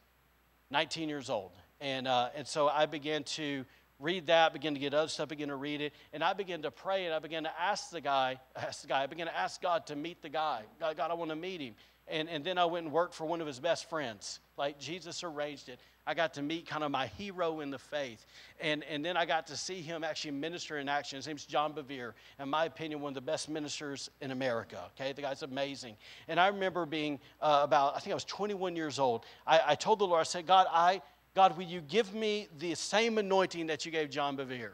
19 0.71 1.09
years 1.09 1.29
old. 1.29 1.51
And, 1.81 2.07
uh, 2.07 2.29
and 2.35 2.47
so 2.47 2.67
I 2.67 2.85
began 2.87 3.23
to 3.23 3.65
read 3.99 4.27
that, 4.27 4.53
began 4.53 4.73
to 4.73 4.79
get 4.79 4.93
other 4.93 5.07
stuff, 5.07 5.29
began 5.29 5.49
to 5.49 5.55
read 5.55 5.81
it, 5.81 5.93
and 6.11 6.23
I 6.23 6.33
began 6.33 6.61
to 6.63 6.71
pray 6.71 7.05
and 7.05 7.13
I 7.13 7.19
began 7.19 7.43
to 7.43 7.51
ask 7.59 7.89
the 7.89 8.01
guy, 8.01 8.39
ask 8.55 8.81
the 8.81 8.87
guy, 8.87 9.03
I 9.03 9.07
began 9.07 9.27
to 9.27 9.37
ask 9.37 9.61
God 9.61 9.85
to 9.87 9.95
meet 9.95 10.21
the 10.21 10.29
guy. 10.29 10.63
God, 10.79 10.97
God 10.97 11.11
I 11.11 11.13
want 11.13 11.29
to 11.29 11.35
meet 11.35 11.61
him. 11.61 11.75
And, 12.07 12.29
and 12.29 12.43
then 12.43 12.57
I 12.57 12.65
went 12.65 12.85
and 12.85 12.93
worked 12.93 13.13
for 13.13 13.25
one 13.25 13.39
of 13.39 13.47
his 13.47 13.59
best 13.59 13.89
friends. 13.89 14.39
Like 14.57 14.77
Jesus 14.77 15.23
arranged 15.23 15.69
it. 15.69 15.79
I 16.05 16.13
got 16.13 16.33
to 16.33 16.41
meet 16.41 16.67
kind 16.67 16.83
of 16.83 16.91
my 16.91 17.07
hero 17.07 17.61
in 17.61 17.69
the 17.69 17.79
faith. 17.79 18.25
And, 18.59 18.83
and 18.83 19.05
then 19.05 19.15
I 19.15 19.25
got 19.25 19.47
to 19.47 19.57
see 19.57 19.81
him 19.81 20.03
actually 20.03 20.31
minister 20.31 20.77
in 20.77 20.89
action. 20.89 21.15
His 21.15 21.27
name's 21.27 21.45
John 21.45 21.73
Bevere. 21.73 22.11
In 22.39 22.49
my 22.49 22.65
opinion, 22.65 22.99
one 22.99 23.11
of 23.11 23.15
the 23.15 23.21
best 23.21 23.47
ministers 23.47 24.09
in 24.19 24.31
America. 24.31 24.83
Okay, 24.99 25.13
the 25.13 25.21
guy's 25.21 25.43
amazing. 25.43 25.95
And 26.27 26.39
I 26.39 26.47
remember 26.47 26.85
being 26.85 27.19
uh, 27.41 27.61
about, 27.63 27.95
I 27.95 27.99
think 27.99 28.11
I 28.11 28.15
was 28.15 28.25
21 28.25 28.75
years 28.75 28.99
old. 28.99 29.23
I, 29.47 29.61
I 29.67 29.75
told 29.75 29.99
the 29.99 30.07
Lord, 30.07 30.19
I 30.19 30.23
said, 30.23 30.45
God, 30.45 30.67
I, 30.69 31.01
God, 31.35 31.57
will 31.57 31.63
you 31.63 31.79
give 31.79 32.13
me 32.13 32.49
the 32.59 32.75
same 32.75 33.17
anointing 33.17 33.67
that 33.67 33.85
you 33.85 33.91
gave 33.91 34.09
John 34.09 34.35
Bevere? 34.35 34.73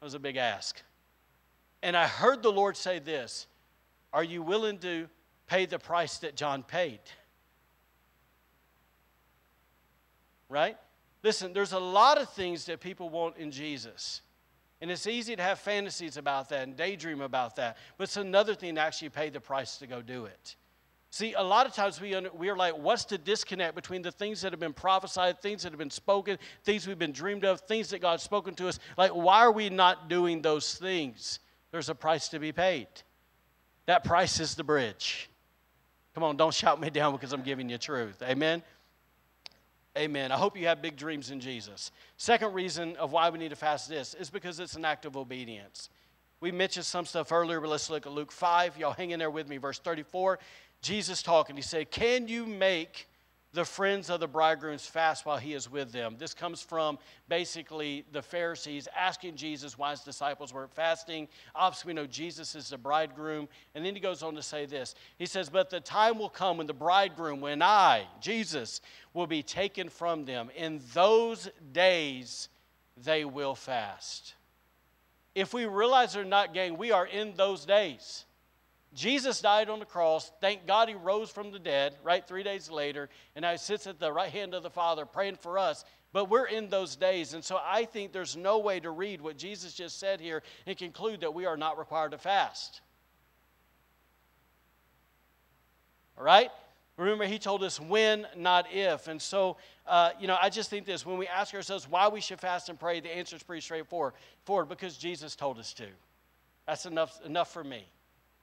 That 0.00 0.04
was 0.04 0.14
a 0.14 0.18
big 0.18 0.36
ask. 0.36 0.82
And 1.84 1.96
I 1.96 2.08
heard 2.08 2.42
the 2.42 2.52
Lord 2.52 2.76
say 2.76 2.98
this 2.98 3.46
Are 4.12 4.24
you 4.24 4.42
willing 4.42 4.78
to 4.78 5.08
pay 5.48 5.66
the 5.66 5.78
price 5.78 6.18
that 6.18 6.36
John 6.36 6.62
paid? 6.62 7.00
right? 10.48 10.76
Listen, 11.22 11.52
there's 11.52 11.72
a 11.72 11.78
lot 11.78 12.18
of 12.18 12.30
things 12.30 12.66
that 12.66 12.80
people 12.80 13.10
want 13.10 13.36
in 13.36 13.50
Jesus. 13.50 14.22
And 14.80 14.90
it's 14.90 15.06
easy 15.06 15.34
to 15.34 15.42
have 15.42 15.58
fantasies 15.58 16.16
about 16.16 16.48
that 16.50 16.62
and 16.62 16.76
daydream 16.76 17.20
about 17.20 17.56
that. 17.56 17.76
But 17.96 18.04
it's 18.04 18.16
another 18.16 18.54
thing 18.54 18.76
to 18.76 18.80
actually 18.80 19.08
pay 19.08 19.28
the 19.28 19.40
price 19.40 19.76
to 19.78 19.86
go 19.86 20.00
do 20.00 20.26
it. 20.26 20.56
See, 21.10 21.32
a 21.32 21.42
lot 21.42 21.66
of 21.66 21.72
times 21.72 22.00
we, 22.00 22.14
under, 22.14 22.30
we 22.30 22.50
are 22.50 22.56
like, 22.56 22.76
what's 22.76 23.04
the 23.06 23.18
disconnect 23.18 23.74
between 23.74 24.02
the 24.02 24.12
things 24.12 24.42
that 24.42 24.52
have 24.52 24.60
been 24.60 24.74
prophesied, 24.74 25.40
things 25.40 25.62
that 25.62 25.72
have 25.72 25.78
been 25.78 25.90
spoken, 25.90 26.38
things 26.64 26.86
we've 26.86 26.98
been 26.98 27.12
dreamed 27.12 27.44
of, 27.44 27.60
things 27.62 27.88
that 27.90 28.00
God's 28.00 28.22
spoken 28.22 28.54
to 28.56 28.68
us? 28.68 28.78
Like, 28.96 29.12
why 29.12 29.40
are 29.40 29.50
we 29.50 29.70
not 29.70 30.08
doing 30.08 30.42
those 30.42 30.74
things? 30.74 31.40
There's 31.72 31.88
a 31.88 31.94
price 31.94 32.28
to 32.28 32.38
be 32.38 32.52
paid. 32.52 32.88
That 33.86 34.04
price 34.04 34.38
is 34.38 34.54
the 34.54 34.64
bridge. 34.64 35.30
Come 36.18 36.24
on, 36.24 36.36
don't 36.36 36.52
shout 36.52 36.80
me 36.80 36.90
down 37.00 37.12
because 37.12 37.32
I'm 37.32 37.42
giving 37.42 37.68
you 37.68 37.78
truth. 37.78 38.20
Amen? 38.24 38.60
Amen. 39.96 40.32
I 40.32 40.36
hope 40.36 40.58
you 40.58 40.66
have 40.66 40.82
big 40.82 40.96
dreams 40.96 41.30
in 41.30 41.38
Jesus. 41.38 41.92
Second 42.16 42.54
reason 42.54 42.96
of 42.96 43.12
why 43.12 43.30
we 43.30 43.38
need 43.38 43.50
to 43.50 43.56
fast 43.56 43.88
this 43.88 44.14
is 44.14 44.28
because 44.28 44.58
it's 44.58 44.74
an 44.74 44.84
act 44.84 45.04
of 45.04 45.16
obedience. 45.16 45.90
We 46.40 46.50
mentioned 46.50 46.86
some 46.86 47.06
stuff 47.06 47.30
earlier, 47.30 47.60
but 47.60 47.70
let's 47.70 47.88
look 47.88 48.04
at 48.04 48.10
Luke 48.10 48.32
5. 48.32 48.78
Y'all 48.78 48.94
hang 48.94 49.12
in 49.12 49.20
there 49.20 49.30
with 49.30 49.48
me. 49.48 49.58
Verse 49.58 49.78
34. 49.78 50.40
Jesus 50.82 51.22
talking. 51.22 51.54
He 51.54 51.62
said, 51.62 51.88
Can 51.92 52.26
you 52.26 52.46
make 52.46 53.06
the 53.58 53.64
friends 53.64 54.08
of 54.08 54.20
the 54.20 54.28
bridegrooms 54.28 54.86
fast 54.86 55.26
while 55.26 55.36
he 55.36 55.52
is 55.52 55.68
with 55.68 55.90
them. 55.90 56.14
This 56.16 56.32
comes 56.32 56.62
from 56.62 56.96
basically 57.28 58.04
the 58.12 58.22
Pharisees 58.22 58.86
asking 58.96 59.34
Jesus 59.34 59.76
why 59.76 59.90
his 59.90 60.02
disciples 60.02 60.54
weren't 60.54 60.72
fasting. 60.72 61.26
Obviously, 61.56 61.88
we 61.88 61.94
know 61.94 62.06
Jesus 62.06 62.54
is 62.54 62.70
the 62.70 62.78
bridegroom. 62.78 63.48
And 63.74 63.84
then 63.84 63.96
he 63.96 64.00
goes 64.00 64.22
on 64.22 64.36
to 64.36 64.44
say 64.44 64.64
this 64.64 64.94
He 65.18 65.26
says, 65.26 65.50
But 65.50 65.70
the 65.70 65.80
time 65.80 66.20
will 66.20 66.28
come 66.28 66.58
when 66.58 66.68
the 66.68 66.72
bridegroom, 66.72 67.40
when 67.40 67.60
I, 67.60 68.06
Jesus, 68.20 68.80
will 69.12 69.26
be 69.26 69.42
taken 69.42 69.88
from 69.88 70.24
them. 70.24 70.50
In 70.54 70.80
those 70.94 71.48
days, 71.72 72.50
they 72.96 73.24
will 73.24 73.56
fast. 73.56 74.34
If 75.34 75.52
we 75.52 75.66
realize 75.66 76.12
they're 76.12 76.24
not, 76.24 76.54
gang, 76.54 76.78
we 76.78 76.92
are 76.92 77.08
in 77.08 77.34
those 77.34 77.64
days. 77.64 78.24
Jesus 78.98 79.40
died 79.40 79.70
on 79.70 79.78
the 79.78 79.84
cross. 79.84 80.32
Thank 80.40 80.66
God 80.66 80.88
he 80.88 80.96
rose 80.96 81.30
from 81.30 81.52
the 81.52 81.58
dead, 81.60 81.94
right? 82.02 82.26
Three 82.26 82.42
days 82.42 82.68
later. 82.68 83.08
And 83.36 83.44
now 83.44 83.52
he 83.52 83.56
sits 83.56 83.86
at 83.86 84.00
the 84.00 84.12
right 84.12 84.30
hand 84.30 84.54
of 84.54 84.64
the 84.64 84.70
Father 84.70 85.06
praying 85.06 85.36
for 85.36 85.56
us. 85.56 85.84
But 86.12 86.28
we're 86.28 86.46
in 86.46 86.68
those 86.68 86.96
days. 86.96 87.32
And 87.32 87.44
so 87.44 87.60
I 87.62 87.84
think 87.84 88.12
there's 88.12 88.36
no 88.36 88.58
way 88.58 88.80
to 88.80 88.90
read 88.90 89.20
what 89.20 89.38
Jesus 89.38 89.72
just 89.72 90.00
said 90.00 90.20
here 90.20 90.42
and 90.66 90.76
conclude 90.76 91.20
that 91.20 91.32
we 91.32 91.46
are 91.46 91.56
not 91.56 91.78
required 91.78 92.10
to 92.10 92.18
fast. 92.18 92.80
All 96.18 96.24
right? 96.24 96.50
Remember, 96.96 97.24
he 97.24 97.38
told 97.38 97.62
us 97.62 97.78
when, 97.78 98.26
not 98.36 98.66
if. 98.72 99.06
And 99.06 99.22
so, 99.22 99.58
uh, 99.86 100.10
you 100.18 100.26
know, 100.26 100.36
I 100.42 100.48
just 100.48 100.70
think 100.70 100.86
this 100.86 101.06
when 101.06 101.18
we 101.18 101.28
ask 101.28 101.54
ourselves 101.54 101.88
why 101.88 102.08
we 102.08 102.20
should 102.20 102.40
fast 102.40 102.68
and 102.68 102.80
pray, 102.80 102.98
the 102.98 103.16
answer 103.16 103.36
is 103.36 103.44
pretty 103.44 103.60
straightforward. 103.60 104.14
Forward, 104.44 104.68
because 104.68 104.96
Jesus 104.96 105.36
told 105.36 105.60
us 105.60 105.72
to. 105.74 105.86
That's 106.66 106.84
enough, 106.84 107.20
enough 107.24 107.52
for 107.52 107.62
me. 107.62 107.86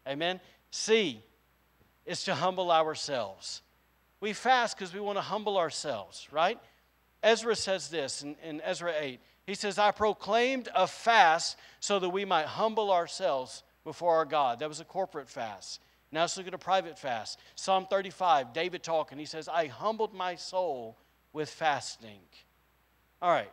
Amen. 0.07 0.39
C 0.71 1.21
is 2.05 2.23
to 2.23 2.35
humble 2.35 2.71
ourselves. 2.71 3.61
We 4.19 4.33
fast 4.33 4.77
because 4.77 4.93
we 4.93 4.99
want 4.99 5.17
to 5.17 5.21
humble 5.21 5.57
ourselves, 5.57 6.27
right? 6.31 6.59
Ezra 7.23 7.55
says 7.55 7.89
this 7.89 8.21
in, 8.21 8.35
in 8.43 8.61
Ezra 8.61 8.93
8. 8.97 9.19
He 9.45 9.55
says, 9.55 9.77
I 9.77 9.91
proclaimed 9.91 10.69
a 10.75 10.87
fast 10.87 11.57
so 11.79 11.99
that 11.99 12.09
we 12.09 12.25
might 12.25 12.45
humble 12.45 12.91
ourselves 12.91 13.63
before 13.83 14.15
our 14.15 14.25
God. 14.25 14.59
That 14.59 14.69
was 14.69 14.79
a 14.79 14.85
corporate 14.85 15.29
fast. 15.29 15.81
Now 16.11 16.21
let's 16.21 16.37
look 16.37 16.47
at 16.47 16.53
a 16.53 16.59
private 16.59 16.97
fast. 16.97 17.39
Psalm 17.55 17.87
35, 17.89 18.53
David 18.53 18.83
talking. 18.83 19.17
He 19.17 19.25
says, 19.25 19.47
I 19.47 19.67
humbled 19.67 20.13
my 20.13 20.35
soul 20.35 20.97
with 21.33 21.49
fasting. 21.49 22.21
All 23.21 23.31
right. 23.31 23.51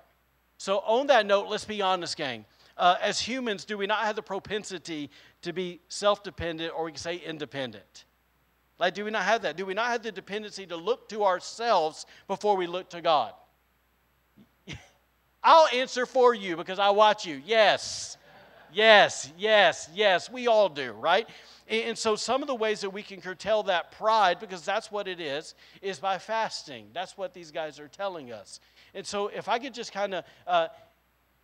So, 0.58 0.78
on 0.78 1.08
that 1.08 1.26
note, 1.26 1.48
let's 1.48 1.64
be 1.64 1.82
honest, 1.82 2.16
gang 2.16 2.44
uh, 2.76 2.96
as 3.00 3.20
humans, 3.20 3.64
do 3.64 3.76
we 3.76 3.86
not 3.86 4.00
have 4.00 4.16
the 4.16 4.22
propensity 4.22 5.10
to 5.42 5.52
be 5.52 5.80
self 5.88 6.22
dependent 6.22 6.72
or 6.76 6.84
we 6.84 6.92
can 6.92 6.98
say 6.98 7.16
independent? 7.16 8.04
Like, 8.78 8.94
do 8.94 9.04
we 9.04 9.10
not 9.10 9.22
have 9.22 9.42
that? 9.42 9.56
Do 9.56 9.66
we 9.66 9.74
not 9.74 9.88
have 9.88 10.02
the 10.02 10.10
dependency 10.10 10.66
to 10.66 10.76
look 10.76 11.08
to 11.10 11.24
ourselves 11.24 12.06
before 12.26 12.56
we 12.56 12.66
look 12.66 12.90
to 12.90 13.00
God? 13.00 13.32
I'll 15.44 15.68
answer 15.68 16.06
for 16.06 16.34
you 16.34 16.56
because 16.56 16.78
I 16.78 16.90
watch 16.90 17.24
you. 17.24 17.40
Yes, 17.46 18.16
yes, 18.72 19.30
yes, 19.38 19.88
yes. 19.94 20.30
We 20.30 20.48
all 20.48 20.68
do, 20.68 20.92
right? 20.92 21.28
And 21.68 21.96
so, 21.96 22.16
some 22.16 22.42
of 22.42 22.48
the 22.48 22.54
ways 22.54 22.80
that 22.80 22.90
we 22.90 23.02
can 23.02 23.20
curtail 23.20 23.62
that 23.64 23.92
pride, 23.92 24.40
because 24.40 24.64
that's 24.64 24.90
what 24.90 25.06
it 25.06 25.20
is, 25.20 25.54
is 25.80 26.00
by 26.00 26.18
fasting. 26.18 26.88
That's 26.92 27.16
what 27.16 27.32
these 27.32 27.50
guys 27.50 27.78
are 27.78 27.88
telling 27.88 28.32
us. 28.32 28.58
And 28.94 29.06
so, 29.06 29.28
if 29.28 29.48
I 29.48 29.58
could 29.58 29.72
just 29.72 29.92
kind 29.92 30.14
of 30.14 30.24
uh, 30.46 30.68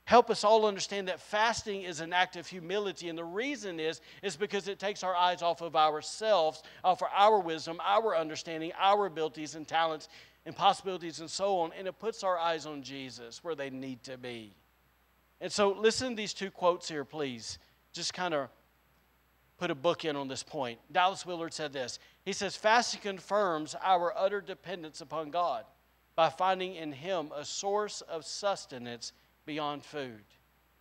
help 0.08 0.30
us 0.30 0.42
all 0.42 0.64
understand 0.64 1.06
that 1.06 1.20
fasting 1.20 1.82
is 1.82 2.00
an 2.00 2.14
act 2.14 2.36
of 2.36 2.46
humility. 2.46 3.10
And 3.10 3.18
the 3.18 3.22
reason 3.22 3.78
is, 3.78 4.00
is 4.22 4.36
because 4.36 4.66
it 4.66 4.78
takes 4.78 5.04
our 5.04 5.14
eyes 5.14 5.42
off 5.42 5.60
of 5.60 5.76
ourselves, 5.76 6.62
off 6.82 7.02
of 7.02 7.08
our 7.14 7.38
wisdom, 7.38 7.78
our 7.84 8.16
understanding, 8.16 8.72
our 8.80 9.04
abilities 9.04 9.54
and 9.54 9.68
talents, 9.68 10.08
and 10.46 10.56
possibilities 10.56 11.20
and 11.20 11.28
so 11.28 11.58
on, 11.58 11.72
and 11.78 11.86
it 11.86 11.98
puts 11.98 12.24
our 12.24 12.38
eyes 12.38 12.64
on 12.64 12.82
Jesus 12.82 13.44
where 13.44 13.54
they 13.54 13.68
need 13.68 14.02
to 14.04 14.16
be. 14.16 14.54
And 15.42 15.52
so, 15.52 15.72
listen 15.72 16.10
to 16.10 16.16
these 16.16 16.32
two 16.32 16.50
quotes 16.50 16.88
here, 16.88 17.04
please. 17.04 17.58
Just 17.92 18.14
kind 18.14 18.32
of 18.32 18.48
put 19.58 19.70
a 19.70 19.74
book 19.74 20.06
in 20.06 20.16
on 20.16 20.26
this 20.26 20.42
point. 20.42 20.78
Dallas 20.90 21.26
Willard 21.26 21.52
said 21.52 21.74
this 21.74 21.98
He 22.24 22.32
says, 22.32 22.56
Fasting 22.56 23.02
confirms 23.02 23.76
our 23.82 24.14
utter 24.16 24.40
dependence 24.40 25.02
upon 25.02 25.30
God 25.30 25.66
by 26.16 26.30
finding 26.30 26.76
in 26.76 26.92
Him 26.92 27.30
a 27.36 27.44
source 27.44 28.00
of 28.00 28.24
sustenance 28.24 29.12
beyond 29.48 29.82
food. 29.82 30.22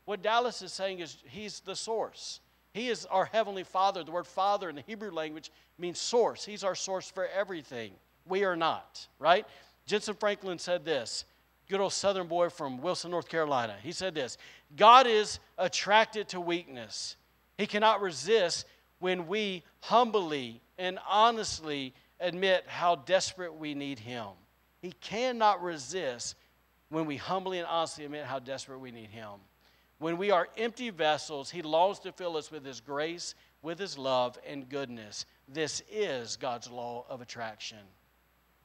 What 0.04 0.22
Dallas 0.22 0.62
is 0.62 0.74
saying 0.74 1.00
is 1.00 1.18
He's 1.26 1.62
the 1.62 1.76
source. 1.76 2.42
He 2.74 2.90
is 2.90 3.06
our 3.08 3.26
Heavenly 3.26 3.64
Father. 3.64 4.04
The 4.04 4.12
word 4.12 4.28
Father 4.28 4.70
in 4.70 4.76
the 4.76 4.84
Hebrew 4.86 5.10
language 5.10 5.52
means 5.80 5.98
source. 5.98 6.46
He's 6.46 6.66
our 6.66 6.76
source 6.76 7.10
for 7.10 7.28
everything. 7.28 7.94
We 8.28 8.44
are 8.44 8.58
not, 8.58 9.08
right? 9.20 9.48
Jentezen 9.88 10.20
Franklin 10.20 10.60
said 10.60 10.84
this 10.84 11.24
good 11.70 11.80
old 11.80 11.94
southern 11.94 12.28
boy 12.28 12.50
from 12.50 12.82
Wilson, 12.82 13.10
North 13.10 13.30
Carolina. 13.30 13.76
He 13.82 13.94
said 13.94 14.14
this 14.14 14.38
God 14.76 15.08
is 15.08 15.40
attracted 15.58 16.28
to 16.30 16.42
weakness. 16.42 17.16
He 17.58 17.68
cannot 17.68 18.02
resist 18.02 18.66
when 19.00 19.28
we 19.28 19.64
humbly 19.80 20.62
and 20.78 21.00
honestly 21.10 21.94
admit 22.20 22.66
how 22.68 22.96
desperate 22.96 23.56
we 23.56 23.74
need 23.74 24.00
Him. 24.00 24.28
He 24.82 24.92
cannot 24.92 25.64
resist 25.64 26.36
when 26.90 27.06
we 27.06 27.18
humbly 27.18 27.60
and 27.60 27.68
honestly 27.68 28.06
admit 28.06 28.26
how 28.26 28.40
desperate 28.40 28.80
we 28.80 28.92
need 28.92 29.10
Him. 29.10 29.32
When 30.00 30.18
we 30.18 30.32
are 30.32 30.48
empty 30.58 30.90
vessels, 30.90 31.50
He 31.50 31.62
longs 31.62 32.00
to 32.00 32.12
fill 32.12 32.38
us 32.38 32.52
with 32.52 32.66
His 32.66 32.82
grace, 32.82 33.36
with 33.62 33.80
His 33.80 33.98
love, 33.98 34.38
and 34.48 34.70
goodness. 34.70 35.26
This 35.48 35.82
is 35.92 36.36
God's 36.38 36.70
law 36.70 37.06
of 37.10 37.22
attraction. 37.22 37.80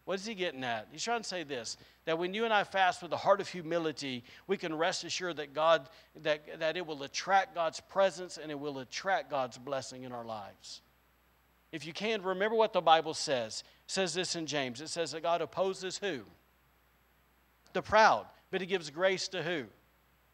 What 0.04 0.14
is 0.14 0.26
he 0.26 0.34
getting 0.34 0.64
at? 0.64 0.88
He's 0.90 1.04
trying 1.04 1.22
to 1.22 1.28
say 1.28 1.44
this 1.44 1.76
that 2.04 2.18
when 2.18 2.34
you 2.34 2.44
and 2.44 2.52
I 2.52 2.64
fast 2.64 3.02
with 3.02 3.12
a 3.12 3.16
heart 3.16 3.40
of 3.40 3.48
humility, 3.48 4.24
we 4.48 4.56
can 4.56 4.74
rest 4.74 5.04
assured 5.04 5.36
that 5.36 5.54
God 5.54 5.88
that, 6.22 6.58
that 6.58 6.76
it 6.76 6.86
will 6.86 7.04
attract 7.04 7.54
God's 7.54 7.80
presence 7.80 8.36
and 8.36 8.50
it 8.50 8.58
will 8.58 8.80
attract 8.80 9.30
God's 9.30 9.58
blessing 9.58 10.02
in 10.02 10.12
our 10.12 10.24
lives. 10.24 10.82
If 11.70 11.86
you 11.86 11.92
can, 11.92 12.22
remember 12.22 12.56
what 12.56 12.72
the 12.72 12.80
Bible 12.80 13.14
says. 13.14 13.62
It 13.86 13.90
says 13.90 14.12
this 14.12 14.34
in 14.34 14.46
James. 14.46 14.80
It 14.80 14.88
says 14.88 15.12
that 15.12 15.22
God 15.22 15.40
opposes 15.40 15.98
who? 15.98 16.22
The 17.72 17.82
proud, 17.82 18.26
but 18.50 18.60
he 18.60 18.66
gives 18.66 18.90
grace 18.90 19.28
to 19.28 19.42
who? 19.42 19.64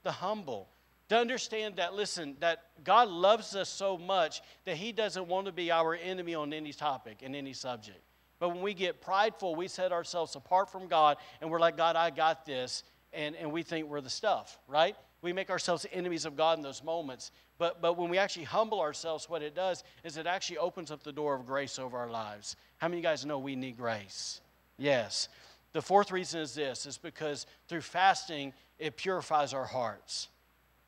The 0.02 0.12
humble. 0.12 0.68
To 1.08 1.16
understand 1.16 1.76
that, 1.76 1.94
listen, 1.94 2.36
that 2.40 2.64
God 2.84 3.08
loves 3.08 3.56
us 3.56 3.68
so 3.68 3.96
much 3.96 4.42
that 4.66 4.76
he 4.76 4.92
doesn't 4.92 5.26
want 5.26 5.46
to 5.46 5.52
be 5.52 5.70
our 5.70 5.94
enemy 5.94 6.34
on 6.34 6.52
any 6.52 6.72
topic 6.72 7.22
and 7.22 7.34
any 7.34 7.54
subject. 7.54 8.00
But 8.38 8.50
when 8.50 8.62
we 8.62 8.74
get 8.74 9.00
prideful, 9.00 9.56
we 9.56 9.68
set 9.68 9.90
ourselves 9.90 10.36
apart 10.36 10.70
from 10.70 10.86
God 10.86 11.16
and 11.40 11.50
we're 11.50 11.60
like, 11.60 11.76
God, 11.76 11.96
I 11.96 12.10
got 12.10 12.46
this. 12.46 12.84
And, 13.12 13.34
and 13.36 13.50
we 13.50 13.62
think 13.62 13.88
we're 13.88 14.02
the 14.02 14.10
stuff, 14.10 14.58
right? 14.68 14.94
We 15.22 15.32
make 15.32 15.50
ourselves 15.50 15.86
enemies 15.92 16.26
of 16.26 16.36
God 16.36 16.58
in 16.58 16.62
those 16.62 16.84
moments. 16.84 17.32
But, 17.56 17.80
but 17.80 17.96
when 17.96 18.10
we 18.10 18.18
actually 18.18 18.44
humble 18.44 18.80
ourselves, 18.80 19.28
what 19.28 19.42
it 19.42 19.54
does 19.54 19.82
is 20.04 20.18
it 20.18 20.26
actually 20.26 20.58
opens 20.58 20.90
up 20.90 21.02
the 21.02 21.10
door 21.10 21.34
of 21.34 21.46
grace 21.46 21.78
over 21.78 21.96
our 21.96 22.10
lives. 22.10 22.54
How 22.76 22.86
many 22.86 22.98
of 22.98 23.04
you 23.04 23.10
guys 23.10 23.24
know 23.24 23.38
we 23.38 23.56
need 23.56 23.76
grace? 23.78 24.40
Yes. 24.76 25.28
The 25.72 25.82
fourth 25.82 26.10
reason 26.10 26.40
is 26.40 26.54
this 26.54 26.86
is 26.86 26.98
because 26.98 27.46
through 27.68 27.82
fasting, 27.82 28.52
it 28.78 28.96
purifies 28.96 29.52
our 29.52 29.66
hearts. 29.66 30.28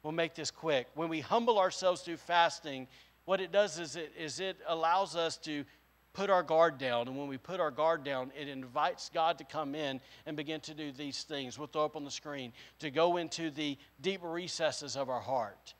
We'll 0.02 0.12
make 0.12 0.34
this 0.34 0.50
quick. 0.50 0.88
When 0.94 1.08
we 1.08 1.20
humble 1.20 1.58
ourselves 1.58 2.00
through 2.00 2.16
fasting, 2.16 2.88
what 3.26 3.40
it 3.40 3.52
does 3.52 3.78
is 3.78 3.96
it, 3.96 4.12
is 4.18 4.40
it 4.40 4.56
allows 4.66 5.14
us 5.14 5.36
to 5.38 5.64
put 6.12 6.30
our 6.30 6.42
guard 6.42 6.78
down. 6.78 7.06
And 7.06 7.16
when 7.16 7.28
we 7.28 7.36
put 7.36 7.60
our 7.60 7.70
guard 7.70 8.02
down, 8.02 8.32
it 8.38 8.48
invites 8.48 9.10
God 9.12 9.38
to 9.38 9.44
come 9.44 9.74
in 9.74 10.00
and 10.26 10.36
begin 10.36 10.60
to 10.62 10.74
do 10.74 10.90
these 10.90 11.22
things. 11.22 11.58
We'll 11.58 11.68
throw 11.68 11.84
up 11.84 11.96
on 11.96 12.04
the 12.04 12.10
screen 12.10 12.52
to 12.80 12.90
go 12.90 13.18
into 13.18 13.50
the 13.50 13.76
deep 14.00 14.20
recesses 14.22 14.96
of 14.96 15.08
our 15.08 15.20
heart. 15.20 15.74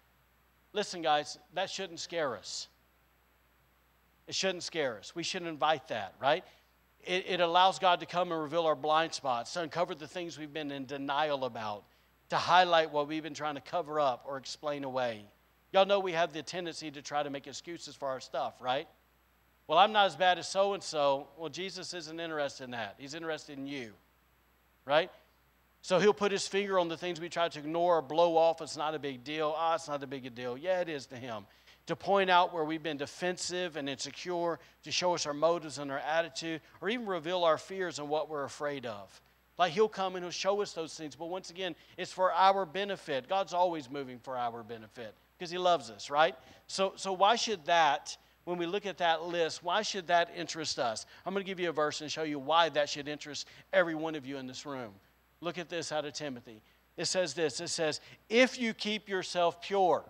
Listen, 0.73 1.03
guys, 1.03 1.39
that 1.55 1.69
shouldn't 1.69 1.99
scare 1.99 2.37
us. 2.37 2.69
It 4.29 4.35
shouldn't 4.35 4.63
scare 4.63 4.99
us. 4.99 5.15
We 5.17 5.25
should 5.25 5.43
invite 5.43 5.89
that, 5.89 6.15
right? 6.21 6.45
It, 7.05 7.25
it 7.29 7.41
allows 7.41 7.79
God 7.79 8.01
to 8.01 8.07
come 8.07 8.31
and 8.33 8.41
reveal 8.41 8.67
our 8.67 8.75
blind 8.75 9.15
spots, 9.15 9.53
to 9.55 9.63
uncover 9.63 9.95
the 9.95 10.07
things 10.07 10.39
we've 10.39 10.53
been 10.53 10.71
in 10.71 10.87
denial 10.87 11.45
about, 11.45 11.85
to 12.29 12.37
highlight 12.37 12.91
what 12.91 13.09
we've 13.09 13.23
been 13.23 13.35
trying 13.35 13.55
to 13.55 13.61
cover 13.61 13.99
up 13.99 14.25
or 14.27 14.37
explain 14.37 14.85
away. 14.85 15.25
Y'all 15.73 15.87
know 15.87 16.01
we 16.01 16.13
have 16.13 16.33
the 16.33 16.43
tendency 16.43 16.91
to 16.91 17.03
try 17.03 17.23
to 17.23 17.31
make 17.31 17.47
excuses 17.47 17.95
for 17.95 18.09
our 18.09 18.21
stuff, 18.21 18.55
right? 18.61 18.89
Well, 19.67 19.79
I'm 19.79 19.93
not 19.93 20.07
as 20.07 20.17
bad 20.17 20.39
as 20.39 20.49
so 20.49 20.75
and 20.75 20.83
so. 20.83 21.29
Well, 21.39 21.49
Jesus 21.49 21.95
isn't 21.95 22.19
interested 22.19 22.65
in 22.65 22.73
that. 22.73 22.97
He's 22.99 23.15
interested 23.15 23.57
in 23.57 23.69
you, 23.69 23.93
right? 24.85 25.11
So 25.83 25.99
he'll 25.99 26.13
put 26.13 26.33
his 26.33 26.47
finger 26.47 26.79
on 26.79 26.89
the 26.89 26.97
things 26.97 27.21
we 27.21 27.29
try 27.29 27.49
to 27.49 27.59
ignore 27.59 27.99
or 27.99 28.03
blow 28.03 28.37
off. 28.37 28.61
It's 28.61 28.77
not 28.77 28.95
a 28.95 28.99
big 28.99 29.25
deal. 29.25 29.55
Ah, 29.57 29.71
oh, 29.71 29.75
it's 29.77 29.89
not 29.89 30.03
a 30.03 30.07
big 30.07 30.35
deal. 30.35 30.59
Yeah, 30.59 30.81
it 30.81 30.89
is 30.89 31.07
to 31.07 31.17
him. 31.17 31.47
To 31.91 31.97
point 31.97 32.31
out 32.31 32.55
where 32.55 32.63
we've 32.63 32.85
been 32.85 32.99
defensive 32.99 33.75
and 33.75 33.89
insecure, 33.89 34.61
to 34.85 34.93
show 34.93 35.13
us 35.13 35.27
our 35.27 35.35
motives 35.35 35.79
and 35.79 35.91
our 35.91 35.99
attitude, 35.99 36.61
or 36.81 36.89
even 36.89 37.05
reveal 37.05 37.43
our 37.43 37.59
fears 37.59 37.99
and 37.99 38.09
what 38.09 38.31
we're 38.31 38.45
afraid 38.45 38.87
of. 38.87 39.21
Like 39.59 39.73
he'll 39.73 39.89
come 39.89 40.15
and 40.15 40.25
he'll 40.25 40.31
show 40.31 40.63
us 40.63 40.73
those 40.73 40.95
things. 40.95 41.17
But 41.17 41.27
once 41.27 41.51
again, 41.51 41.75
it's 41.97 42.13
for 42.13 42.33
our 42.33 42.65
benefit. 42.65 43.29
God's 43.29 43.53
always 43.53 43.91
moving 43.91 44.21
for 44.21 44.39
our 44.39 44.63
benefit 44.63 45.17
because 45.37 45.51
he 45.51 45.59
loves 45.59 45.91
us, 45.91 46.11
right? 46.11 46.37
So, 46.69 46.93
so 46.95 47.13
why 47.13 47.35
should 47.35 47.65
that? 47.65 48.17
when 48.45 48.57
we 48.57 48.67
look 48.67 48.87
at 48.87 48.99
that 48.99 49.25
list, 49.25 49.65
why 49.65 49.83
should 49.83 50.07
that 50.07 50.31
interest 50.37 50.79
us? 50.79 51.07
I'm 51.27 51.35
going 51.35 51.45
to 51.45 51.51
give 51.51 51.59
you 51.59 51.71
a 51.71 51.73
verse 51.73 52.03
and 52.03 52.11
show 52.11 52.23
you 52.23 52.39
why 52.39 52.69
that 52.69 52.89
should 52.89 53.09
interest 53.09 53.49
every 53.73 53.97
one 53.97 54.15
of 54.15 54.25
you 54.25 54.39
in 54.39 54.47
this 54.47 54.65
room. 54.65 54.93
Look 55.41 55.59
at 55.59 55.69
this 55.69 55.91
out 55.91 56.05
of 56.05 56.13
Timothy. 56.13 56.63
It 56.97 57.07
says 57.07 57.35
this 57.35 57.61
it 57.61 57.69
says, 57.69 58.01
If 58.29 58.61
you 58.61 58.75
keep 58.75 59.09
yourself 59.09 59.61
pure, 59.61 60.05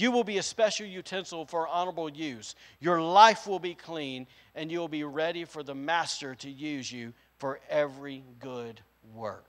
you 0.00 0.10
will 0.10 0.24
be 0.24 0.38
a 0.38 0.42
special 0.42 0.86
utensil 0.86 1.46
for 1.46 1.66
honorable 1.66 2.08
use. 2.08 2.54
Your 2.80 3.00
life 3.00 3.46
will 3.46 3.58
be 3.58 3.74
clean, 3.74 4.26
and 4.54 4.70
you 4.70 4.78
will 4.78 4.88
be 4.88 5.04
ready 5.04 5.44
for 5.44 5.62
the 5.62 5.74
master 5.74 6.34
to 6.36 6.50
use 6.50 6.90
you 6.90 7.12
for 7.38 7.60
every 7.68 8.24
good 8.38 8.80
work. 9.14 9.44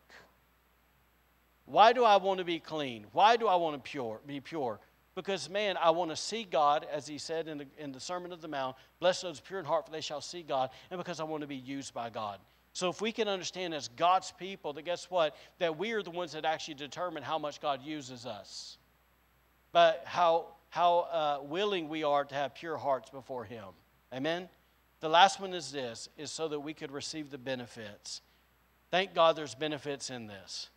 Why 1.66 1.93
do 1.93 2.04
I 2.04 2.18
want 2.18 2.39
to 2.39 2.43
be 2.43 2.60
clean? 2.60 3.06
Why 3.12 3.38
do 3.38 3.47
I 3.47 3.56
want 3.56 3.76
to 3.76 3.89
pure, 3.89 4.22
be 4.26 4.39
pure? 4.39 4.80
Because, 5.14 5.50
man, 5.50 5.78
I 5.78 5.91
want 5.91 6.10
to 6.10 6.16
see 6.16 6.43
God, 6.43 6.88
as 6.91 7.06
he 7.06 7.20
said 7.20 7.47
in 7.47 7.60
the, 7.60 7.68
in 7.78 7.91
the 7.91 8.00
Sermon 8.00 8.32
of 8.32 8.41
the 8.41 8.47
Mount, 8.47 8.76
blessed 9.00 9.22
those 9.22 9.39
pure 9.39 9.60
in 9.60 9.66
heart, 9.66 9.86
for 9.86 9.91
they 9.91 10.02
shall 10.02 10.22
see 10.22 10.41
God, 10.41 10.72
and 10.89 10.97
because 10.97 11.20
I 11.20 11.26
want 11.26 11.41
to 11.41 11.47
be 11.47 11.58
used 11.58 11.93
by 11.93 12.10
God. 12.10 12.39
So, 12.74 12.89
if 12.89 13.02
we 13.02 13.12
can 13.12 13.28
understand 13.28 13.76
as 13.76 13.88
God's 13.89 14.32
people 14.32 14.74
that 14.74 14.84
guess 14.84 15.12
what? 15.12 15.36
That 15.60 15.78
we 15.78 15.91
are 15.91 16.02
the 16.02 16.10
ones 16.10 16.32
that 16.32 16.45
actually 16.45 16.76
determine 16.76 17.22
how 17.22 17.38
much 17.38 17.62
God 17.62 17.84
uses 17.84 18.26
us, 18.26 18.79
but 19.72 20.03
how, 20.05 20.47
how 20.70 20.99
uh, 20.99 21.39
willing 21.43 21.89
we 21.89 22.03
are 22.03 22.26
to 22.26 22.36
have 22.36 22.55
pure 22.55 22.78
hearts 22.78 23.09
before 23.09 23.45
Him. 23.45 23.65
Amen? 24.13 24.49
The 24.99 25.09
last 25.09 25.39
one 25.39 25.53
is 25.53 25.72
this 25.72 26.09
is 26.17 26.32
so 26.32 26.47
that 26.47 26.59
we 26.59 26.74
could 26.74 26.91
receive 26.91 27.30
the 27.32 27.38
benefits. 27.38 28.22
Thank 28.91 29.13
God 29.13 29.36
there's 29.36 29.55
benefits 29.55 30.09
in 30.09 30.28
this. 30.28 30.70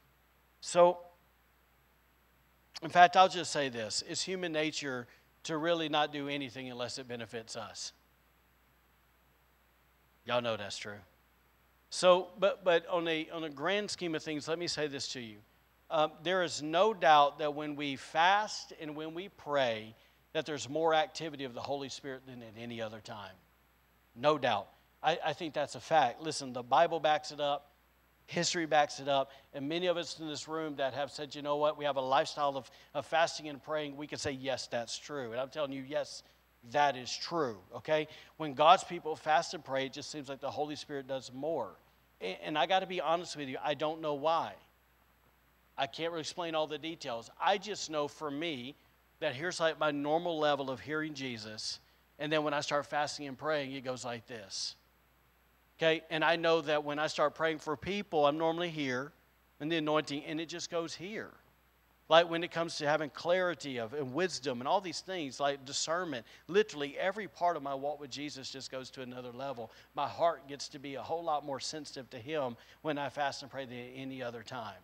So, 0.61 0.99
in 2.83 2.91
fact, 2.91 3.17
I'll 3.17 3.29
just 3.29 3.51
say 3.51 3.69
this 3.69 4.03
it's 4.09 4.23
human 4.23 4.53
nature 4.53 5.07
to 5.45 5.57
really 5.57 5.89
not 5.89 6.13
do 6.13 6.29
anything 6.29 6.71
unless 6.71 6.99
it 6.99 7.09
benefits 7.09 7.57
us. 7.57 7.93
Y'all 10.25 10.41
know 10.41 10.57
that's 10.57 10.79
true. 10.79 10.99
So, 11.91 12.29
but, 12.39 12.65
but 12.65 12.87
on, 12.87 13.09
a, 13.09 13.29
on 13.31 13.45
a 13.45 13.51
grand 13.51 13.91
scheme 13.91 14.15
of 14.15 14.23
things, 14.23 14.47
let 14.47 14.59
me 14.59 14.69
say 14.69 14.87
this 14.87 15.09
to 15.09 15.21
you. 15.21 15.39
Um, 15.93 16.11
there 16.23 16.43
is 16.43 16.63
no 16.63 16.95
doubt 16.95 17.39
that 17.41 17.55
when 17.55 17.77
we 17.77 17.97
fast 17.97 18.73
and 18.81 18.97
when 18.97 19.13
we 19.13 19.29
pray, 19.29 19.95
that 20.33 20.47
there's 20.47 20.67
more 20.67 20.95
activity 20.95 21.45
of 21.45 21.53
the 21.53 21.61
Holy 21.61 21.91
Spirit 21.91 22.23
than 22.27 22.43
at 22.43 22.55
any 22.59 22.81
other 22.81 23.01
time. 23.01 23.35
No 24.17 24.39
doubt. 24.39 24.69
I, 25.03 25.19
I 25.23 25.33
think 25.35 25.53
that's 25.53 25.75
a 25.75 25.81
fact. 25.81 26.23
Listen, 26.23 26.55
the 26.55 26.63
Bible 26.63 26.99
backs 26.99 27.31
it 27.31 27.41
up. 27.41 27.73
History 28.27 28.65
backs 28.65 29.01
it 29.01 29.09
up. 29.09 29.33
And 29.53 29.69
many 29.69 29.89
of 29.89 29.99
us 29.99 30.19
in 30.19 30.27
this 30.27 30.49
room 30.49 30.77
that 30.77 30.95
have 30.95 31.11
said, 31.11 31.35
you 31.35 31.43
know 31.43 31.57
what, 31.57 31.77
we 31.77 31.85
have 31.85 31.97
a 31.97 32.01
lifestyle 32.01 32.57
of, 32.57 32.71
of 32.95 33.05
fasting 33.05 33.51
and 33.51 33.63
praying, 33.63 33.95
we 33.99 34.07
can 34.07 34.17
say, 34.17 34.31
yes, 34.31 34.69
that's 34.69 34.97
true. 34.97 35.33
And 35.33 35.41
I'm 35.41 35.51
telling 35.51 35.73
you, 35.73 35.85
yes, 35.87 36.23
that 36.71 36.97
is 36.97 37.15
true. 37.15 37.59
Okay? 37.77 38.09
When 38.39 38.55
God's 38.55 38.85
people 38.85 39.15
fast 39.15 39.53
and 39.53 39.63
pray, 39.63 39.87
it 39.87 39.93
just 39.93 40.11
seems 40.11 40.31
like 40.31 40.41
the 40.41 40.51
Holy 40.51 40.77
Spirit 40.77 41.07
does 41.07 41.31
more. 41.35 41.77
And, 42.23 42.37
and 42.45 42.59
I 42.59 42.65
got 42.65 42.81
to 42.81 42.87
be 42.87 43.03
honest 43.03 43.37
with 43.37 43.51
you, 43.51 43.59
I 43.63 43.75
don't 43.75 44.01
know 44.01 44.15
why. 44.15 44.55
I 45.77 45.87
can't 45.87 46.11
really 46.13 46.21
explain 46.21 46.55
all 46.55 46.67
the 46.67 46.79
details. 46.79 47.31
I 47.41 47.59
just 47.59 47.91
know 47.91 48.09
for 48.09 48.31
me 48.31 48.77
that 49.21 49.35
here's 49.35 49.61
like 49.61 49.79
my 49.81 49.91
normal 49.91 50.39
level 50.39 50.71
of 50.71 50.81
hearing 50.81 51.15
Jesus. 51.15 51.81
And 52.19 52.33
then 52.33 52.45
when 52.45 52.55
I 52.55 52.61
start 52.61 52.87
fasting 52.87 53.27
and 53.27 53.39
praying, 53.39 53.73
it 53.73 53.85
goes 53.85 54.05
like 54.05 54.27
this. 54.27 54.77
Okay, 55.79 56.03
and 56.11 56.23
I 56.25 56.37
know 56.37 56.61
that 56.61 56.85
when 56.85 56.99
I 56.99 57.07
start 57.09 57.35
praying 57.35 57.59
for 57.59 57.77
people, 57.77 58.27
I'm 58.27 58.39
normally 58.39 58.69
here 58.71 59.13
in 59.61 59.69
the 59.69 59.77
anointing, 59.77 60.25
and 60.25 60.41
it 60.41 60.49
just 60.49 60.71
goes 60.71 60.95
here. 60.95 61.31
like 62.09 62.29
when 62.29 62.45
it 62.45 62.51
comes 62.51 62.77
to 62.77 62.87
having 62.87 63.09
clarity 63.11 63.79
of 63.79 63.95
and 63.95 64.13
wisdom 64.13 64.61
and 64.61 64.69
all 64.69 64.81
these 64.81 65.01
things 65.01 65.41
like 65.41 65.65
discernment 65.65 66.27
literally 66.47 66.97
every 66.99 67.27
part 67.27 67.57
of 67.57 67.63
my 67.63 67.75
walk 67.75 67.99
with 68.01 68.11
jesus 68.11 68.51
just 68.51 68.71
goes 68.71 68.91
to 68.91 69.03
another 69.03 69.31
level 69.33 69.71
my 69.95 70.07
heart 70.07 70.47
gets 70.47 70.69
to 70.69 70.79
be 70.79 70.97
a 70.97 71.03
whole 71.03 71.25
lot 71.25 71.45
more 71.45 71.61
sensitive 71.61 72.11
to 72.11 72.19
him 72.19 72.57
when 72.83 72.99
i 72.99 73.09
fast 73.09 73.43
and 73.43 73.51
pray 73.51 73.65
than 73.65 73.79
any 73.97 74.23
other 74.23 74.43
time 74.43 74.75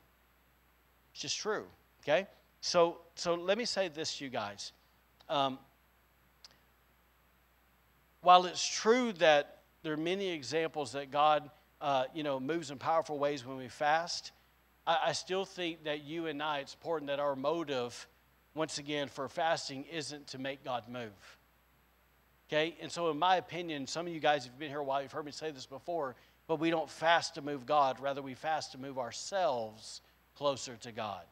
it's 1.12 1.22
just 1.22 1.38
true 1.38 1.64
okay 2.02 2.26
so 2.60 2.98
so 3.14 3.34
let 3.34 3.58
me 3.58 3.64
say 3.64 3.88
this 3.88 4.18
to 4.18 4.24
you 4.24 4.30
guys 4.30 4.72
um, 5.28 5.58
while 8.22 8.46
it's 8.46 8.66
true 8.66 9.12
that 9.14 9.58
there 9.82 9.92
are 9.92 9.98
many 9.98 10.28
examples 10.30 10.92
that 10.92 11.10
god 11.10 11.50
uh, 11.80 12.04
you 12.14 12.22
know 12.22 12.40
moves 12.40 12.70
in 12.70 12.78
powerful 12.78 13.18
ways 13.18 13.44
when 13.46 13.56
we 13.56 13.68
fast 13.68 14.32
I, 14.88 14.98
I 15.08 15.12
still 15.12 15.44
think 15.44 15.84
that 15.84 16.02
you 16.02 16.26
and 16.26 16.42
I, 16.42 16.60
it's 16.60 16.74
important 16.74 17.08
that 17.08 17.20
our 17.20 17.36
motive, 17.36 18.08
once 18.54 18.78
again, 18.78 19.08
for 19.08 19.28
fasting 19.28 19.84
isn't 19.92 20.28
to 20.28 20.38
make 20.38 20.64
God 20.64 20.84
move. 20.88 21.38
Okay? 22.48 22.74
And 22.80 22.90
so, 22.90 23.10
in 23.10 23.18
my 23.18 23.36
opinion, 23.36 23.86
some 23.86 24.06
of 24.06 24.12
you 24.12 24.20
guys 24.20 24.46
have 24.46 24.58
been 24.58 24.70
here 24.70 24.80
a 24.80 24.84
while, 24.84 25.02
you've 25.02 25.12
heard 25.12 25.26
me 25.26 25.32
say 25.32 25.50
this 25.50 25.66
before, 25.66 26.16
but 26.48 26.58
we 26.58 26.70
don't 26.70 26.88
fast 26.88 27.34
to 27.34 27.42
move 27.42 27.66
God. 27.66 28.00
Rather, 28.00 28.22
we 28.22 28.32
fast 28.32 28.72
to 28.72 28.78
move 28.78 28.98
ourselves 28.98 30.00
closer 30.38 30.76
to 30.76 30.92
God. 30.92 31.26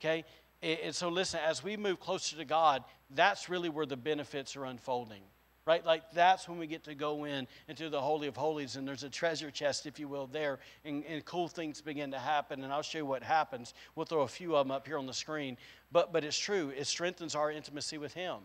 Okay? 0.00 0.24
And 0.62 0.94
so, 0.94 1.08
listen, 1.08 1.40
as 1.46 1.62
we 1.62 1.76
move 1.76 2.00
closer 2.00 2.36
to 2.36 2.44
God, 2.44 2.82
that's 3.10 3.48
really 3.48 3.68
where 3.68 3.86
the 3.86 3.96
benefits 3.96 4.56
are 4.56 4.64
unfolding 4.64 5.22
right? 5.66 5.84
Like 5.86 6.10
that's 6.12 6.48
when 6.48 6.58
we 6.58 6.66
get 6.66 6.82
to 6.84 6.96
go 6.96 7.26
in 7.26 7.46
into 7.68 7.90
the 7.90 8.00
Holy 8.00 8.26
of 8.26 8.36
Holies, 8.36 8.74
and 8.74 8.88
there's 8.88 9.04
a 9.04 9.08
treasure 9.08 9.52
chest, 9.52 9.86
if 9.86 10.00
you 10.00 10.08
will, 10.08 10.26
there, 10.26 10.58
and, 10.84 11.04
and, 11.04 11.24
cool 11.24 11.46
things 11.46 11.80
begin 11.80 12.10
to 12.10 12.18
happen. 12.18 12.64
And 12.64 12.72
I'll 12.72 12.82
show 12.82 12.98
you 12.98 13.06
what 13.06 13.22
happens. 13.22 13.74
We'll 13.94 14.06
throw 14.06 14.22
a 14.22 14.28
few 14.28 14.56
of 14.56 14.66
them 14.66 14.72
up 14.72 14.84
here 14.84 14.98
on 14.98 15.06
the 15.06 15.14
screen. 15.14 15.56
But, 15.92 16.12
but 16.12 16.24
it's 16.24 16.36
true, 16.36 16.72
it 16.76 16.86
strengthens 16.88 17.36
our 17.36 17.52
intimacy 17.52 17.98
with 17.98 18.14
Him. 18.14 18.38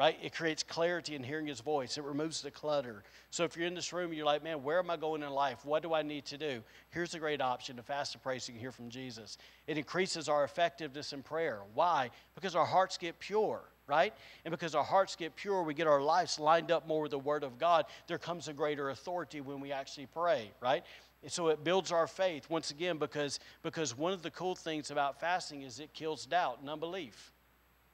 Right? 0.00 0.16
It 0.22 0.32
creates 0.32 0.62
clarity 0.62 1.14
in 1.14 1.22
hearing 1.22 1.46
his 1.46 1.60
voice. 1.60 1.98
It 1.98 2.04
removes 2.04 2.40
the 2.40 2.50
clutter. 2.50 3.02
So 3.28 3.44
if 3.44 3.54
you're 3.54 3.66
in 3.66 3.74
this 3.74 3.92
room 3.92 4.06
and 4.06 4.16
you're 4.16 4.24
like, 4.24 4.42
man, 4.42 4.62
where 4.62 4.78
am 4.78 4.88
I 4.88 4.96
going 4.96 5.22
in 5.22 5.28
life? 5.28 5.62
What 5.62 5.82
do 5.82 5.92
I 5.92 6.00
need 6.00 6.24
to 6.24 6.38
do? 6.38 6.62
Here's 6.88 7.12
a 7.12 7.18
great 7.18 7.42
option 7.42 7.76
to 7.76 7.82
fast 7.82 8.14
and 8.14 8.22
pray 8.22 8.38
so 8.38 8.48
you 8.48 8.54
can 8.54 8.62
hear 8.62 8.72
from 8.72 8.88
Jesus. 8.88 9.36
It 9.66 9.76
increases 9.76 10.26
our 10.26 10.42
effectiveness 10.42 11.12
in 11.12 11.22
prayer. 11.22 11.60
Why? 11.74 12.08
Because 12.34 12.56
our 12.56 12.64
hearts 12.64 12.96
get 12.96 13.18
pure 13.18 13.60
right? 13.86 14.14
And 14.44 14.52
because 14.52 14.76
our 14.76 14.84
hearts 14.84 15.16
get 15.16 15.34
pure, 15.34 15.64
we 15.64 15.74
get 15.74 15.88
our 15.88 16.00
lives 16.00 16.38
lined 16.38 16.70
up 16.70 16.86
more 16.86 17.02
with 17.02 17.10
the 17.10 17.18
Word 17.18 17.42
of 17.42 17.58
God, 17.58 17.86
there 18.06 18.18
comes 18.18 18.46
a 18.46 18.52
greater 18.52 18.90
authority 18.90 19.40
when 19.40 19.58
we 19.58 19.72
actually 19.72 20.06
pray, 20.06 20.52
right? 20.62 20.84
And 21.24 21.32
so 21.32 21.48
it 21.48 21.64
builds 21.64 21.90
our 21.90 22.06
faith 22.06 22.48
once 22.48 22.70
again 22.70 22.98
because, 22.98 23.40
because 23.64 23.98
one 23.98 24.12
of 24.12 24.22
the 24.22 24.30
cool 24.30 24.54
things 24.54 24.92
about 24.92 25.18
fasting 25.18 25.62
is 25.62 25.80
it 25.80 25.92
kills 25.92 26.24
doubt 26.24 26.58
and 26.60 26.70
unbelief. 26.70 27.32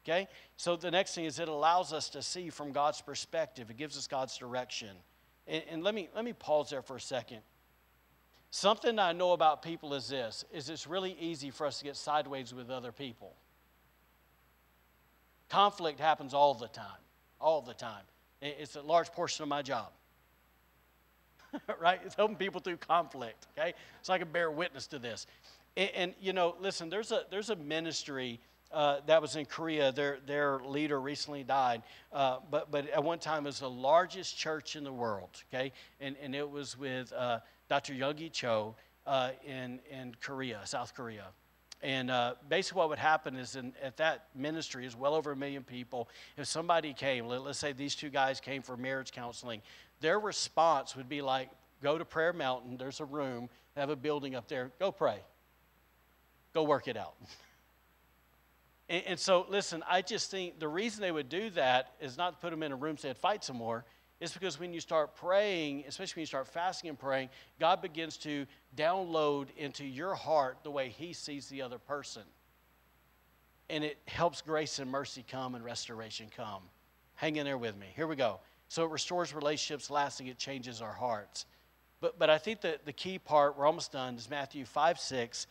Okay? 0.07 0.29
So 0.57 0.77
the 0.77 0.91
next 0.91 1.15
thing 1.15 1.25
is 1.25 1.41
it 1.41 1.49
allows 1.49 1.93
us 1.93 2.09
to 2.11 2.23
see 2.23 2.51
from 2.51 2.73
God's 2.73 3.01
perspective. 3.01 3.71
It 3.71 3.77
gives 3.77 3.99
us 3.99 4.07
God's 4.07 4.39
direction. 4.39 4.91
And, 5.49 5.63
and 5.71 5.85
let, 5.85 5.95
me, 5.95 6.09
let 6.15 6.25
me 6.25 6.33
pause 6.33 6.71
there 6.71 6.83
for 6.83 6.97
a 6.97 7.01
second. 7.01 7.41
Something 8.51 8.99
I 8.99 9.13
know 9.13 9.33
about 9.33 9.63
people 9.63 9.95
is 9.95 10.09
this, 10.09 10.45
is 10.53 10.71
it's 10.71 10.87
really 10.87 11.17
easy 11.19 11.51
for 11.51 11.67
us 11.67 11.79
to 11.79 11.85
get 11.85 11.97
sideways 11.97 12.55
with 12.55 12.71
other 12.71 12.93
people. 12.93 13.35
Conflict 15.49 15.99
happens 15.99 16.35
all 16.35 16.55
the 16.55 16.69
time, 16.69 16.87
all 17.41 17.61
the 17.61 17.75
time. 17.75 18.03
It's 18.41 18.77
a 18.77 18.83
large 18.83 19.11
portion 19.13 19.43
of 19.43 19.49
my 19.49 19.63
job. 19.63 19.89
right? 21.81 22.01
It's 22.05 22.15
helping 22.15 22.37
people 22.37 22.61
through 22.61 22.77
conflict, 22.77 23.47
okay? 23.59 23.75
So 24.03 24.13
I 24.13 24.19
can 24.19 24.29
bear 24.29 24.51
witness 24.51 24.87
to 24.89 24.99
this. 24.99 25.27
And, 25.77 25.91
and 25.95 26.15
you 26.21 26.33
know, 26.33 26.55
listen, 26.61 26.89
there's 26.91 27.13
a, 27.13 27.23
there's 27.31 27.51
a 27.51 27.57
ministry 27.57 28.41
uh, 28.73 29.01
that 29.07 29.23
was 29.23 29.37
in 29.37 29.47
Korea. 29.47 29.93
Their, 29.93 30.19
their 30.27 30.61
leader 30.61 31.01
recently 31.01 31.45
died. 31.45 31.83
Uh, 32.12 32.39
but, 32.51 32.71
but 32.71 32.89
at 32.91 33.03
one 33.03 33.19
time, 33.19 33.45
it 33.45 33.49
was 33.49 33.61
the 33.61 33.71
largest 33.71 34.37
church 34.37 34.77
in 34.77 34.85
the 34.85 34.93
world, 34.93 35.43
okay? 35.53 35.73
And, 36.01 36.17
and 36.23 36.35
it 36.35 36.49
was 36.49 36.79
with 36.79 37.12
uh, 37.12 37.41
Dr. 37.69 37.95
Yonggi 37.95 38.33
Cho 38.33 38.75
uh, 39.07 39.31
in, 39.47 39.81
in 39.91 40.14
Korea, 40.21 40.61
South 40.64 40.95
Korea. 40.95 41.27
And 41.83 42.11
uh, 42.11 42.35
basically, 42.49 42.79
what 42.79 42.89
would 42.89 42.99
happen 42.99 43.37
is 43.37 43.55
in, 43.55 43.73
at 43.83 43.97
that 43.99 44.29
ministry 44.35 44.87
is 44.87 44.97
well 44.97 45.14
over 45.14 45.33
a 45.33 45.37
million 45.37 45.62
people. 45.62 46.09
If 46.37 46.47
somebody 46.47 46.95
came, 46.95 47.27
let, 47.27 47.43
us 47.43 47.59
say 47.59 47.73
these 47.73 47.95
two 47.95 48.09
guys 48.09 48.41
came 48.41 48.62
for 48.62 48.77
marriage 48.77 49.12
counseling, 49.12 49.61
their 50.01 50.19
response 50.19 50.97
would 50.97 51.09
be 51.09 51.21
like, 51.21 51.51
"Go 51.83 51.99
to 51.99 52.05
Prayer 52.05 52.33
Mountain. 52.33 52.79
There's 52.79 53.01
a 53.01 53.05
room. 53.05 53.51
They 53.75 53.83
have 53.83 53.91
a 53.91 53.97
building 53.97 54.35
up 54.35 54.49
there. 54.49 54.73
Go 54.79 54.91
pray. 54.91 55.19
Go 56.55 56.62
work 56.62 56.89
it 56.89 56.97
out." 56.97 57.14
and, 58.89 59.03
and 59.07 59.18
so, 59.18 59.47
listen, 59.49 59.82
I 59.89 60.03
just 60.03 60.30
think 60.30 60.59
the 60.59 60.68
reason 60.68 61.03
they 61.03 61.12
would 61.12 61.28
do 61.28 61.51
that 61.51 61.95
is 62.01 62.16
not 62.16 62.34
to 62.34 62.39
put 62.39 62.51
them 62.51 62.62
in 62.62 62.72
a 62.72 62.76
room 62.76 62.97
they'd 63.01 63.16
fight 63.16 63.45
some 63.45 63.57
more. 63.57 63.84
It's 64.20 64.32
because 64.32 64.59
when 64.59 64.72
you 64.72 64.80
start 64.80 65.14
praying, 65.14 65.84
especially 65.87 66.20
when 66.20 66.22
you 66.22 66.26
start 66.26 66.49
fasting 66.49 66.89
and 66.89 66.99
praying, 66.99 67.28
God 67.61 67.82
begins 67.82 68.16
to 68.18 68.47
download 68.74 69.49
into 69.57 69.84
your 69.84 70.14
heart 70.14 70.59
the 70.62 70.70
way 70.70 70.89
He 70.89 71.12
sees 71.12 71.49
the 71.49 71.62
other 71.62 71.78
person. 71.78 72.22
And 73.68 73.84
it 73.84 73.99
helps 74.07 74.41
grace 74.41 74.78
and 74.78 74.91
mercy 74.91 75.24
come 75.28 75.55
and 75.55 75.64
restoration 75.64 76.28
come. 76.34 76.62
Hang 77.16 77.37
in 77.37 77.45
there 77.45 77.59
with 77.59 77.76
me. 77.76 77.87
Here 77.95 78.07
we 78.07 78.16
go. 78.16 78.41
So 78.68 78.84
it 78.84 78.91
restores 78.91 79.34
relationships 79.34 79.91
lasting, 79.91 80.28
it 80.28 80.39
changes 80.39 80.80
our 80.80 80.93
hearts. 80.93 81.47
But, 82.01 82.18
but 82.18 82.30
I 82.30 82.39
think 82.39 82.61
that 82.62 82.84
the 82.84 82.93
key 82.93 83.18
part, 83.18 83.59
we're 83.59 83.66
almost 83.66 83.93
done, 83.93 84.16
is 84.16 84.30
Matthew 84.30 84.64
5 84.64 84.99
6 84.99 85.47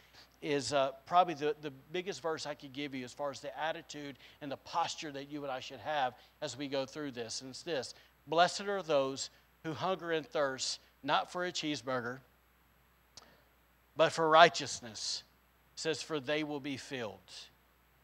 is 0.45 0.73
uh, 0.73 0.91
probably 1.07 1.33
the, 1.33 1.55
the 1.61 1.71
biggest 1.91 2.21
verse 2.21 2.45
I 2.45 2.53
could 2.53 2.71
give 2.71 2.93
you 2.93 3.03
as 3.03 3.11
far 3.11 3.31
as 3.31 3.39
the 3.39 3.59
attitude 3.59 4.19
and 4.41 4.51
the 4.51 4.57
posture 4.57 5.11
that 5.11 5.31
you 5.31 5.41
and 5.41 5.51
I 5.51 5.59
should 5.59 5.79
have 5.79 6.13
as 6.39 6.55
we 6.55 6.67
go 6.67 6.85
through 6.85 7.11
this. 7.11 7.41
And 7.41 7.49
it's 7.49 7.63
this 7.63 7.95
Blessed 8.27 8.61
are 8.61 8.83
those 8.83 9.31
who 9.63 9.73
hunger 9.73 10.11
and 10.11 10.25
thirst, 10.25 10.79
not 11.01 11.31
for 11.31 11.45
a 11.45 11.51
cheeseburger, 11.51 12.19
but 13.97 14.11
for 14.11 14.29
righteousness. 14.29 15.23
It 15.73 15.79
says, 15.79 16.03
For 16.03 16.19
they 16.19 16.43
will 16.43 16.59
be 16.59 16.77
filled. 16.77 17.19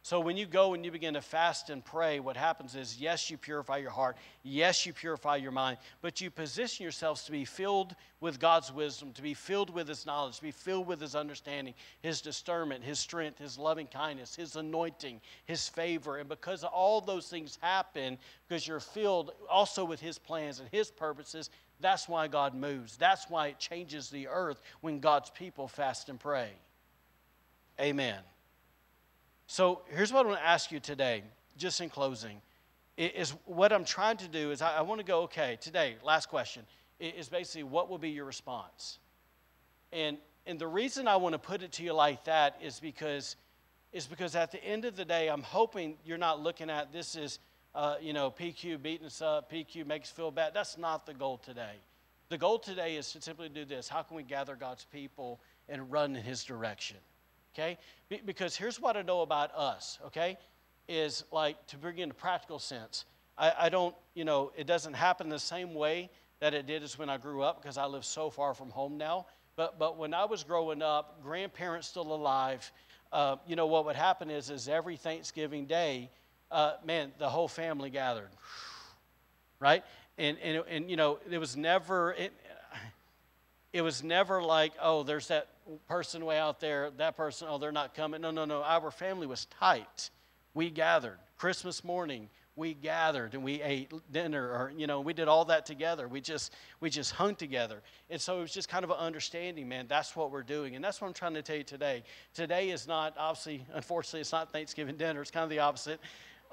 So 0.04 0.20
when 0.20 0.36
you 0.36 0.48
go 0.48 0.74
and 0.74 0.84
you 0.84 0.90
begin 0.90 1.14
to 1.14 1.22
fast 1.22 1.70
and 1.70 1.86
pray, 1.86 2.20
what 2.20 2.36
happens 2.36 2.76
is, 2.76 3.00
yes, 3.00 3.30
you 3.30 3.38
purify 3.38 3.78
your 3.78 3.92
heart. 3.92 4.18
Yes, 4.42 4.84
you 4.84 4.94
purify 4.94 5.36
your 5.36 5.52
mind. 5.52 5.78
But 6.02 6.20
you 6.20 6.32
position 6.32 6.82
yourselves 6.82 7.24
to 7.26 7.32
be 7.32 7.46
filled 7.46 7.96
with 8.20 8.40
God's 8.40 8.74
wisdom, 8.74 9.14
to 9.14 9.22
be 9.22 9.36
filled 9.36 9.70
with 9.70 9.88
His 9.88 10.08
knowledge, 10.08 10.38
to 10.38 10.42
be 10.42 10.50
filled 10.50 10.88
with 10.88 11.00
His 11.00 11.14
understanding, 11.14 11.76
His 12.02 12.20
discernment, 12.20 12.84
His 12.84 12.98
strength, 12.98 13.38
His 13.38 13.60
loving 13.60 13.86
kindness, 13.86 14.36
His 14.36 14.56
anointing, 14.56 15.22
His 15.46 15.70
favor. 15.70 16.18
And 16.18 16.28
because 16.28 16.64
all 16.64 17.02
those 17.02 17.28
things 17.28 17.60
happen, 17.62 18.18
because 18.48 18.68
you're 18.68 18.80
filled 18.80 19.34
also 19.52 19.86
with 19.86 20.00
His 20.00 20.18
plans 20.18 20.60
and 20.60 20.70
His 20.72 20.90
purposes, 20.90 21.52
that's 21.80 22.10
why 22.10 22.28
God 22.28 22.56
moves. 22.56 22.98
That's 22.98 23.30
why 23.30 23.50
it 23.50 23.60
changes 23.60 24.10
the 24.10 24.30
earth 24.30 24.62
when 24.82 25.00
God's 25.00 25.30
people 25.30 25.68
fast 25.68 26.10
and 26.10 26.20
pray. 26.20 26.50
Amen. 27.80 28.18
So 29.52 29.82
here's 29.90 30.14
what 30.14 30.26
I 30.26 30.30
want 30.30 30.40
to 30.40 30.48
ask 30.48 30.72
you 30.72 30.80
today, 30.80 31.24
just 31.58 31.82
in 31.82 31.90
closing. 31.90 32.42
Is 32.96 33.32
what 33.44 33.74
I'm 33.74 33.84
trying 33.84 34.16
to 34.18 34.30
do 34.30 34.52
is 34.52 34.62
I, 34.62 34.80
want 34.80 35.02
to 35.02 35.06
go, 35.06 35.24
okay, 35.24 35.58
today, 35.60 35.98
last 36.06 36.30
question, 36.30 36.64
is 37.02 37.28
basically 37.28 37.64
what 37.64 37.90
will 37.90 37.98
be 37.98 38.12
your 38.12 38.24
response? 38.24 39.00
And 39.92 40.20
and 40.46 40.58
the 40.58 40.70
reason 40.70 41.06
I 41.06 41.18
want 41.18 41.34
to 41.34 41.40
put 41.40 41.64
it 41.64 41.74
to 41.74 41.84
you 41.84 41.92
like 41.92 42.24
that 42.24 42.62
is 42.64 42.80
because 42.80 43.36
is 43.92 44.08
because 44.08 44.38
at 44.38 44.54
the 44.54 44.64
end 44.64 44.86
of 44.86 44.96
the 44.96 45.04
day, 45.04 45.28
I'm 45.28 45.44
hoping 45.44 45.98
you're 46.06 46.18
not 46.18 46.40
looking 46.40 46.70
at 46.70 46.94
this 46.94 47.18
as 47.18 47.38
uh, 47.76 47.96
you 48.00 48.14
know, 48.14 48.32
PQ 48.32 48.82
beating 48.82 49.06
us 49.06 49.22
up, 49.22 49.52
PQ 49.52 49.86
makes 49.86 50.08
us 50.08 50.16
feel 50.16 50.32
bad. 50.32 50.54
That's 50.54 50.78
not 50.78 51.06
the 51.06 51.14
goal 51.14 51.38
today. 51.38 51.76
The 52.30 52.38
goal 52.38 52.58
today 52.58 52.96
is 52.96 53.12
to 53.12 53.22
simply 53.22 53.50
do 53.50 53.66
this. 53.66 53.90
How 53.90 54.02
can 54.02 54.16
we 54.16 54.24
gather 54.24 54.56
God's 54.56 54.86
people 54.86 55.42
and 55.68 55.92
run 55.92 56.16
in 56.16 56.24
His 56.24 56.46
direction? 56.46 57.00
Okay? 57.54 57.78
because 58.26 58.56
here's 58.56 58.80
what 58.80 58.98
I 58.98 59.02
know 59.02 59.22
about 59.22 59.56
us, 59.56 60.00
okay? 60.08 60.38
Is 60.88 61.24
like 61.32 61.66
to 61.68 61.78
bring 61.78 62.00
in 62.00 62.12
a 62.12 62.14
practical 62.14 62.60
sense. 62.60 63.06
I, 63.38 63.54
I 63.58 63.70
don't, 63.70 63.96
you 64.14 64.26
know, 64.26 64.52
it 64.58 64.68
doesn't 64.68 64.94
happen 64.94 65.30
the 65.30 65.40
same 65.40 65.74
way 65.74 66.10
that 66.40 66.54
it 66.54 66.66
did 66.66 66.84
as 66.84 66.98
when 66.98 67.10
I 67.10 67.18
grew 67.18 67.42
up 67.42 67.62
because 67.62 67.78
I 67.78 67.86
live 67.86 68.04
so 68.04 68.30
far 68.30 68.54
from 68.54 68.70
home 68.70 68.98
now. 68.98 69.28
But, 69.56 69.78
but 69.80 69.98
when 69.98 70.14
I 70.14 70.26
was 70.26 70.44
growing 70.44 70.82
up, 70.82 71.22
grandparents 71.22 71.88
still 71.88 72.14
alive, 72.14 72.70
uh, 73.12 73.36
you 73.48 73.56
know, 73.56 73.68
what 73.68 73.86
would 73.86 73.96
happen 73.96 74.30
is, 74.30 74.50
is 74.50 74.68
every 74.68 74.98
Thanksgiving 74.98 75.66
day, 75.66 76.10
uh, 76.50 76.74
man, 76.86 77.12
the 77.20 77.30
whole 77.30 77.48
family 77.48 77.90
gathered, 77.90 78.30
right? 79.60 79.84
And, 80.18 80.38
and, 80.44 80.64
and 80.70 80.90
you 80.90 80.96
know, 80.96 81.20
it 81.30 81.38
was 81.38 81.56
never, 81.56 82.14
it, 82.14 82.34
it 83.74 83.82
was 83.82 84.04
never 84.04 84.42
like, 84.42 84.74
oh, 84.82 85.04
there's 85.04 85.28
that 85.28 85.48
person 85.88 86.26
way 86.26 86.38
out 86.38 86.60
there, 86.60 86.92
that 86.98 87.16
person, 87.18 87.48
oh, 87.50 87.58
they're 87.58 87.72
not 87.72 87.94
coming. 87.94 88.22
No, 88.22 88.32
no, 88.32 88.46
no. 88.46 88.64
Our 88.64 88.92
family 88.92 89.28
was 89.28 89.46
tight. 89.60 90.10
We 90.54 90.70
gathered. 90.70 91.18
Christmas 91.38 91.84
morning, 91.84 92.30
we 92.56 92.74
gathered 92.74 93.34
and 93.34 93.44
we 93.44 93.62
ate 93.62 93.92
dinner 94.12 94.44
or 94.44 94.74
you 94.76 94.86
know 94.86 95.00
we 95.00 95.14
did 95.14 95.28
all 95.28 95.46
that 95.46 95.66
together 95.66 96.08
we 96.08 96.20
just 96.20 96.54
we 96.82 96.90
just 96.90 97.12
hung 97.12 97.34
together 97.34 97.82
and 98.10 98.20
so 98.20 98.38
it 98.38 98.42
was 98.42 98.54
just 98.54 98.68
kind 98.68 98.84
of 98.84 98.90
an 98.90 98.98
understanding 98.98 99.70
man 99.70 99.86
that's 99.88 100.16
what 100.16 100.32
we're 100.32 100.44
doing 100.44 100.76
and 100.76 100.84
that's 100.84 101.00
what 101.00 101.08
i'm 101.08 101.14
trying 101.14 101.34
to 101.34 101.42
tell 101.42 101.56
you 101.56 101.64
today 101.64 102.04
today 102.34 102.70
is 102.70 102.88
not 102.88 103.16
obviously 103.18 103.66
unfortunately 103.74 104.20
it's 104.20 104.34
not 104.34 104.52
thanksgiving 104.52 104.98
dinner 104.98 105.22
it's 105.22 105.32
kind 105.32 105.44
of 105.46 105.50
the 105.50 105.60
opposite 105.60 106.00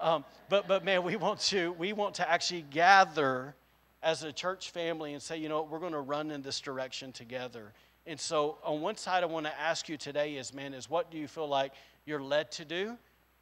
um, 0.01 0.25
but 0.49 0.69
but 0.69 0.85
man 0.85 1.03
we 1.03 1.17
want 1.17 1.41
to 1.41 1.73
we 1.73 1.93
want 1.93 2.15
to 2.15 2.31
actually 2.31 2.65
gather 2.71 3.55
as 4.01 4.23
a 4.23 4.33
church 4.33 4.71
family 4.71 5.15
and 5.15 5.23
say 5.23 5.37
you 5.37 5.49
know 5.49 5.65
we're 5.65 5.81
going 5.81 5.93
to 5.93 6.01
run 6.01 6.31
in 6.31 6.43
this 6.43 6.61
direction 6.61 7.11
together 7.11 7.73
and 8.09 8.19
so 8.19 8.59
on 8.65 8.81
one 8.81 8.97
side 8.97 9.23
i 9.23 9.27
want 9.27 9.47
to 9.47 9.61
ask 9.61 9.89
you 9.89 9.97
today 9.97 10.37
is 10.37 10.53
man 10.53 10.75
is 10.75 10.91
what 10.91 11.11
do 11.11 11.19
you 11.19 11.29
feel 11.29 11.47
like 11.47 11.73
you're 12.07 12.23
led 12.23 12.51
to 12.51 12.65
do 12.65 12.97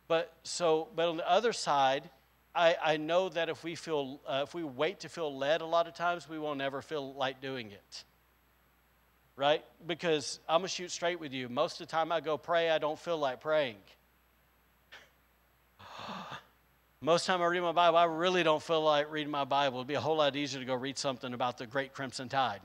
but 0.08 0.32
so 0.42 0.88
but 0.94 1.08
on 1.08 1.16
the 1.16 1.30
other 1.30 1.52
side 1.52 2.10
I, 2.56 2.76
I 2.82 2.96
know 2.96 3.28
that 3.28 3.50
if 3.50 3.62
we 3.62 3.74
feel, 3.74 4.18
uh, 4.26 4.40
if 4.46 4.54
we 4.54 4.64
wait 4.64 5.00
to 5.00 5.10
feel 5.10 5.36
led 5.36 5.60
a 5.60 5.66
lot 5.66 5.86
of 5.86 5.94
times, 5.94 6.26
we 6.26 6.38
won't 6.38 6.62
ever 6.62 6.80
feel 6.80 7.12
like 7.12 7.42
doing 7.42 7.70
it. 7.70 8.04
Right? 9.36 9.62
Because 9.86 10.40
I'm 10.48 10.60
going 10.60 10.68
to 10.68 10.74
shoot 10.74 10.90
straight 10.90 11.20
with 11.20 11.34
you. 11.34 11.50
Most 11.50 11.82
of 11.82 11.86
the 11.86 11.90
time 11.90 12.10
I 12.10 12.20
go 12.20 12.38
pray, 12.38 12.70
I 12.70 12.78
don't 12.78 12.98
feel 12.98 13.18
like 13.18 13.40
praying. 13.40 13.76
Most 17.02 17.24
of 17.24 17.26
the 17.26 17.32
time 17.34 17.42
I 17.42 17.46
read 17.48 17.60
my 17.60 17.72
Bible, 17.72 17.98
I 17.98 18.04
really 18.04 18.42
don't 18.42 18.62
feel 18.62 18.82
like 18.82 19.12
reading 19.12 19.30
my 19.30 19.44
Bible. 19.44 19.80
It'd 19.80 19.88
be 19.88 19.94
a 19.94 20.00
whole 20.00 20.16
lot 20.16 20.34
easier 20.34 20.58
to 20.58 20.66
go 20.66 20.74
read 20.74 20.96
something 20.96 21.34
about 21.34 21.58
the 21.58 21.66
Great 21.66 21.92
Crimson 21.92 22.30
Tide. 22.30 22.60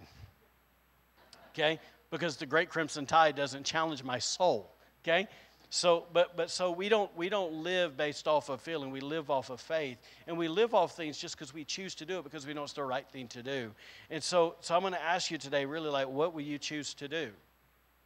Okay? 1.54 1.80
Because 2.10 2.38
the 2.38 2.46
Great 2.46 2.70
Crimson 2.70 3.06
Tide 3.06 3.36
doesn't 3.36 3.66
challenge 3.66 4.04
my 4.04 4.20
soul. 4.20 4.72
Okay? 5.04 5.28
So, 5.74 6.06
but, 6.12 6.36
but 6.36 6.52
so 6.52 6.70
we 6.70 6.90
don't, 6.90 7.16
we 7.16 7.30
don't 7.30 7.54
live 7.64 7.96
based 7.96 8.28
off 8.28 8.50
of 8.50 8.60
feeling. 8.60 8.92
We 8.92 9.00
live 9.00 9.30
off 9.30 9.50
of 9.50 9.62
faith. 9.62 9.98
And 10.28 10.38
we 10.38 10.50
live 10.50 10.74
off 10.74 10.98
things 10.98 11.18
just 11.18 11.38
because 11.38 11.54
we 11.54 11.64
choose 11.64 11.96
to 11.96 12.06
do 12.06 12.20
it 12.20 12.24
because 12.26 12.46
we 12.46 12.54
know 12.54 12.64
it's 12.64 12.74
the 12.74 12.84
right 12.84 13.08
thing 13.08 13.30
to 13.30 13.42
do. 13.42 13.72
And 14.10 14.22
so, 14.22 14.56
so 14.60 14.76
I'm 14.76 14.82
going 14.82 14.94
to 14.94 15.02
ask 15.02 15.32
you 15.32 15.38
today, 15.38 15.64
really, 15.64 15.90
like, 15.90 16.10
what 16.10 16.34
will 16.34 16.42
you 16.42 16.58
choose 16.58 16.94
to 16.96 17.08
do? 17.08 17.30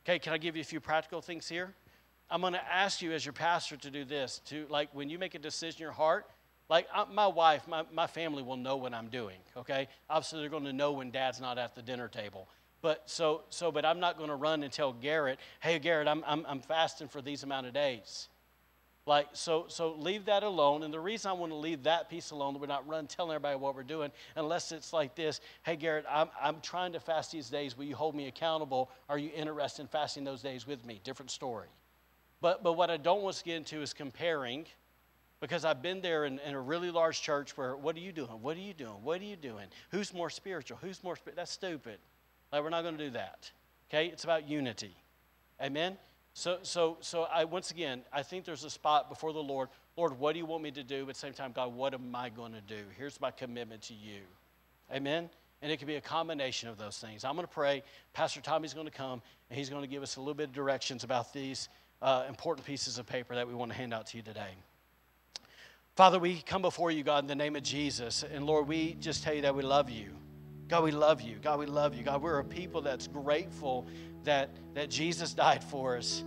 Okay, 0.04 0.20
can 0.20 0.32
I 0.34 0.38
give 0.38 0.56
you 0.56 0.62
a 0.62 0.66
few 0.66 0.80
practical 0.80 1.22
things 1.22 1.50
here? 1.50 1.74
I'm 2.30 2.41
going 2.41 2.54
to 2.54 2.72
ask 2.72 3.02
you 3.02 3.12
as 3.14 3.26
your 3.26 3.34
pastor 3.34 3.78
to 3.78 3.89
do 3.89 4.06
this. 4.06 4.41
To 4.46 4.68
like, 4.70 4.89
when 4.93 5.10
you 5.10 5.18
make 5.18 5.34
a 5.34 5.39
decision 5.39 5.80
in 5.80 5.84
your 5.86 5.91
heart, 5.91 6.28
like 6.70 6.88
uh, 6.93 7.06
my 7.12 7.28
wife, 7.28 7.68
my, 7.68 7.84
my 7.91 8.06
family 8.06 8.43
will 8.43 8.58
know 8.58 8.78
what 8.78 8.93
I'm 8.93 9.08
doing. 9.08 9.38
Okay, 9.58 9.88
obviously 10.08 10.41
they're 10.41 10.50
going 10.50 10.66
to 10.66 10.74
know 10.74 10.91
when 10.91 11.10
Dad's 11.10 11.41
not 11.41 11.58
at 11.58 11.74
the 11.74 11.82
dinner 11.82 12.08
table. 12.08 12.48
But 12.86 13.10
so, 13.10 13.42
so 13.50 13.72
but 13.72 13.84
I'm 13.84 14.00
not 14.00 14.16
going 14.16 14.30
to 14.30 14.36
run 14.36 14.62
and 14.62 14.72
tell 14.72 14.94
Garrett, 14.94 15.40
hey, 15.60 15.80
Garrett, 15.80 16.08
I'm, 16.08 16.24
I'm, 16.28 16.46
I'm 16.48 16.60
fasting 16.60 17.08
for 17.08 17.20
these 17.20 17.42
amount 17.42 17.66
of 17.66 17.74
days. 17.74 18.28
Like, 19.08 19.30
so, 19.34 19.66
so 19.70 19.96
leave 19.96 20.26
that 20.26 20.44
alone. 20.44 20.84
And 20.84 20.94
the 20.94 21.00
reason 21.00 21.32
I 21.32 21.34
want 21.34 21.52
to 21.52 21.56
leave 21.56 21.82
that 21.86 22.12
piece 22.12 22.30
alone, 22.30 22.60
we're 22.60 22.68
not 22.68 22.88
running 22.88 23.08
telling 23.08 23.32
everybody 23.32 23.56
what 23.56 23.74
we're 23.74 23.82
doing, 23.82 24.12
unless 24.36 24.72
it's 24.72 24.94
like 24.94 25.16
this 25.16 25.42
hey, 25.64 25.76
Garrett, 25.78 26.06
I'm, 26.08 26.30
I'm 26.40 26.62
trying 26.62 26.94
to 26.94 27.00
fast 27.00 27.32
these 27.32 27.50
days. 27.50 27.76
Will 27.76 27.86
you 27.86 27.96
hold 27.96 28.14
me 28.14 28.28
accountable? 28.28 28.92
Are 29.10 29.18
you 29.18 29.32
interested 29.36 29.82
in 29.82 29.88
fasting 29.88 30.24
those 30.24 30.44
days 30.44 30.68
with 30.68 30.86
me? 30.86 31.02
Different 31.04 31.32
story. 31.32 31.70
But, 32.40 32.62
but 32.62 32.74
what 32.74 32.92
I 32.92 32.98
don't 32.98 33.24
want 33.24 33.38
to 33.38 33.44
get 33.44 33.56
into 33.56 33.82
is 33.82 33.94
comparing 33.94 34.68
because 35.40 35.66
I've 35.66 35.82
been 35.82 36.02
there 36.02 36.26
in, 36.26 36.38
in, 36.46 36.54
a 36.54 36.62
really 36.62 36.92
large 36.92 37.20
church 37.20 37.58
where, 37.58 37.76
what 37.76 37.96
are 37.96 38.00
you 38.00 38.12
doing? 38.12 38.44
What 38.44 38.58
are 38.58 38.62
you 38.62 38.76
doing? 38.76 39.02
What 39.02 39.22
are 39.22 39.26
you 39.26 39.38
doing? 39.38 39.66
Who's 39.90 40.14
more 40.14 40.30
spiritual? 40.30 40.78
Who's 40.84 41.04
more? 41.04 41.18
That's 41.36 41.50
stupid. 41.50 41.98
Like, 42.52 42.64
we're 42.64 42.70
not 42.70 42.84
going 42.84 42.98
to 42.98 43.04
do 43.06 43.12
that. 43.12 43.52
Okay? 43.89 44.08
It's 44.08 44.24
about 44.24 44.48
unity. 44.48 44.96
Amen? 45.62 45.98
So, 46.34 46.60
so, 46.64 46.98
so 47.00 47.24
I, 47.24 47.46
once 47.46 47.72
again, 47.72 48.02
I 48.12 48.22
think 48.22 48.43
there's 48.43 48.64
a 48.66 48.70
spot 48.70 49.10
before 49.10 49.32
the 49.32 49.41
Lord. 49.43 49.70
Lord, 49.96 50.20
what 50.20 50.34
do 50.34 50.39
you 50.39 50.46
want 50.46 50.64
me 50.64 50.72
to 50.72 50.84
do? 50.84 51.06
But 51.06 51.12
at 51.12 51.16
the 51.16 51.20
same 51.22 51.34
time, 51.34 51.54
God, 51.54 51.74
what 51.74 51.93
am 51.93 52.14
I 52.14 52.30
going 52.30 52.52
to 52.52 52.62
do? 52.62 52.82
Here's 52.98 53.20
my 53.22 53.32
commitment 53.32 53.84
to 53.84 53.93
you. 53.93 54.20
Amen? 54.93 55.30
And 55.62 55.72
it 55.72 55.78
can 55.78 55.88
be 55.88 55.96
a 55.96 56.02
combination 56.02 56.68
of 56.68 56.78
those 56.78 56.98
things. 56.98 57.24
I'm 57.24 57.36
going 57.36 57.48
to 57.48 57.54
pray. 57.54 57.84
Pastor 58.14 58.41
Tommy's 58.41 58.74
going 58.74 58.86
to 58.86 58.91
come, 58.91 59.22
and 59.50 59.58
he's 59.58 59.70
going 59.70 59.82
to 59.82 59.88
give 59.88 60.04
us 60.04 60.18
a 60.18 60.20
little 60.20 60.34
bit 60.34 60.50
of 60.50 60.54
directions 60.54 61.06
about 61.06 61.32
these 61.32 61.70
uh, 62.02 62.26
important 62.28 62.68
pieces 62.68 62.98
of 62.98 63.06
paper 63.06 63.34
that 63.36 63.48
we 63.48 63.54
want 63.54 63.72
to 63.72 63.78
hand 63.78 63.93
out 63.93 64.08
to 64.08 64.18
you 64.18 64.24
today. 64.24 64.52
Father, 65.96 66.20
we 66.20 66.41
come 66.41 66.62
before 66.62 66.91
you, 66.91 67.04
God, 67.04 67.24
in 67.24 67.28
the 67.28 67.36
name 67.36 67.56
of 67.56 67.64
Jesus. 67.64 68.24
And 68.24 68.46
Lord, 68.46 68.68
we 68.68 68.96
just 69.00 69.24
tell 69.24 69.34
you 69.34 69.43
that 69.43 69.56
we 69.56 69.64
love 69.64 69.89
you. 69.89 70.10
God, 70.68 70.84
we 70.84 70.91
love 70.91 71.22
you. 71.22 71.38
God, 71.41 71.59
we 71.59 71.66
love 71.66 71.95
you. 71.95 72.03
God, 72.03 72.22
we're 72.22 72.39
a 72.39 72.43
people 72.43 72.82
that's 72.82 73.07
grateful 73.07 73.88
that, 74.24 74.49
that 74.74 74.89
Jesus 74.89 75.34
died 75.34 75.63
for 75.63 75.97
us 75.97 76.24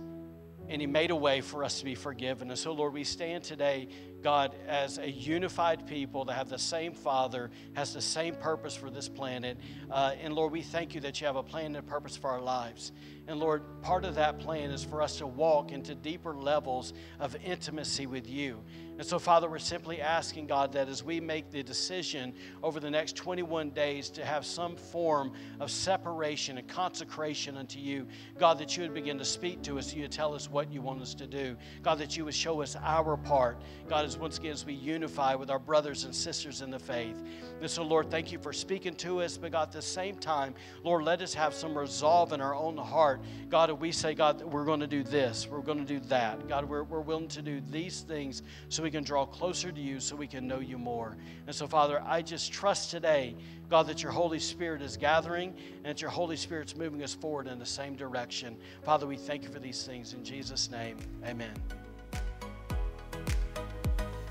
and 0.69 0.79
he 0.79 0.87
made 0.87 1.11
a 1.11 1.15
way 1.15 1.41
for 1.41 1.63
us 1.63 1.79
to 1.79 1.85
be 1.85 1.95
forgiven. 1.95 2.49
And 2.49 2.57
so, 2.57 2.71
Lord, 2.71 2.93
we 2.93 3.03
stand 3.03 3.43
today 3.43 3.89
God, 4.21 4.53
as 4.67 4.97
a 4.97 5.09
unified 5.09 5.87
people 5.87 6.25
that 6.25 6.33
have 6.33 6.49
the 6.49 6.59
same 6.59 6.93
Father, 6.93 7.49
has 7.73 7.93
the 7.93 8.01
same 8.01 8.35
purpose 8.35 8.75
for 8.75 8.89
this 8.89 9.07
planet. 9.07 9.57
Uh, 9.89 10.13
and 10.21 10.33
Lord, 10.33 10.51
we 10.51 10.61
thank 10.61 10.93
you 10.93 11.01
that 11.01 11.21
you 11.21 11.27
have 11.27 11.35
a 11.35 11.43
plan 11.43 11.67
and 11.67 11.77
a 11.77 11.81
purpose 11.81 12.17
for 12.17 12.29
our 12.29 12.41
lives. 12.41 12.91
And 13.27 13.39
Lord, 13.39 13.61
part 13.83 14.05
of 14.05 14.15
that 14.15 14.39
plan 14.39 14.71
is 14.71 14.83
for 14.83 15.01
us 15.01 15.17
to 15.17 15.27
walk 15.27 15.71
into 15.71 15.93
deeper 15.93 16.33
levels 16.33 16.93
of 17.19 17.35
intimacy 17.43 18.07
with 18.07 18.27
you. 18.27 18.59
And 18.99 19.07
so, 19.07 19.17
Father, 19.17 19.49
we're 19.49 19.59
simply 19.59 20.01
asking, 20.01 20.47
God, 20.47 20.73
that 20.73 20.89
as 20.89 21.05
we 21.05 21.21
make 21.21 21.51
the 21.51 21.63
decision 21.63 22.33
over 22.61 22.81
the 22.81 22.89
next 22.89 23.15
21 23.15 23.69
days 23.69 24.09
to 24.09 24.25
have 24.25 24.45
some 24.45 24.75
form 24.75 25.31
of 25.61 25.71
separation 25.71 26.57
and 26.57 26.67
consecration 26.67 27.55
unto 27.55 27.79
you, 27.79 28.07
God, 28.37 28.57
that 28.59 28.75
you 28.75 28.83
would 28.83 28.93
begin 28.93 29.17
to 29.19 29.23
speak 29.23 29.61
to 29.61 29.79
us, 29.79 29.93
you 29.93 30.01
would 30.01 30.11
tell 30.11 30.33
us 30.33 30.49
what 30.49 30.69
you 30.69 30.81
want 30.81 31.01
us 31.01 31.13
to 31.13 31.27
do. 31.27 31.55
God, 31.81 31.99
that 31.99 32.17
you 32.17 32.25
would 32.25 32.33
show 32.33 32.61
us 32.61 32.75
our 32.83 33.15
part. 33.15 33.61
God, 33.87 34.03
once 34.17 34.37
again 34.37 34.51
as 34.51 34.65
we 34.65 34.73
unify 34.73 35.35
with 35.35 35.49
our 35.49 35.59
brothers 35.59 36.03
and 36.03 36.15
sisters 36.15 36.61
in 36.61 36.69
the 36.69 36.79
faith. 36.79 37.21
And 37.61 37.69
so, 37.69 37.83
Lord, 37.83 38.09
thank 38.09 38.31
you 38.31 38.39
for 38.39 38.53
speaking 38.53 38.95
to 38.95 39.21
us, 39.21 39.37
but 39.37 39.51
God, 39.51 39.67
at 39.67 39.71
the 39.73 39.81
same 39.81 40.15
time, 40.15 40.53
Lord, 40.83 41.03
let 41.03 41.21
us 41.21 41.33
have 41.33 41.53
some 41.53 41.77
resolve 41.77 42.31
in 42.31 42.41
our 42.41 42.55
own 42.55 42.77
heart. 42.77 43.21
God, 43.49 43.71
we 43.71 43.91
say, 43.91 44.13
God, 44.13 44.41
we're 44.43 44.65
going 44.65 44.79
to 44.79 44.87
do 44.87 45.03
this, 45.03 45.47
we're 45.49 45.61
going 45.61 45.79
to 45.79 45.85
do 45.85 45.99
that. 46.07 46.47
God, 46.47 46.65
we're, 46.65 46.83
we're 46.83 47.01
willing 47.01 47.27
to 47.29 47.41
do 47.41 47.61
these 47.69 48.01
things 48.01 48.43
so 48.69 48.81
we 48.81 48.91
can 48.91 49.03
draw 49.03 49.25
closer 49.25 49.71
to 49.71 49.81
you, 49.81 49.99
so 49.99 50.15
we 50.15 50.27
can 50.27 50.47
know 50.47 50.59
you 50.59 50.77
more. 50.77 51.17
And 51.47 51.55
so, 51.55 51.67
Father, 51.67 52.01
I 52.05 52.21
just 52.21 52.51
trust 52.51 52.91
today, 52.91 53.35
God, 53.69 53.87
that 53.87 54.01
your 54.01 54.11
Holy 54.11 54.39
Spirit 54.39 54.81
is 54.81 54.97
gathering 54.97 55.53
and 55.77 55.85
that 55.85 56.01
your 56.01 56.11
Holy 56.11 56.37
Spirit's 56.37 56.75
moving 56.75 57.03
us 57.03 57.13
forward 57.13 57.47
in 57.47 57.59
the 57.59 57.65
same 57.65 57.95
direction. 57.95 58.57
Father, 58.83 59.05
we 59.05 59.17
thank 59.17 59.43
you 59.43 59.49
for 59.49 59.59
these 59.59 59.83
things. 59.83 60.13
In 60.13 60.23
Jesus' 60.23 60.71
name, 60.71 60.97
amen. 61.25 61.78